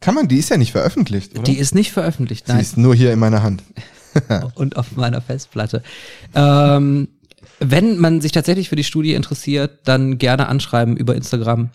Kann 0.00 0.14
man, 0.14 0.28
die 0.28 0.38
ist 0.38 0.48
ja 0.48 0.56
nicht 0.56 0.72
veröffentlicht, 0.72 1.34
oder? 1.34 1.42
die 1.42 1.58
ist 1.58 1.74
nicht 1.74 1.92
veröffentlicht, 1.92 2.46
Sie 2.46 2.52
nein. 2.52 2.62
ist 2.62 2.76
nur 2.76 2.94
hier 2.94 3.12
in 3.12 3.18
meiner 3.18 3.42
Hand. 3.42 3.62
und 4.54 4.76
auf 4.76 4.96
meiner 4.96 5.20
Festplatte. 5.20 5.82
Ähm, 6.34 7.08
wenn 7.58 7.98
man 7.98 8.20
sich 8.20 8.32
tatsächlich 8.32 8.68
für 8.68 8.76
die 8.76 8.84
Studie 8.84 9.14
interessiert, 9.14 9.80
dann 9.84 10.18
gerne 10.18 10.48
anschreiben 10.48 10.96
über 10.96 11.14
Instagram. 11.14 11.70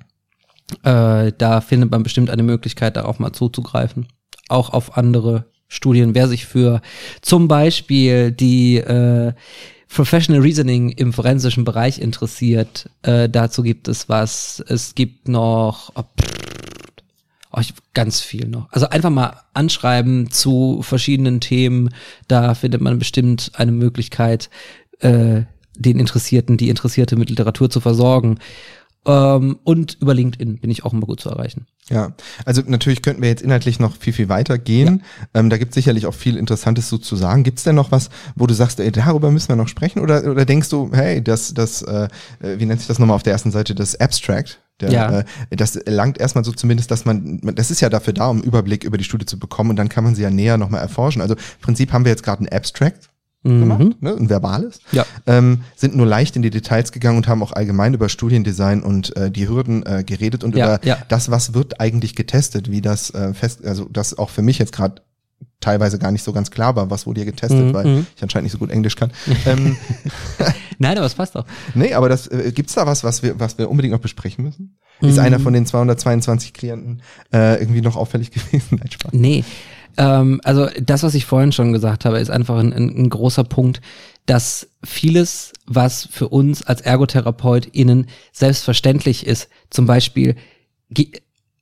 Äh, 0.84 1.32
da 1.38 1.62
findet 1.62 1.92
man 1.92 2.04
bestimmt 2.04 2.30
eine 2.30 2.44
Möglichkeit, 2.44 2.98
darauf 2.98 3.20
mal 3.20 3.34
zuzugreifen. 3.34 4.08
Auch 4.50 4.72
auf 4.72 4.98
andere 4.98 5.46
Studien. 5.68 6.16
Wer 6.16 6.28
sich 6.28 6.46
für 6.46 6.82
zum 7.22 7.48
Beispiel 7.48 8.32
die 8.32 8.78
äh, 8.78 9.34
Professional 9.96 10.42
Reasoning 10.42 10.90
im 10.90 11.14
forensischen 11.14 11.64
Bereich 11.64 12.00
interessiert, 12.00 12.90
äh, 13.04 13.30
dazu 13.30 13.64
gibt 13.64 13.88
es 13.88 14.10
was. 14.10 14.62
Es 14.68 14.94
gibt 14.94 15.30
noch 15.30 15.92
oh, 15.96 16.04
Oh, 17.58 17.62
ganz 17.94 18.20
viel 18.20 18.50
noch. 18.50 18.70
Also 18.74 18.90
einfach 18.90 19.10
mal 19.10 19.44
anschreiben 19.54 20.30
zu 20.30 20.82
verschiedenen 20.82 21.40
Themen. 21.40 21.92
Da 22.28 22.54
findet 22.54 22.82
man 22.82 23.00
bestimmt 23.00 23.54
eine 23.54 23.72
Möglichkeit, 23.72 24.50
äh, 25.00 25.44
den 25.78 26.00
Interessierten, 26.00 26.58
die 26.58 26.68
Interessierte 26.68 27.16
mit 27.16 27.30
Literatur 27.30 27.70
zu 27.70 27.80
versorgen. 27.80 28.40
Ähm, 29.08 29.60
und 29.64 29.98
über 30.02 30.14
LinkedIn 30.14 30.58
bin 30.60 30.70
ich 30.72 30.84
auch 30.84 30.94
immer 30.94 31.06
gut 31.06 31.20
zu 31.20 31.30
erreichen. 31.30 31.68
Ja, 31.90 32.14
also 32.46 32.64
natürlich 32.66 33.04
könnten 33.04 33.22
wir 33.22 33.30
jetzt 33.30 33.44
inhaltlich 33.44 33.80
noch 33.80 33.96
viel, 33.98 34.14
viel 34.14 34.30
weiter 34.30 34.58
gehen. 34.58 35.04
Ähm, 35.36 35.52
da 35.52 35.58
gibt 35.58 35.72
es 35.72 35.76
sicherlich 35.76 36.08
auch 36.08 36.16
viel 36.16 36.38
Interessantes 36.38 36.90
so 36.90 36.98
zu 36.98 37.16
sagen. 37.16 37.44
Gibt 37.44 37.60
es 37.60 37.64
denn 37.64 37.76
noch 37.76 37.92
was, 37.92 38.10
wo 38.36 38.48
du 38.48 38.56
sagst, 38.56 38.80
ey, 38.80 38.92
darüber 38.92 39.30
müssen 39.30 39.50
wir 39.50 39.56
noch 39.56 39.68
sprechen? 39.68 40.00
Oder, 40.00 40.24
oder 40.32 40.46
denkst 40.46 40.70
du, 40.70 40.90
hey, 40.92 41.24
das, 41.24 41.54
das, 41.54 41.84
äh, 41.84 42.08
äh, 42.42 42.58
wie 42.60 42.66
nennt 42.66 42.80
sich 42.80 42.88
das 42.88 42.98
nochmal 42.98 43.16
auf 43.16 43.24
der 43.24 43.34
ersten 43.34 43.52
Seite, 43.52 43.76
das 43.76 44.00
Abstract? 44.00 44.60
Der, 44.82 44.92
Ja. 44.92 45.20
äh, 45.20 45.26
das 45.52 45.80
langt 45.86 46.18
erstmal 46.18 46.44
so 46.44 46.52
zumindest, 46.52 46.90
dass 46.90 47.06
man, 47.06 47.40
das 47.56 47.70
ist 47.70 47.82
ja 47.82 47.90
dafür 47.90 48.14
da, 48.14 48.28
um 48.28 48.42
Überblick 48.42 48.84
über 48.84 48.98
die 48.98 49.04
Studie 49.04 49.26
zu 49.28 49.38
bekommen 49.38 49.70
und 49.70 49.76
dann 49.76 49.88
kann 49.90 50.04
man 50.04 50.16
sie 50.16 50.24
ja 50.24 50.32
näher 50.32 50.58
nochmal 50.58 50.82
erforschen. 50.82 51.22
Also 51.22 51.36
im 51.36 51.62
Prinzip 51.62 51.94
haben 51.94 52.04
wir 52.06 52.12
jetzt 52.12 52.24
gerade 52.24 52.44
ein 52.44 52.50
Abstract 52.50 53.10
gemacht, 53.46 53.80
Mhm. 53.80 53.96
ne, 54.02 54.16
ein 54.16 54.30
verbales 54.30 54.80
Ja. 54.92 55.06
ähm, 55.28 55.62
sind 55.76 55.96
nur 55.96 56.06
leicht 56.06 56.36
in 56.36 56.42
die 56.42 56.50
Details 56.50 56.92
gegangen 56.92 57.18
und 57.18 57.28
haben 57.28 57.42
auch 57.44 57.52
allgemein 57.54 57.94
über 57.94 58.10
Studiendesign 58.10 58.82
und 58.84 59.16
äh, 59.16 59.30
die 59.32 59.48
Hürden 59.48 59.86
äh, 59.86 60.04
geredet 60.04 60.44
und 60.44 60.56
Ja, 60.56 60.76
über 60.76 60.86
ja. 60.86 60.98
das, 61.10 61.30
was 61.32 61.54
wird 61.54 61.80
eigentlich 61.80 62.16
getestet, 62.16 62.72
wie 62.72 62.82
das 62.82 63.12
äh, 63.12 63.34
fest, 63.34 63.64
also 63.66 63.88
das 63.92 64.18
auch 64.18 64.30
für 64.30 64.42
mich 64.42 64.58
jetzt 64.60 64.72
gerade 64.74 65.02
teilweise 65.62 65.98
gar 66.00 66.12
nicht 66.12 66.24
so 66.24 66.32
ganz 66.34 66.52
klar 66.52 66.76
war, 66.76 66.90
was 66.92 67.06
wurde 67.08 67.22
hier 67.22 67.32
getestet, 67.32 67.66
Mhm, 67.68 67.74
weil 67.74 67.86
mhm. 67.88 68.08
ich 68.16 68.22
anscheinend 68.24 68.44
nicht 68.46 68.52
so 68.54 68.58
gut 68.58 68.70
Englisch 68.72 68.96
kann. 68.96 69.12
ähm, 69.46 69.78
Nein, 70.80 70.98
aber 70.98 71.06
es 71.08 71.14
passt 71.16 71.36
auch. 71.38 71.46
nee, 71.74 71.94
aber 71.94 72.10
das 72.10 72.28
äh, 72.28 72.52
gibt's 72.54 72.74
da 72.74 72.86
was, 72.86 73.04
was 73.04 73.24
wir, 73.24 73.40
was 73.40 73.58
wir 73.58 73.70
unbedingt 73.70 73.94
noch 73.94 74.02
besprechen 74.02 74.44
müssen? 74.46 74.78
Ist 75.02 75.16
Mhm. 75.18 75.20
einer 75.24 75.40
von 75.40 75.54
den 75.54 75.66
222 75.66 76.54
Klienten 76.54 77.02
äh, 77.34 77.60
irgendwie 77.60 77.82
noch 77.82 77.96
auffällig 77.96 78.32
gewesen? 78.32 78.78
Nein, 78.80 78.92
Spaß. 78.92 79.12
Nee. 79.14 79.44
Ähm, 79.98 80.42
also 80.44 80.68
das, 80.82 81.04
was 81.04 81.16
ich 81.16 81.26
vorhin 81.26 81.52
schon 81.52 81.74
gesagt 81.74 82.06
habe, 82.06 82.20
ist 82.20 82.30
einfach 82.30 82.58
ein, 82.58 82.74
ein, 82.74 82.90
ein 82.90 83.10
großer 83.10 83.44
Punkt, 83.44 83.82
dass 84.26 84.68
vieles, 84.84 85.54
was 85.66 86.08
für 86.12 86.30
uns 86.30 86.64
als 86.64 86.82
ErgotherapeutInnen 86.82 88.08
selbstverständlich 88.32 89.26
ist, 89.26 89.50
zum 89.70 89.86
Beispiel 89.86 90.36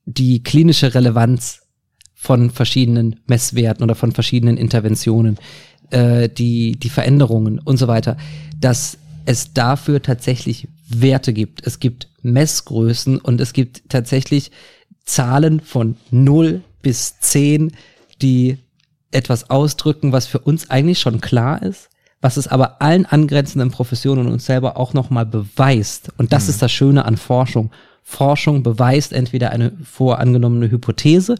die 0.06 0.44
klinische 0.44 0.94
Relevanz 0.94 1.62
von 2.14 2.50
verschiedenen 2.52 3.20
Messwerten 3.28 3.84
oder 3.84 3.96
von 3.96 4.14
verschiedenen 4.14 4.58
Interventionen, 4.58 5.38
äh, 5.90 6.30
die, 6.30 6.78
die 6.78 6.90
Veränderungen 6.90 7.60
und 7.60 7.78
so 7.78 7.88
weiter, 7.88 8.18
dass 8.60 8.98
es 9.26 9.54
dafür 9.54 10.02
tatsächlich 10.02 10.68
Werte 10.88 11.34
gibt. 11.34 11.66
Es 11.66 11.80
gibt 11.80 12.10
Messgrößen 12.22 13.20
und 13.20 13.42
es 13.42 13.54
gibt 13.54 13.90
tatsächlich 13.90 14.52
Zahlen 15.06 15.60
von 15.60 15.98
0 16.12 16.62
bis 16.82 17.20
10, 17.20 17.74
die 18.24 18.58
etwas 19.12 19.50
ausdrücken, 19.50 20.12
was 20.12 20.26
für 20.26 20.40
uns 20.40 20.70
eigentlich 20.72 21.00
schon 21.00 21.22
klar 21.22 21.62
ist, 21.62 21.90
was 22.22 22.38
es 22.38 22.48
aber 22.48 22.82
allen 22.82 23.06
angrenzenden 23.06 23.70
Professionen 23.70 24.28
und 24.28 24.34
uns 24.34 24.46
selber 24.46 24.78
auch 24.78 24.94
nochmal 24.94 25.26
beweist. 25.26 26.10
Und 26.18 26.34
das 26.34 26.50
ist 26.50 26.62
das 26.62 26.72
Schöne 26.72 27.06
an 27.06 27.18
Forschung. 27.18 27.72
Forschung 28.02 28.64
beweist 28.64 29.14
entweder 29.14 29.52
eine 29.52 29.74
vorangenommene 29.84 30.72
Hypothese 30.72 31.36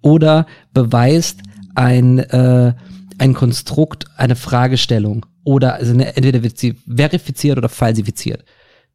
oder 0.00 0.46
beweist 0.72 1.40
ein, 1.74 2.18
äh, 2.18 2.74
ein 3.18 3.34
Konstrukt, 3.34 4.06
eine 4.16 4.36
Fragestellung 4.36 5.26
oder 5.44 5.74
also 5.74 5.92
entweder 5.92 6.42
wird 6.42 6.58
sie 6.58 6.76
verifiziert 6.86 7.58
oder 7.58 7.68
falsifiziert, 7.68 8.44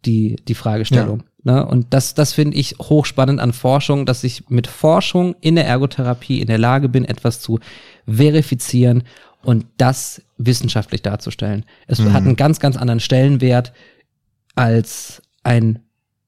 die, 0.06 0.38
die 0.48 0.56
Fragestellung. 0.56 1.24
Ne? 1.44 1.66
Und 1.66 1.94
das, 1.94 2.14
das 2.14 2.34
finde 2.34 2.58
ich 2.58 2.76
hochspannend 2.80 3.40
an 3.40 3.54
Forschung, 3.54 4.06
dass 4.06 4.24
ich 4.24 4.50
mit 4.50 4.68
Forschung 4.68 5.36
in 5.42 5.56
der 5.56 5.68
Ergotherapie 5.68 6.42
in 6.42 6.48
der 6.48 6.58
Lage 6.58 6.90
bin, 6.90 7.06
etwas 7.06 7.42
zu 7.42 7.60
verifizieren 8.08 9.04
und 9.44 9.66
das 9.78 10.22
wissenschaftlich 10.38 11.02
darzustellen. 11.02 11.66
Es 11.88 12.00
hat 12.00 12.24
einen 12.24 12.38
ganz, 12.38 12.60
ganz 12.60 12.78
anderen 12.78 13.02
Stellenwert 13.02 13.74
als 14.56 15.22
ein 15.44 15.80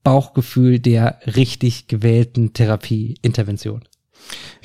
Bauchgefühl 0.04 0.80
der 0.80 1.20
richtig 1.26 1.88
gewählten 1.88 2.54
Therapieintervention. 2.54 3.84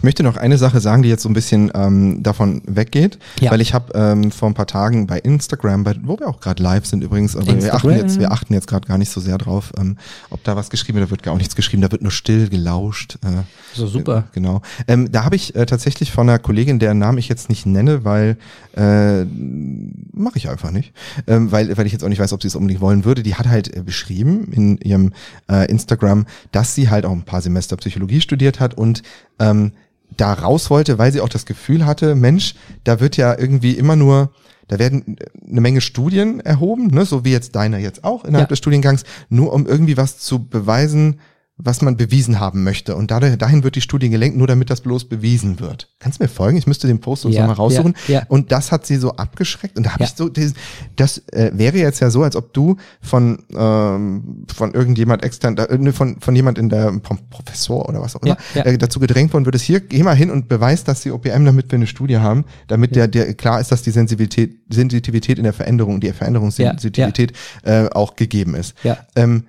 Ich 0.01 0.05
möchte 0.05 0.23
noch 0.23 0.39
eine 0.39 0.57
Sache 0.57 0.81
sagen, 0.81 1.03
die 1.03 1.11
jetzt 1.11 1.23
so 1.23 1.29
ein 1.29 1.35
bisschen 1.35 1.71
ähm, 1.75 2.23
davon 2.23 2.63
weggeht, 2.67 3.19
Ja. 3.39 3.51
weil 3.51 3.61
ich 3.61 3.75
habe 3.75 3.93
ähm, 3.95 4.31
vor 4.31 4.49
ein 4.49 4.55
paar 4.55 4.67
Tagen 4.67 5.07
bei 5.07 5.19
Instagram, 5.19 5.85
bei, 5.85 5.95
wo 6.03 6.19
wir 6.19 6.27
auch 6.27 6.41
gerade 6.41 6.63
live 6.63 6.87
sind 6.87 7.05
übrigens, 7.05 7.37
aber 7.37 7.61
wir 7.63 7.75
achten 7.75 7.91
jetzt, 7.91 8.19
wir 8.19 8.33
achten 8.33 8.55
jetzt 8.55 8.67
gerade 8.67 8.89
gar 8.89 8.97
nicht 8.97 9.11
so 9.11 9.21
sehr 9.21 9.37
drauf, 9.37 9.73
ähm, 9.79 9.99
ob 10.31 10.43
da 10.43 10.57
was 10.57 10.71
geschrieben 10.71 10.97
wird, 11.01 11.09
da 11.09 11.11
wird 11.11 11.23
gar 11.23 11.35
auch 11.35 11.39
nichts 11.39 11.55
geschrieben, 11.55 11.83
da 11.83 11.93
wird 11.93 12.01
nur 12.01 12.13
still 12.13 12.49
gelauscht. 12.49 13.19
Äh, 13.23 13.43
So 13.75 13.87
super. 13.87 14.25
Genau. 14.33 14.63
Ähm, 14.89 15.13
da 15.13 15.25
habe 15.27 15.37
ich 15.37 15.55
äh, 15.55 15.67
tatsächlich 15.67 16.13
von 16.13 16.31
einer 16.31 16.39
Kollegin, 16.39 16.79
deren 16.79 16.97
Namen 16.99 17.19
ich 17.19 17.29
jetzt 17.29 17.51
nicht 17.51 17.67
nenne, 17.67 18.03
weil 18.03 18.38
äh, 18.79 19.25
mache 19.25 20.38
ich 20.38 20.48
einfach 20.48 20.71
nicht, 20.71 20.94
ähm, 21.27 21.53
weil 21.53 21.77
weil 21.77 21.85
ich 21.85 21.92
jetzt 21.92 22.03
auch 22.05 22.09
nicht 22.09 22.21
weiß, 22.21 22.33
ob 22.33 22.40
sie 22.40 22.48
es 22.48 22.57
unbedingt 22.57 22.81
wollen 22.81 23.05
würde. 23.05 23.23
Die 23.23 23.35
hat 23.35 23.48
halt 23.48 23.77
äh, 23.77 23.83
beschrieben 23.83 24.44
in 24.51 24.79
ihrem 24.79 25.13
äh, 25.53 25.71
Instagram, 25.71 26.25
dass 26.53 26.75
sie 26.75 26.88
halt 26.88 27.05
auch 27.05 27.13
ein 27.13 27.25
paar 27.25 27.42
Semester 27.42 27.77
Psychologie 27.77 28.23
studiert 28.23 28.61
hat 28.61 28.73
und 28.73 29.03
ähm, 29.38 29.73
da 30.17 30.33
raus 30.33 30.71
wollte, 30.71 30.98
weil 30.98 31.13
sie 31.13 31.21
auch 31.21 31.29
das 31.29 31.46
Gefühl 31.46 31.87
hatte, 31.87 32.15
Mensch, 32.15 32.54
da 32.85 33.00
wird 33.00 33.17
ja 33.17 33.38
irgendwie 33.38 33.73
immer 33.73 33.96
nur 33.96 34.31
da 34.69 34.79
werden 34.79 35.17
eine 35.50 35.61
Menge 35.61 35.81
Studien 35.81 36.38
erhoben, 36.38 36.87
ne, 36.88 37.04
so 37.04 37.25
wie 37.25 37.33
jetzt 37.33 37.56
deiner 37.56 37.79
jetzt 37.79 38.04
auch 38.04 38.25
innerhalb 38.25 38.48
Ja. 38.50 38.50
des 38.52 38.58
Studiengangs, 38.58 39.02
nur 39.29 39.52
um 39.52 39.67
irgendwie 39.67 39.96
was 39.96 40.19
zu 40.19 40.46
beweisen, 40.46 41.19
was 41.63 41.83
man 41.83 41.96
bewiesen 41.96 42.40
haben 42.40 42.63
möchte. 42.65 42.96
Und 42.96 43.11
dadurch, 43.11 43.37
dahin 43.37 43.63
wird 43.65 43.77
die 43.77 43.81
Studie 43.81 44.08
gelenkt, 44.11 44.37
nur 44.37 44.46
damit 44.46 44.71
das 44.71 44.81
bloß 44.81 45.08
bewiesen 45.08 45.61
wird. 45.61 45.88
Kannst 45.98 46.19
du 46.21 46.25
mir 46.25 46.29
folgen? 46.29 46.56
Ich 46.56 46.67
müsste 46.67 46.87
den 46.87 47.00
Post 47.00 47.25
uns 47.25 47.35
Ja, 47.35 47.42
nochmal 47.42 47.56
raussuchen. 47.56 47.94
ja, 48.08 48.21
ja. 48.21 48.23
Und 48.29 48.52
das 48.52 48.73
hat 48.73 48.87
sie 48.87 48.96
so 48.96 49.13
abgeschreckt. 49.17 49.77
Und 49.77 49.85
da 49.87 49.92
habe 49.92 50.02
Ja. 50.04 50.08
ich 50.11 50.17
so, 50.17 50.29
dieses- 50.29 50.54
das 50.96 51.19
äh, 51.33 51.50
wäre 51.54 51.79
jetzt 51.79 52.00
ja 52.00 52.11
so, 52.11 52.23
als 52.23 52.37
ob 52.37 52.52
du 52.52 52.77
von 53.00 53.44
ähm, 53.56 54.44
von 54.54 54.73
irgendjemand 54.75 55.23
extern, 55.23 55.56
äh, 55.58 55.79
ne, 55.79 55.92
von 55.92 56.21
von 56.21 56.35
jemand 56.37 56.58
in 56.58 56.69
der 56.69 56.92
vom 57.02 57.19
Professor 57.31 57.88
oder 57.88 58.00
was 58.00 58.17
auch 58.17 58.23
immer. 58.23 58.37
Äh, 58.54 58.79
dazu 58.79 59.00
gedrängt 59.00 59.33
worden 59.33 59.44
würdest. 59.46 59.65
Hier 59.65 59.81
geh 59.81 60.02
mal 60.02 60.15
hin 60.17 60.31
und 60.31 60.48
beweis, 60.48 60.85
dass 60.85 61.00
die 61.02 61.11
OPM, 61.11 61.44
damit 61.44 61.71
wir 61.71 61.77
eine 61.77 61.87
Studie 61.87 62.19
haben, 62.19 62.44
damit 62.69 62.96
der 62.96 63.08
der 63.08 63.35
klar 63.35 63.61
ist, 63.61 63.71
dass 63.73 63.83
die 63.83 63.90
Sensibilität 63.90 64.56
Sensitivität 64.71 65.38
in 65.38 65.44
der 65.44 65.52
Veränderung, 65.52 66.00
die 66.00 66.13
Veränderungssensitivität 66.13 67.33
äh, 67.65 67.88
auch 67.90 68.17
gegeben 68.17 68.54
ist. 68.54 68.75
Ja. 68.83 68.98
Ähm, 69.17 69.44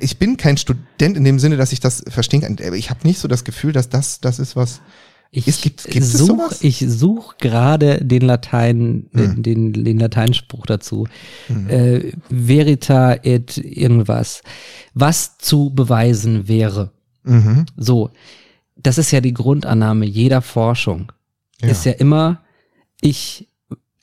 ich 0.00 0.18
bin 0.18 0.36
kein 0.36 0.56
Student 0.56 1.16
in 1.16 1.24
dem 1.24 1.38
Sinne, 1.38 1.56
dass 1.56 1.72
ich 1.72 1.80
das 1.80 2.04
verstehen 2.08 2.40
kann. 2.42 2.56
Ich 2.74 2.90
habe 2.90 3.06
nicht 3.06 3.18
so 3.18 3.28
das 3.28 3.44
Gefühl, 3.44 3.72
dass 3.72 3.88
das 3.88 4.20
das 4.20 4.38
ist 4.38 4.56
was. 4.56 4.80
Ich 5.32 5.48
Es 5.48 5.60
gibt- 5.60 5.84
gibt 5.84 6.06
such, 6.06 6.52
ich 6.62 6.84
suche 6.88 7.34
gerade 7.38 8.02
den 8.04 8.22
Latein, 8.22 9.08
Hm. 9.12 9.42
den, 9.42 9.72
den 9.84 9.98
Lateinspruch 9.98 10.64
dazu. 10.66 11.08
Äh, 11.68 12.12
verita 12.30 13.14
et 13.24 13.58
irgendwas. 13.58 14.42
Was 14.94 15.36
zu 15.38 15.70
beweisen 15.74 16.46
wäre. 16.48 16.92
Mhm. 17.24 17.66
So. 17.76 18.10
Das 18.76 18.98
ist 18.98 19.10
ja 19.10 19.20
die 19.20 19.34
Grundannahme 19.34 20.06
jeder 20.06 20.40
Forschung. 20.42 21.10
Ja. 21.60 21.68
Ist 21.68 21.84
ja 21.84 21.92
immer, 21.92 22.42
ich 23.00 23.48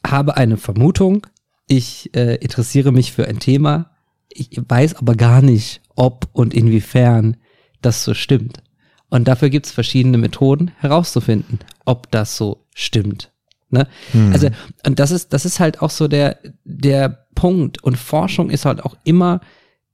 habe 0.06 0.36
eine 0.36 0.58
Vermutung, 0.58 1.26
ich 1.68 2.14
äh, 2.16 2.36
interessiere 2.36 2.92
mich 2.92 3.14
für 3.14 3.28
ein 3.28 3.40
Thema, 3.40 3.92
ich 4.30 4.60
weiß 4.68 4.96
aber 4.96 5.16
gar 5.16 5.42
nicht, 5.42 5.82
ob 5.96 6.28
und 6.34 6.54
inwiefern 6.54 7.38
das 7.82 8.04
so 8.04 8.14
stimmt. 8.14 8.64
Und 9.10 9.28
dafür 9.28 9.50
gibt 9.50 9.68
es 9.68 9.72
verschiedene 9.72 10.18
Methoden 10.18 10.72
herauszufinden, 10.80 11.60
ob 11.86 12.10
das 12.12 12.36
so 12.36 12.66
stimmt. 12.74 13.32
Ne? 13.70 13.88
Also, 14.32 14.50
und 14.86 15.00
das 15.00 15.12
ist, 15.12 15.34
das 15.34 15.46
ist 15.46 15.60
halt 15.60 15.82
auch 15.82 15.90
so 15.90 16.08
der, 16.08 16.40
der 16.64 17.10
Punkt. 17.36 17.84
Und 17.84 17.98
Forschung 17.98 18.50
ist 18.50 18.66
halt 18.66 18.84
auch 18.84 18.96
immer 19.04 19.42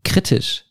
kritisch. 0.04 0.66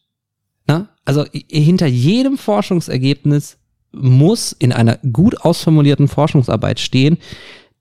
Ne? 0.66 0.88
Also 1.04 1.24
hinter 1.32 1.86
jedem 1.86 2.38
Forschungsergebnis 2.38 3.58
muss 3.92 4.52
in 4.52 4.72
einer 4.72 4.98
gut 5.12 5.40
ausformulierten 5.40 6.08
Forschungsarbeit 6.08 6.80
stehen, 6.80 7.18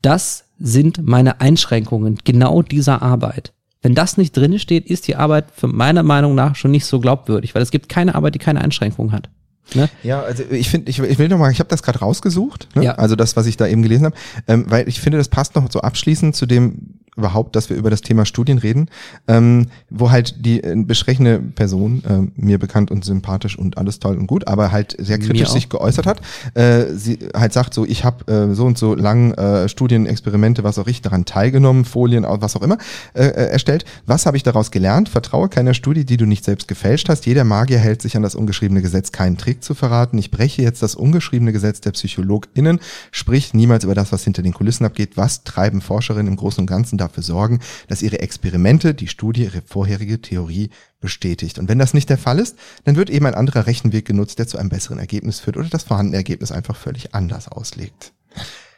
das 0.01 0.45
sind 0.57 1.05
meine 1.05 1.41
Einschränkungen 1.41 2.19
genau 2.23 2.61
dieser 2.61 3.01
Arbeit. 3.01 3.53
Wenn 3.82 3.95
das 3.95 4.17
nicht 4.17 4.36
drin 4.36 4.57
steht, 4.59 4.88
ist 4.88 5.07
die 5.07 5.15
Arbeit 5.15 5.45
für 5.55 5.67
meiner 5.67 6.03
Meinung 6.03 6.36
nach 6.36 6.55
schon 6.55 6.71
nicht 6.71 6.86
so 6.86 6.99
glaubwürdig, 6.99 7.53
weil 7.55 7.61
es 7.61 7.71
gibt 7.71 7.89
keine 7.89 8.15
Arbeit, 8.15 8.36
die 8.36 8.39
keine 8.39 8.61
Einschränkungen 8.61 9.11
hat. 9.11 9.30
Ne? 9.75 9.89
Ja, 10.01 10.21
also 10.21 10.43
ich 10.49 10.69
finde, 10.69 10.89
ich, 10.89 10.99
ich 10.99 11.19
will 11.19 11.28
noch 11.28 11.38
mal, 11.38 11.51
ich 11.51 11.59
habe 11.59 11.69
das 11.69 11.84
gerade 11.84 11.99
rausgesucht, 11.99 12.69
ne? 12.75 12.86
Ja. 12.86 12.95
also 12.95 13.15
das, 13.15 13.36
was 13.36 13.47
ich 13.47 13.57
da 13.57 13.67
eben 13.67 13.84
gelesen 13.84 14.05
habe, 14.05 14.15
ähm, 14.47 14.65
weil 14.69 14.88
ich 14.88 15.01
finde, 15.01 15.17
das 15.17 15.28
passt 15.28 15.55
noch 15.55 15.69
so 15.69 15.82
abschließend 15.82 16.36
zu 16.36 16.45
dem 16.45 16.99
überhaupt, 17.18 17.55
dass 17.55 17.70
wir 17.70 17.78
über 17.78 17.89
das 17.89 18.01
Thema 18.01 18.26
Studien 18.26 18.57
reden, 18.59 18.89
ähm, 19.28 19.68
wo 19.89 20.11
halt 20.11 20.45
die 20.45 20.63
äh, 20.63 20.76
besprechende 20.76 21.39
Person, 21.39 22.03
ähm, 22.07 22.32
mir 22.36 22.59
bekannt 22.59 22.91
und 22.91 23.03
sympathisch 23.03 23.57
und 23.57 23.78
alles 23.78 23.99
toll 23.99 24.18
und 24.18 24.28
gut, 24.28 24.47
aber 24.47 24.72
halt 24.72 24.95
sehr 24.99 25.18
kritisch 25.18 25.49
sich 25.49 25.70
geäußert 25.70 26.05
hat, 26.05 26.22
äh, 26.53 26.93
sie 26.93 27.20
halt 27.36 27.53
sagt 27.53 27.74
so, 27.74 27.86
ich 27.86 28.03
habe 28.03 28.32
äh, 28.32 28.53
so 28.53 28.65
und 28.65 28.78
so 28.78 28.95
lang 28.95 29.34
äh, 29.34 29.68
Studien, 29.68 30.05
Experimente, 30.05 30.63
was 30.63 30.78
auch 30.80 30.88
ich, 30.88 31.01
daran 31.01 31.26
teilgenommen, 31.26 31.86
Folien, 31.86 32.26
was 32.28 32.55
auch 32.55 32.61
immer, 32.61 32.78
äh, 33.13 33.26
äh, 33.26 33.49
erstellt. 33.49 33.86
Was 34.05 34.26
habe 34.26 34.38
ich 34.38 34.43
daraus 34.43 34.72
gelernt? 34.72 35.09
Vertraue 35.09 35.49
keiner 35.49 35.74
Studie, 35.74 36.05
die 36.05 36.18
du 36.18 36.26
nicht 36.26 36.45
selbst 36.45 36.68
gefälscht 36.68 37.09
hast. 37.09 37.26
Jeder 37.26 37.43
Magier 37.43 37.80
hält 37.80 38.01
sich 38.01 38.15
an 38.15 38.24
das 38.24 38.36
ungeschriebene 38.36 38.82
Gesetz, 38.82 39.11
keinen 39.11 39.38
Trick 39.38 39.63
zu 39.63 39.74
verraten. 39.74 40.18
Ich 40.18 40.32
breche 40.32 40.61
jetzt 40.61 40.84
das 40.84 40.95
ungeschriebene 40.95 41.51
Gesetz 41.51 41.82
der 41.82 41.91
PsychologInnen, 41.91 42.80
sprich 43.11 43.53
niemals 43.53 43.84
über 43.84 43.95
das, 43.95 44.11
was 44.11 44.24
hinter 44.24 44.41
den 44.41 44.53
Kulissen 44.53 44.86
abgeht. 44.86 45.18
Was 45.18 45.43
treiben 45.43 45.82
Forscherinnen 45.82 46.28
im 46.28 46.36
Großen 46.36 46.61
und 46.61 46.68
Ganzen 46.68 46.97
dafür 47.08 47.24
sorgen, 47.24 47.60
dass 47.88 48.01
ihre 48.01 48.20
Experimente, 48.20 48.93
die 48.93 49.08
Studie, 49.08 49.43
ihre 49.43 49.62
vorherige 49.66 50.22
Theorie 50.22 50.70
bestätigt. 50.99 51.60
Und 51.60 51.70
wenn 51.70 51.80
das 51.80 51.93
nicht 51.93 52.10
der 52.10 52.18
Fall 52.18 52.39
ist, 52.39 52.55
dann 52.84 52.95
wird 52.95 53.10
eben 53.10 53.26
ein 53.26 53.36
anderer 53.36 53.68
Rechenweg 53.68 54.05
genutzt, 54.05 54.39
der 54.39 54.47
zu 54.47 54.58
einem 54.58 54.70
besseren 54.70 54.99
Ergebnis 54.99 55.39
führt 55.39 55.58
oder 55.58 55.70
das 55.70 55.84
vorhandene 55.84 56.18
Ergebnis 56.18 56.51
einfach 56.51 56.76
völlig 56.76 57.14
anders 57.16 57.47
auslegt. 57.47 58.14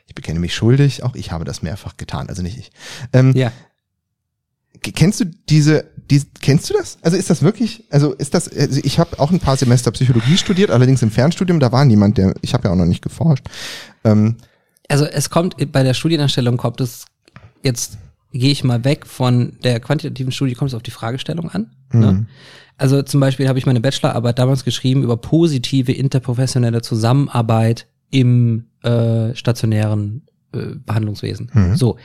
Ich 0.07 0.15
bekenne 0.15 0.39
mich 0.39 0.55
schuldig, 0.55 1.03
auch 1.03 1.15
ich 1.15 1.31
habe 1.31 1.45
das 1.45 1.61
mehrfach 1.61 1.97
getan, 1.97 2.29
also 2.29 2.41
nicht 2.41 2.57
ich. 2.57 2.71
Ähm, 3.13 3.33
Ja. 3.35 3.51
Kennst 4.81 5.19
du 5.19 5.25
diese, 5.25 5.85
die, 6.09 6.21
kennst 6.39 6.69
du 6.69 6.73
das? 6.73 6.99
Also 7.01 7.17
ist 7.17 7.29
das 7.29 7.41
wirklich, 7.41 7.83
also 7.89 8.13
ist 8.13 8.33
das, 8.33 8.47
also 8.47 8.79
ich 8.83 8.97
habe 8.97 9.19
auch 9.19 9.29
ein 9.29 9.39
paar 9.39 9.57
Semester 9.57 9.91
Psychologie 9.91 10.37
studiert, 10.37 10.71
allerdings 10.71 11.01
im 11.01 11.11
Fernstudium, 11.11 11.59
da 11.59 11.71
war 11.71 11.83
niemand, 11.85 12.17
der, 12.17 12.33
ich 12.41 12.53
habe 12.53 12.67
ja 12.67 12.71
auch 12.71 12.77
noch 12.77 12.85
nicht 12.85 13.01
geforscht. 13.01 13.45
Ähm, 14.05 14.37
Also 14.87 15.05
es 15.05 15.29
kommt 15.29 15.55
bei 15.71 15.83
der 15.83 15.93
Studienerstellung 15.93 16.55
kommt 16.57 16.79
es 16.81 17.05
jetzt 17.61 17.97
gehe 18.31 18.51
ich 18.51 18.63
mal 18.63 18.83
weg 18.85 19.05
von 19.07 19.57
der 19.63 19.79
quantitativen 19.79 20.31
Studie, 20.31 20.53
kommt 20.53 20.69
es 20.69 20.75
auf 20.75 20.83
die 20.83 20.91
Fragestellung 20.91 21.49
an. 21.49 21.71
Ne? 21.99 22.07
Also 22.77 23.01
zum 23.01 23.19
Beispiel 23.19 23.47
habe 23.47 23.59
ich 23.59 23.65
meine 23.65 23.81
Bachelorarbeit 23.81 24.39
damals 24.39 24.63
geschrieben 24.63 25.03
über 25.03 25.17
positive 25.17 25.91
interprofessionelle 25.91 26.81
Zusammenarbeit 26.81 27.87
im 28.11 28.65
äh, 28.83 29.35
stationären 29.35 30.21
äh, 30.53 30.75
Behandlungswesen. 30.85 31.51
So, 31.75 31.97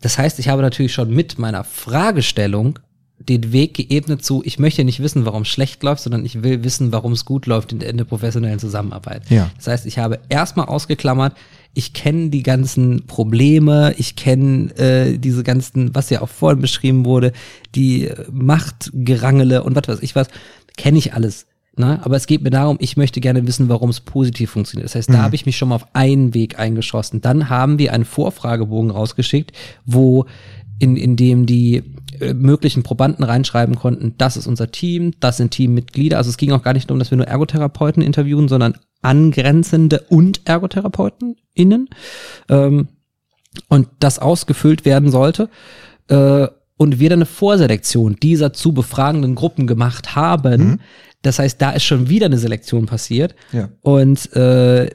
das 0.00 0.16
heißt, 0.16 0.38
ich 0.38 0.48
habe 0.48 0.62
natürlich 0.62 0.92
schon 0.92 1.10
mit 1.14 1.38
meiner 1.38 1.64
Fragestellung 1.64 2.78
den 3.20 3.52
Weg 3.52 3.74
geebnet 3.74 4.24
zu, 4.24 4.42
ich 4.44 4.58
möchte 4.58 4.82
nicht 4.82 5.00
wissen, 5.00 5.26
warum 5.26 5.42
es 5.42 5.48
schlecht 5.48 5.82
läuft, 5.82 6.02
sondern 6.02 6.24
ich 6.24 6.42
will 6.42 6.64
wissen, 6.64 6.90
warum 6.90 7.12
es 7.12 7.24
gut 7.24 7.46
läuft 7.46 7.72
in 7.72 7.96
der, 7.96 8.04
professionellen 8.04 8.58
Zusammenarbeit. 8.58 9.28
Ja. 9.28 9.50
Das 9.56 9.66
heißt, 9.66 9.86
ich 9.86 9.98
habe 9.98 10.20
erstmal 10.30 10.66
ausgeklammert, 10.66 11.36
ich 11.74 11.92
kenne 11.92 12.30
die 12.30 12.42
ganzen 12.42 13.06
Probleme, 13.06 13.94
ich 13.98 14.16
kenne 14.16 14.76
äh, 14.76 15.18
diese 15.18 15.44
ganzen, 15.44 15.94
was 15.94 16.10
ja 16.10 16.22
auch 16.22 16.28
vorhin 16.28 16.60
beschrieben 16.60 17.04
wurde, 17.04 17.32
die 17.74 18.10
Machtgerangele 18.32 19.62
und 19.62 19.76
was 19.76 19.86
weiß 19.86 20.02
ich 20.02 20.16
was, 20.16 20.28
kenne 20.76 20.98
ich 20.98 21.12
alles. 21.12 21.46
Ne? 21.76 22.00
Aber 22.02 22.16
es 22.16 22.26
geht 22.26 22.42
mir 22.42 22.50
darum, 22.50 22.78
ich 22.80 22.96
möchte 22.96 23.20
gerne 23.20 23.46
wissen, 23.46 23.68
warum 23.68 23.90
es 23.90 24.00
positiv 24.00 24.50
funktioniert. 24.50 24.86
Das 24.86 24.96
heißt, 24.96 25.10
da 25.10 25.22
habe 25.22 25.34
ich 25.34 25.46
mich 25.46 25.56
schon 25.56 25.68
mal 25.68 25.76
auf 25.76 25.86
einen 25.94 26.34
Weg 26.34 26.58
eingeschossen. 26.58 27.20
Dann 27.20 27.48
haben 27.48 27.78
wir 27.78 27.92
einen 27.92 28.04
Vorfragebogen 28.04 28.90
rausgeschickt, 28.90 29.52
wo 29.86 30.26
in, 30.80 30.96
in 30.96 31.14
dem 31.14 31.46
die 31.46 31.84
möglichen 32.34 32.82
Probanden 32.82 33.24
reinschreiben 33.24 33.76
konnten, 33.76 34.14
das 34.18 34.36
ist 34.36 34.46
unser 34.46 34.70
Team, 34.70 35.12
das 35.20 35.36
sind 35.38 35.50
Teammitglieder. 35.50 36.16
Also 36.18 36.30
es 36.30 36.36
ging 36.36 36.52
auch 36.52 36.62
gar 36.62 36.72
nicht 36.72 36.88
darum, 36.88 36.98
dass 36.98 37.10
wir 37.10 37.16
nur 37.16 37.26
Ergotherapeuten 37.26 38.02
interviewen, 38.02 38.48
sondern 38.48 38.74
angrenzende 39.02 40.00
und 40.08 40.42
Ergotherapeuten 40.44 41.36
innen. 41.54 41.88
Ähm, 42.48 42.88
und 43.68 43.88
das 43.98 44.18
ausgefüllt 44.18 44.84
werden 44.84 45.10
sollte. 45.10 45.48
Äh, 46.08 46.46
und 46.76 46.98
wir 46.98 47.10
dann 47.10 47.18
eine 47.18 47.26
Vorselektion 47.26 48.16
dieser 48.22 48.52
zu 48.52 48.72
befragenden 48.72 49.34
Gruppen 49.34 49.66
gemacht 49.66 50.16
haben. 50.16 50.80
Das 51.20 51.38
heißt, 51.38 51.60
da 51.60 51.72
ist 51.72 51.84
schon 51.84 52.08
wieder 52.08 52.26
eine 52.26 52.38
Selektion 52.38 52.86
passiert. 52.86 53.34
Ja. 53.52 53.68
Und 53.82 54.34
äh, 54.34 54.88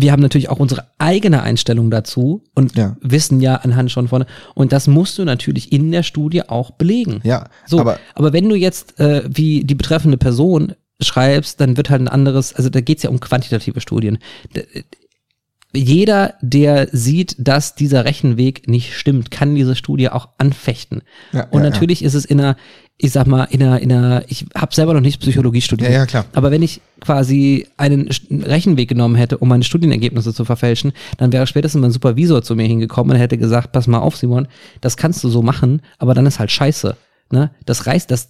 wir 0.00 0.12
haben 0.12 0.22
natürlich 0.22 0.48
auch 0.48 0.58
unsere 0.58 0.86
eigene 0.98 1.42
Einstellung 1.42 1.90
dazu 1.90 2.42
und 2.54 2.76
Ja. 2.76 2.96
wissen 3.00 3.40
ja 3.40 3.56
anhand 3.56 3.90
schon 3.90 4.08
von. 4.08 4.24
Und 4.54 4.72
das 4.72 4.86
musst 4.86 5.18
du 5.18 5.24
natürlich 5.24 5.72
in 5.72 5.90
der 5.92 6.02
Studie 6.02 6.42
auch 6.48 6.70
belegen. 6.72 7.20
ja, 7.24 7.48
So, 7.66 7.78
aber 7.80 7.98
aber, 8.14 8.32
wenn 8.32 8.48
du 8.48 8.54
jetzt 8.54 8.98
äh, 9.00 9.22
wie 9.28 9.64
die 9.64 9.74
betreffende 9.74 10.16
Person 10.16 10.74
schreibst, 11.00 11.60
dann 11.60 11.76
wird 11.76 11.90
halt 11.90 12.02
ein 12.02 12.08
anderes, 12.08 12.52
also 12.54 12.70
da 12.70 12.80
geht's 12.80 13.02
ja 13.04 13.10
um 13.10 13.20
quantitative 13.20 13.80
Studien. 13.80 14.18
D 14.54 14.64
jeder, 15.74 16.34
der 16.40 16.88
sieht, 16.92 17.36
dass 17.38 17.74
dieser 17.74 18.06
Rechenweg 18.06 18.68
nicht 18.68 18.94
stimmt, 18.94 19.30
kann 19.30 19.54
diese 19.54 19.76
Studie 19.76 20.08
auch 20.08 20.30
anfechten. 20.38 21.02
Ja, 21.32 21.42
Und 21.50 21.62
ja, 21.62 21.68
natürlich 21.68 22.02
ist 22.02 22.14
es 22.14 22.24
in 22.24 22.40
einer, 22.40 22.56
ich 23.00 23.12
sag 23.12 23.28
mal, 23.28 23.44
in 23.44 23.62
einer, 23.62 23.80
in 23.80 23.92
einer, 23.92 24.24
ich 24.26 24.46
habe 24.56 24.74
selber 24.74 24.92
noch 24.92 25.00
nicht 25.00 25.20
Psychologie 25.20 25.60
studiert. 25.60 25.90
Ja, 25.90 25.98
ja, 25.98 26.06
klar. 26.06 26.24
Aber 26.32 26.50
wenn 26.50 26.62
ich 26.62 26.80
quasi 27.00 27.68
einen 27.76 28.08
Rechenweg 28.30 28.88
genommen 28.88 29.14
hätte, 29.14 29.38
um 29.38 29.48
meine 29.48 29.62
Studienergebnisse 29.62 30.34
zu 30.34 30.44
verfälschen, 30.44 30.92
dann 31.16 31.32
wäre 31.32 31.46
spätestens 31.46 31.80
mein 31.80 31.92
Supervisor 31.92 32.42
zu 32.42 32.56
mir 32.56 32.66
hingekommen 32.66 33.14
und 33.14 33.20
hätte 33.20 33.38
gesagt, 33.38 33.70
pass 33.70 33.86
mal 33.86 33.98
auf, 33.98 34.16
Simon, 34.16 34.48
das 34.80 34.96
kannst 34.96 35.22
du 35.22 35.28
so 35.28 35.42
machen, 35.42 35.80
aber 35.98 36.12
dann 36.12 36.26
ist 36.26 36.40
halt 36.40 36.50
scheiße. 36.50 36.96
Ne? 37.30 37.50
Das 37.66 37.86
reißt 37.86 38.10
das, 38.10 38.28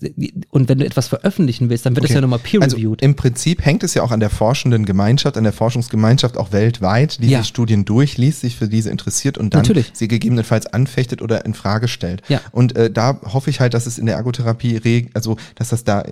und 0.50 0.68
wenn 0.68 0.78
du 0.78 0.84
etwas 0.84 1.06
veröffentlichen 1.06 1.70
willst, 1.70 1.86
dann 1.86 1.94
wird 1.94 2.04
das 2.04 2.12
ja 2.12 2.20
nochmal 2.20 2.40
peer-reviewed. 2.40 3.00
Also 3.00 3.06
im 3.06 3.14
Prinzip 3.14 3.64
hängt 3.64 3.84
es 3.84 3.94
ja 3.94 4.02
auch 4.02 4.10
an 4.10 4.18
der 4.18 4.30
forschenden 4.30 4.84
Gemeinschaft, 4.84 5.36
an 5.36 5.44
der 5.44 5.52
Forschungsgemeinschaft 5.52 6.36
auch 6.36 6.50
weltweit, 6.50 7.22
die 7.22 7.28
Ja. 7.28 7.38
die 7.40 7.46
Studien 7.46 7.84
durchliest, 7.84 8.40
sich 8.40 8.56
für 8.56 8.68
diese 8.68 8.90
interessiert 8.90 9.38
und 9.38 9.54
dann 9.54 9.60
Natürlich. 9.60 9.90
sie 9.94 10.08
gegebenenfalls 10.08 10.66
anfechtet 10.66 11.22
oder 11.22 11.44
in 11.46 11.54
Frage 11.54 11.86
stellt. 11.86 12.22
Ja. 12.28 12.40
Und 12.50 12.74
äh, 12.74 12.90
da 12.90 13.20
hoffe 13.22 13.50
ich 13.50 13.60
halt, 13.60 13.74
dass 13.74 13.86
es 13.86 13.98
in 13.98 14.06
der 14.06 14.16
Ergotherapie 14.16 15.10
also 15.14 15.36
dass 15.54 15.68
das 15.68 15.84
da 15.84 16.02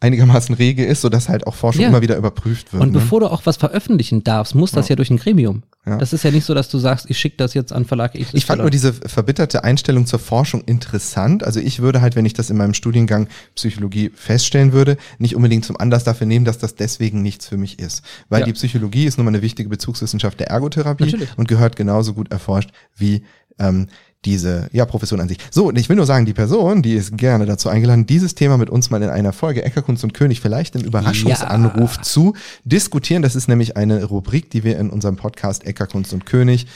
einigermaßen 0.00 0.54
rege 0.54 0.84
ist, 0.84 1.02
sodass 1.02 1.28
halt 1.28 1.46
auch 1.46 1.54
Forschung 1.54 1.82
Ja. 1.82 1.88
immer 1.88 2.00
wieder 2.00 2.16
überprüft 2.16 2.72
wird. 2.72 2.82
Und 2.82 2.92
ne? 2.92 2.98
bevor 2.98 3.20
du 3.20 3.26
auch 3.26 3.42
was 3.44 3.58
veröffentlichen 3.58 4.24
darfst, 4.24 4.54
muss 4.54 4.72
das 4.72 4.88
ja, 4.88 4.96
durch 4.96 5.10
ein 5.10 5.18
Gremium. 5.18 5.62
Ja. 5.86 5.98
Das 5.98 6.12
ist 6.12 6.24
ja 6.24 6.30
nicht 6.30 6.44
so, 6.44 6.54
dass 6.54 6.68
du 6.68 6.78
sagst, 6.78 7.08
ich 7.08 7.18
schicke 7.18 7.36
das 7.36 7.54
jetzt 7.54 7.72
an 7.72 7.84
Verlag 7.84 8.14
X. 8.14 8.30
Ich 8.32 8.44
fand 8.46 8.60
nur 8.62 8.70
diese 8.70 8.92
verbitterte 8.92 9.62
Einstellung 9.64 10.06
zur 10.06 10.18
Forschung 10.18 10.62
interessant. 10.62 11.44
Also 11.44 11.60
ich 11.60 11.80
würde 11.80 12.00
halt, 12.00 12.16
wenn 12.16 12.26
ich 12.26 12.32
das 12.34 12.50
in 12.50 12.56
meinem 12.56 12.74
Studiengang 12.74 13.28
Psychologie 13.54 14.10
feststellen 14.14 14.72
würde, 14.72 14.96
nicht 15.18 15.36
unbedingt 15.36 15.64
zum 15.64 15.76
Anlass 15.78 16.04
dafür 16.04 16.26
nehmen, 16.26 16.44
dass 16.44 16.58
das 16.58 16.74
deswegen 16.74 17.22
nichts 17.22 17.46
für 17.46 17.56
mich 17.56 17.78
ist. 17.78 18.02
Weil 18.28 18.40
Ja. 18.40 18.46
die 18.46 18.52
Psychologie 18.54 19.04
ist 19.04 19.18
nun 19.18 19.24
mal 19.26 19.30
eine 19.30 19.42
wichtige 19.42 19.68
Bezugswissenschaft 19.68 20.40
der 20.40 20.48
Ergotherapie 20.48 21.04
Natürlich. 21.04 21.28
und 21.36 21.48
gehört 21.48 21.76
genauso 21.76 22.14
gut 22.14 22.30
erforscht 22.30 22.70
wie 22.96 23.22
ähm, 23.58 23.88
diese 24.24 24.68
ja, 24.72 24.84
Profession 24.84 25.20
an 25.20 25.28
sich. 25.28 25.38
So, 25.50 25.68
und 25.68 25.78
ich 25.78 25.88
will 25.88 25.96
nur 25.96 26.06
sagen, 26.06 26.26
die 26.26 26.34
Person, 26.34 26.82
die 26.82 26.94
ist 26.94 27.16
gerne 27.16 27.46
dazu 27.46 27.68
eingeladen, 27.68 28.06
dieses 28.06 28.34
Thema 28.34 28.58
mit 28.58 28.68
uns 28.68 28.90
mal 28.90 29.02
in 29.02 29.08
einer 29.08 29.32
Folge 29.32 29.64
Eckerkunst 29.64 30.04
und 30.04 30.12
König 30.12 30.40
vielleicht 30.40 30.74
im 30.74 30.82
Überraschungsanruf 30.82 32.00
zu 32.02 32.34
diskutieren. 32.64 33.22
Das 33.22 33.34
ist 33.34 33.48
nämlich 33.48 33.76
eine 33.76 34.04
Rubrik, 34.04 34.50
die 34.50 34.64
wir 34.64 34.78
in 34.78 34.90
unserem 34.90 35.16
Podcast 35.16 35.64
Eckerkunst 35.64 36.12
und 36.12 36.26
König 36.26 36.66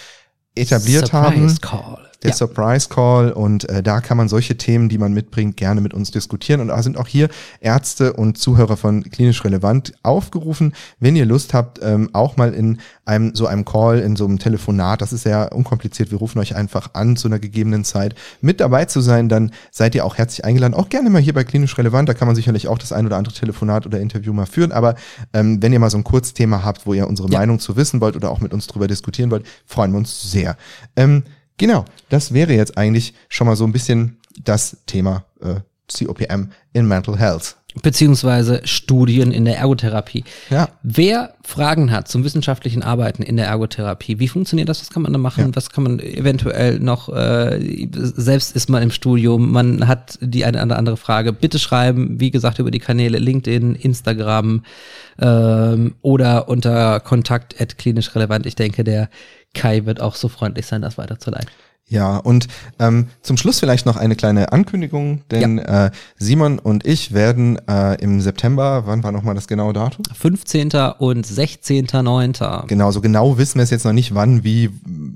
etabliert 0.55 1.13
haben. 1.13 1.49
Surprise 1.49 1.61
Call. 1.61 2.11
Der 2.25 2.31
Ja. 2.31 2.37
Surprise 2.37 2.89
Call 2.89 3.33
und 3.33 3.69
äh, 3.69 3.83
da 3.83 4.01
kann 4.01 4.17
man 4.17 4.29
solche 4.29 4.57
Themen, 4.57 4.89
die 4.89 4.99
man 4.99 5.13
mitbringt, 5.13 5.57
gerne 5.57 5.81
mit 5.81 5.93
uns 5.95 6.11
diskutieren. 6.11 6.61
Und 6.61 6.69
da 6.69 6.83
sind 6.83 6.97
auch 6.97 7.07
hier 7.07 7.29
Ärzte 7.61 8.15
und 8.15 8.39
Zuhörer 8.39 8.77
von 8.77 9.05
Klinisch 9.05 9.45
Relevant 9.45 9.93
aufgerufen, 10.03 10.73
wenn 10.99 11.17
ihr 11.17 11.27
Lust 11.27 11.55
habt, 11.55 11.81
ähm, 11.83 12.11
auch 12.15 12.37
mal 12.37 12.55
in 12.55 12.79
einem 13.05 13.35
so 13.35 13.47
einem 13.47 13.65
Call, 13.67 13.99
in 14.01 14.17
so 14.17 14.25
einem 14.25 14.39
Telefonat, 14.39 15.03
das 15.03 15.13
ist 15.13 15.23
sehr 15.25 15.53
unkompliziert, 15.55 16.11
wir 16.11 16.19
rufen 16.19 16.39
euch 16.39 16.57
einfach 16.57 16.91
an 16.95 17.17
zu 17.17 17.29
einer 17.29 17.39
gegebenen 17.39 17.85
Zeit, 17.85 18.15
mit 18.41 18.59
dabei 18.61 18.87
zu 18.87 19.01
sein, 19.01 19.29
dann 19.29 19.51
seid 19.71 19.95
ihr 19.95 20.05
auch 20.05 20.17
herzlich 20.17 20.45
eingeladen. 20.45 20.75
Auch 20.75 20.89
gerne 20.89 21.11
mal 21.11 21.21
hier 21.21 21.35
bei 21.35 21.45
Klinisch 21.45 21.77
Relevant, 21.77 22.09
da 22.09 22.15
kann 22.15 22.27
man 22.27 22.35
sicherlich 22.37 22.69
auch 22.69 22.79
das 22.79 22.93
ein 22.93 23.05
oder 23.05 23.19
andere 23.19 23.35
Telefonat 23.35 23.85
oder 23.85 24.01
Interview 24.01 24.33
mal 24.33 24.47
führen. 24.47 24.73
Aber 24.73 24.95
ähm, 25.35 25.63
wenn 25.63 25.73
ihr 25.75 25.79
mal 25.79 25.91
so 25.91 25.99
ein 25.99 26.05
Kurzthema 26.05 26.65
habt, 26.65 26.87
wo 26.87 26.95
ihr 26.95 27.07
unsere 27.07 27.31
Ja. 27.31 27.39
Meinung 27.41 27.59
zu 27.59 27.77
wissen 27.77 28.01
wollt 28.01 28.17
oder 28.17 28.31
auch 28.31 28.41
mit 28.41 28.55
uns 28.55 28.67
drüber 28.67 28.87
diskutieren 28.89 29.31
wollt, 29.31 29.45
freuen 29.67 29.93
wir 29.93 29.99
uns 29.99 30.31
sehr. 30.31 30.57
Ähm, 30.97 31.25
Genau, 31.57 31.85
das 32.09 32.35
wäre 32.35 32.53
jetzt 32.53 32.77
eigentlich 32.77 33.15
schon 33.29 33.47
mal 33.47 33.57
so 33.57 33.65
ein 33.65 33.73
bisschen 33.73 34.19
das 34.43 34.79
Thema 34.87 35.25
äh, 35.41 35.61
COPM 35.93 36.51
in 36.73 36.87
Mental 36.87 37.19
Health. 37.19 37.57
Beziehungsweise 37.83 38.61
Studien 38.65 39.33
in 39.33 39.45
der 39.45 39.59
Ergotherapie. 39.59 40.23
Ja. 40.49 40.69
Wer 40.83 41.35
Fragen 41.43 41.91
hat 41.91 42.07
zum 42.07 42.23
wissenschaftlichen 42.23 42.83
Arbeiten 42.83 43.23
in 43.23 43.37
der 43.37 43.47
Ergotherapie, 43.47 44.21
wie 44.21 44.29
funktioniert 44.29 44.69
das? 44.69 44.81
Was 44.81 44.91
kann 44.91 45.03
man 45.03 45.13
da 45.13 45.19
machen? 45.19 45.47
Ja. 45.47 45.51
Was 45.57 45.71
kann 45.71 45.83
man 45.83 45.99
eventuell 45.99 46.79
noch, 46.79 47.09
äh, 47.09 47.89
selbst 47.93 48.55
ist 48.55 48.71
man 48.71 48.83
im 48.83 48.91
Studium, 48.93 49.51
man 49.51 49.89
hat 49.89 50.19
die 50.21 50.45
eine 50.45 50.63
oder 50.65 50.79
andere 50.79 50.97
Frage, 50.97 51.33
bitte 51.33 51.59
schreiben, 51.59 52.21
wie 52.21 52.31
gesagt, 52.31 52.61
über 52.61 52.71
die 52.71 52.79
Kanäle 52.79 53.19
LinkedIn, 53.19 53.75
Instagram 53.75 54.63
ähm, 55.21 55.95
oder 56.01 56.49
unter 56.49 57.01
Kontakt 57.01 57.61
at 57.61 57.77
klinisch 57.77 58.15
relevant. 58.15 58.47
Ich 58.47 58.55
denke, 58.55 58.85
der 58.85 59.09
Kai 59.53 59.85
wird 59.85 60.01
auch 60.01 60.15
so 60.15 60.29
freundlich 60.29 60.67
sein, 60.67 60.83
das 60.83 60.97
weiterzuleiten. 60.97 61.51
Ja, 61.87 62.17
und 62.17 62.49
ähm, 62.79 63.09
zum 63.21 63.37
Schluss 63.37 63.61
vielleicht 63.61 63.85
noch 63.85 63.97
eine 63.97 64.17
kleine 64.17 64.53
Ankündigung, 64.53 65.21
denn 65.31 65.59
äh, 65.59 65.91
Simon 66.17 66.59
und 66.59 66.87
ich 66.87 67.13
werden 67.13 67.59
äh, 67.69 68.03
im 68.03 68.23
September, 68.23 68.85
wann 68.87 69.03
war 69.05 69.13
nochmal 69.13 69.35
das 69.35 69.47
genaue 69.47 69.75
Datum? 69.75 70.03
15. 70.15 70.71
und 70.99 71.27
16.9. 71.27 72.67
Genau, 72.67 72.91
so 72.91 73.03
genau 73.03 73.37
wissen 73.37 73.59
wir 73.59 73.65
es 73.65 73.71
jetzt 73.71 73.85
noch 73.85 73.93
nicht, 73.93 74.15
wann, 74.15 74.45
wie 74.45 74.71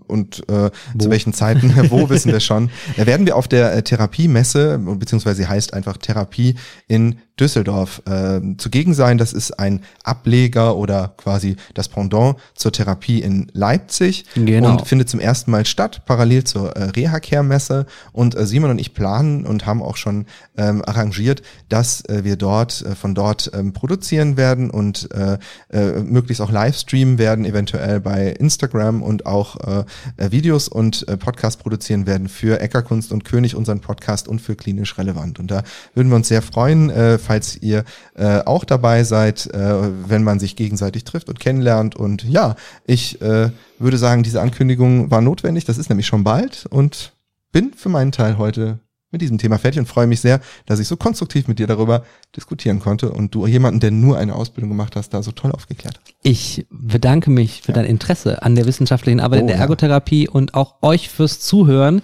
und 0.07 0.47
äh, 0.51 0.71
zu 0.99 1.09
welchen 1.09 1.33
Zeiten, 1.33 1.75
wo 1.91 2.11
wissen 2.11 2.33
wir 2.33 2.41
schon. 2.41 2.71
Da 2.99 3.07
werden 3.07 3.25
wir 3.25 3.37
auf 3.37 3.49
der 3.49 3.75
äh, 3.75 3.83
Therapiemesse, 3.83 4.79
beziehungsweise 4.79 5.37
sie 5.43 5.49
heißt 5.49 5.73
einfach 5.73 5.97
Therapie 5.97 6.57
in 6.87 7.17
Düsseldorf 7.41 8.03
äh, 8.07 8.41
zugegen 8.59 8.95
sein. 8.95 9.19
Das 9.19 9.33
ist 9.33 9.59
ein 9.59 9.81
Ableger 10.05 10.77
oder 10.77 11.13
quasi 11.17 11.57
das 11.75 11.89
Pendant 11.89 12.37
zur 12.55 12.73
Therapie 12.73 13.21
in 13.21 13.47
Leipzig 13.53 14.25
Genau. 14.35 14.71
und 14.71 14.87
findet 14.87 15.09
zum 15.09 15.21
ersten 15.21 15.51
Mal 15.51 15.65
statt, 15.67 16.03
parallel 16.07 16.45
zur 16.45 16.77
äh, 16.77 16.85
Reha-Care-Messe. 16.85 17.87
Und 18.13 18.35
äh, 18.37 18.47
Simon 18.47 18.71
und 18.71 18.79
ich 18.81 18.95
planen 18.95 19.47
und 19.47 19.67
haben 19.67 19.83
auch 19.83 19.97
schon 19.97 20.27
ähm, 20.57 20.83
arrangiert, 20.87 21.43
dass 21.69 22.05
äh, 22.07 22.25
wir 22.25 22.37
dort 22.37 22.83
äh, 22.83 22.95
von 22.95 23.15
dort 23.15 23.51
ähm, 23.55 23.73
produzieren 23.73 24.37
werden 24.37 24.71
und 24.71 25.09
äh, 25.13 25.39
äh, 25.71 26.01
möglichst 26.03 26.41
auch 26.41 26.51
live 26.51 26.77
streamen 26.77 27.19
werden, 27.19 27.45
eventuell 27.45 28.01
bei 28.01 28.29
Instagram 28.29 29.03
und 29.03 29.27
auch 29.27 29.57
äh, 29.57 29.85
äh, 30.17 30.31
Videos 30.31 30.69
und 30.69 31.07
äh, 31.09 31.17
Podcast 31.17 31.61
produzieren 31.61 32.07
werden 32.07 32.29
für 32.29 32.61
Eckerkunst 32.61 33.13
und 33.13 33.25
König, 33.25 33.55
unseren 33.55 33.81
Podcast 33.81 34.29
und 34.29 34.41
für 34.41 34.57
klinisch 34.57 34.99
relevant. 34.99 35.39
Und 35.39 35.51
da 35.51 35.63
würden 35.95 36.09
wir 36.09 36.17
uns 36.17 36.29
sehr 36.29 36.43
freuen, 36.43 36.91
äh, 36.91 37.19
falls 37.29 37.57
ihr 37.61 37.85
äh, 38.15 38.41
auch 38.47 38.65
dabei 38.65 39.05
seid, 39.05 39.47
äh, 39.53 40.09
wenn 40.09 40.25
man 40.25 40.41
sich 40.41 40.57
gegenseitig 40.57 41.05
trifft 41.05 41.29
und 41.29 41.39
kennenlernt. 41.39 41.95
Und 41.95 42.25
ja, 42.25 42.57
ich 42.87 43.21
äh, 43.21 43.51
würde 43.79 43.99
sagen, 43.99 44.23
diese 44.23 44.41
Ankündigung 44.41 45.11
war 45.11 45.21
notwendig. 45.21 45.67
Das 45.67 45.77
ist 45.77 45.91
nämlich 45.91 46.07
schon 46.07 46.25
bald 46.25 46.65
und 46.71 47.13
bin 47.53 47.75
für 47.75 47.91
meinen 47.91 48.13
Teil 48.13 48.39
heute 48.39 48.79
mit 49.11 49.21
diesem 49.21 49.39
Thema 49.39 49.59
fertig 49.59 49.79
und 49.81 49.87
freue 49.87 50.07
mich 50.07 50.21
sehr, 50.21 50.41
dass 50.67 50.81
ich 50.81 50.89
so 50.89 50.97
konstruktiv 50.97 51.49
mit 51.49 51.59
dir 51.59 51.67
darüber 51.67 52.03
diskutieren 52.37 52.79
konnte 52.81 53.11
und 53.11 53.35
du 53.35 53.47
jemanden, 53.47 53.81
der 53.81 53.91
nur 53.91 54.19
eine 54.19 54.35
Ausbildung 54.35 54.71
gemacht 54.71 54.97
hast, 54.97 55.11
da 55.15 55.23
so 55.23 55.33
toll 55.33 55.53
aufgeklärt 55.53 55.99
hast. 56.01 56.15
Ich 56.23 56.67
bedanke 56.71 57.31
mich 57.31 57.63
für 57.63 57.73
dein 57.73 57.87
Interesse 57.87 58.43
an 58.43 58.55
der 58.55 58.67
wissenschaftlichen 58.67 59.21
Arbeit 59.21 59.41
in 59.41 59.45
Oh, 59.45 59.49
der 59.49 59.57
ja. 59.57 59.63
Ergotherapie 59.63 60.29
und 60.29 60.55
auch 60.55 60.83
euch 60.83 61.09
fürs 61.09 61.41
Zuhören 61.41 62.03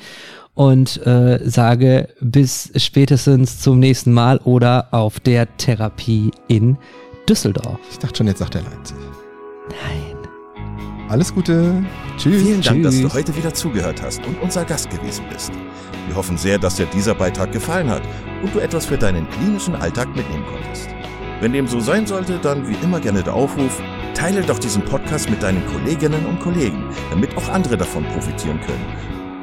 und 0.54 1.04
äh, 1.06 1.40
sage 1.44 2.08
bis 2.20 2.70
spätestens 2.76 3.60
zum 3.60 3.78
nächsten 3.78 4.12
Mal 4.12 4.38
oder 4.44 4.88
auf 4.92 5.20
der 5.20 5.56
Therapie 5.56 6.30
in 6.48 6.76
Düsseldorf. 7.28 7.78
Ich 7.90 7.98
dachte 7.98 8.18
schon, 8.18 8.26
jetzt 8.26 8.38
sagt 8.38 8.54
er 8.54 8.62
Leipzig. 8.62 8.96
Nein. 9.68 10.14
Alles 11.08 11.34
Gute. 11.34 11.84
Tschüss. 12.16 12.42
Vielen 12.42 12.62
Dank, 12.62 12.82
dass 12.82 12.94
du 12.94 13.02
Tschüss. 13.02 13.14
heute 13.14 13.36
wieder 13.36 13.52
zugehört 13.52 14.02
hast 14.02 14.24
und 14.26 14.40
unser 14.40 14.64
Gast 14.64 14.90
gewesen 14.90 15.24
bist. 15.30 15.52
Wir 16.06 16.16
hoffen 16.16 16.36
sehr, 16.36 16.58
dass 16.58 16.76
dir 16.76 16.86
dieser 16.86 17.14
Beitrag 17.14 17.52
gefallen 17.52 17.88
hat 17.90 18.02
und 18.42 18.54
du 18.54 18.58
etwas 18.58 18.86
für 18.86 18.98
deinen 18.98 19.28
klinischen 19.30 19.74
Alltag 19.74 20.14
mitnehmen 20.14 20.44
konntest. 20.46 20.88
Wenn 21.40 21.52
dem 21.52 21.66
so 21.66 21.80
sein 21.80 22.06
sollte, 22.06 22.38
dann 22.38 22.68
wie 22.68 22.76
immer 22.82 23.00
gerne 23.00 23.22
der 23.22 23.34
Aufruf, 23.34 23.82
teile 24.14 24.42
doch 24.42 24.58
diesen 24.58 24.84
Podcast 24.84 25.28
mit 25.28 25.42
deinen 25.42 25.66
Kolleginnen 25.66 26.24
und 26.26 26.40
Kollegen, 26.40 26.84
damit 27.10 27.36
auch 27.36 27.48
andere 27.48 27.76
davon 27.76 28.04
profitieren 28.04 28.60
können. 28.60 29.13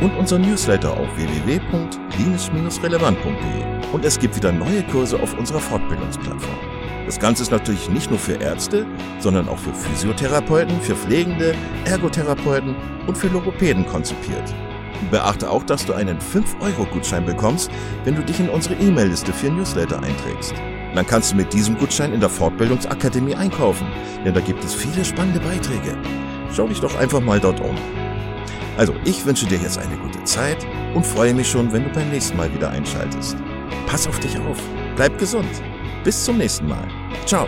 und 0.00 0.16
unser 0.16 0.38
Newsletter 0.38 0.92
auf 0.92 1.08
www.klinisch-relevant.de. 1.16 3.92
Und 3.92 4.04
es 4.04 4.18
gibt 4.18 4.36
wieder 4.36 4.52
neue 4.52 4.82
Kurse 4.84 5.20
auf 5.20 5.36
unserer 5.38 5.60
Fortbildungsplattform. 5.60 6.58
Das 7.06 7.18
Ganze 7.18 7.42
ist 7.42 7.50
natürlich 7.50 7.90
nicht 7.90 8.08
nur 8.08 8.20
für 8.20 8.34
Ärzte, 8.34 8.86
sondern 9.18 9.48
auch 9.48 9.58
für 9.58 9.74
Physiotherapeuten, 9.74 10.80
für 10.80 10.94
Pflegende, 10.94 11.56
Ergotherapeuten 11.84 12.76
und 13.06 13.18
für 13.18 13.26
Logopäden 13.28 13.86
konzipiert. 13.86 14.54
Beachte 15.10 15.50
auch, 15.50 15.64
dass 15.64 15.86
du 15.86 15.94
einen 15.94 16.18
5-Euro-Gutschein 16.18 17.24
bekommst, 17.24 17.70
wenn 18.04 18.14
du 18.14 18.22
dich 18.22 18.38
in 18.38 18.48
unsere 18.48 18.74
E-Mail-Liste 18.74 19.32
für 19.32 19.50
Newsletter 19.50 20.00
einträgst. 20.02 20.54
Dann 20.94 21.06
kannst 21.06 21.32
du 21.32 21.36
mit 21.36 21.52
diesem 21.52 21.76
Gutschein 21.78 22.12
in 22.12 22.20
der 22.20 22.28
Fortbildungsakademie 22.28 23.34
einkaufen, 23.34 23.88
denn 24.24 24.34
da 24.34 24.40
gibt 24.40 24.62
es 24.62 24.74
viele 24.74 25.04
spannende 25.04 25.40
Beiträge. 25.40 25.96
Schau 26.52 26.68
dich 26.68 26.80
doch 26.80 26.96
einfach 26.98 27.20
mal 27.20 27.40
dort 27.40 27.60
um. 27.60 27.76
Also, 28.80 28.94
ich 29.04 29.26
wünsche 29.26 29.44
dir 29.44 29.58
jetzt 29.58 29.76
eine 29.76 29.94
gute 29.98 30.24
Zeit 30.24 30.66
und 30.94 31.04
freue 31.04 31.34
mich 31.34 31.50
schon, 31.50 31.70
wenn 31.70 31.84
du 31.84 31.90
beim 31.90 32.08
nächsten 32.08 32.38
Mal 32.38 32.50
wieder 32.54 32.70
einschaltest. 32.70 33.36
Pass 33.86 34.08
auf 34.08 34.18
dich 34.20 34.38
auf, 34.38 34.56
bleib 34.96 35.18
gesund. 35.18 35.50
Bis 36.02 36.24
zum 36.24 36.38
nächsten 36.38 36.66
Mal. 36.66 36.88
Ciao. 37.26 37.46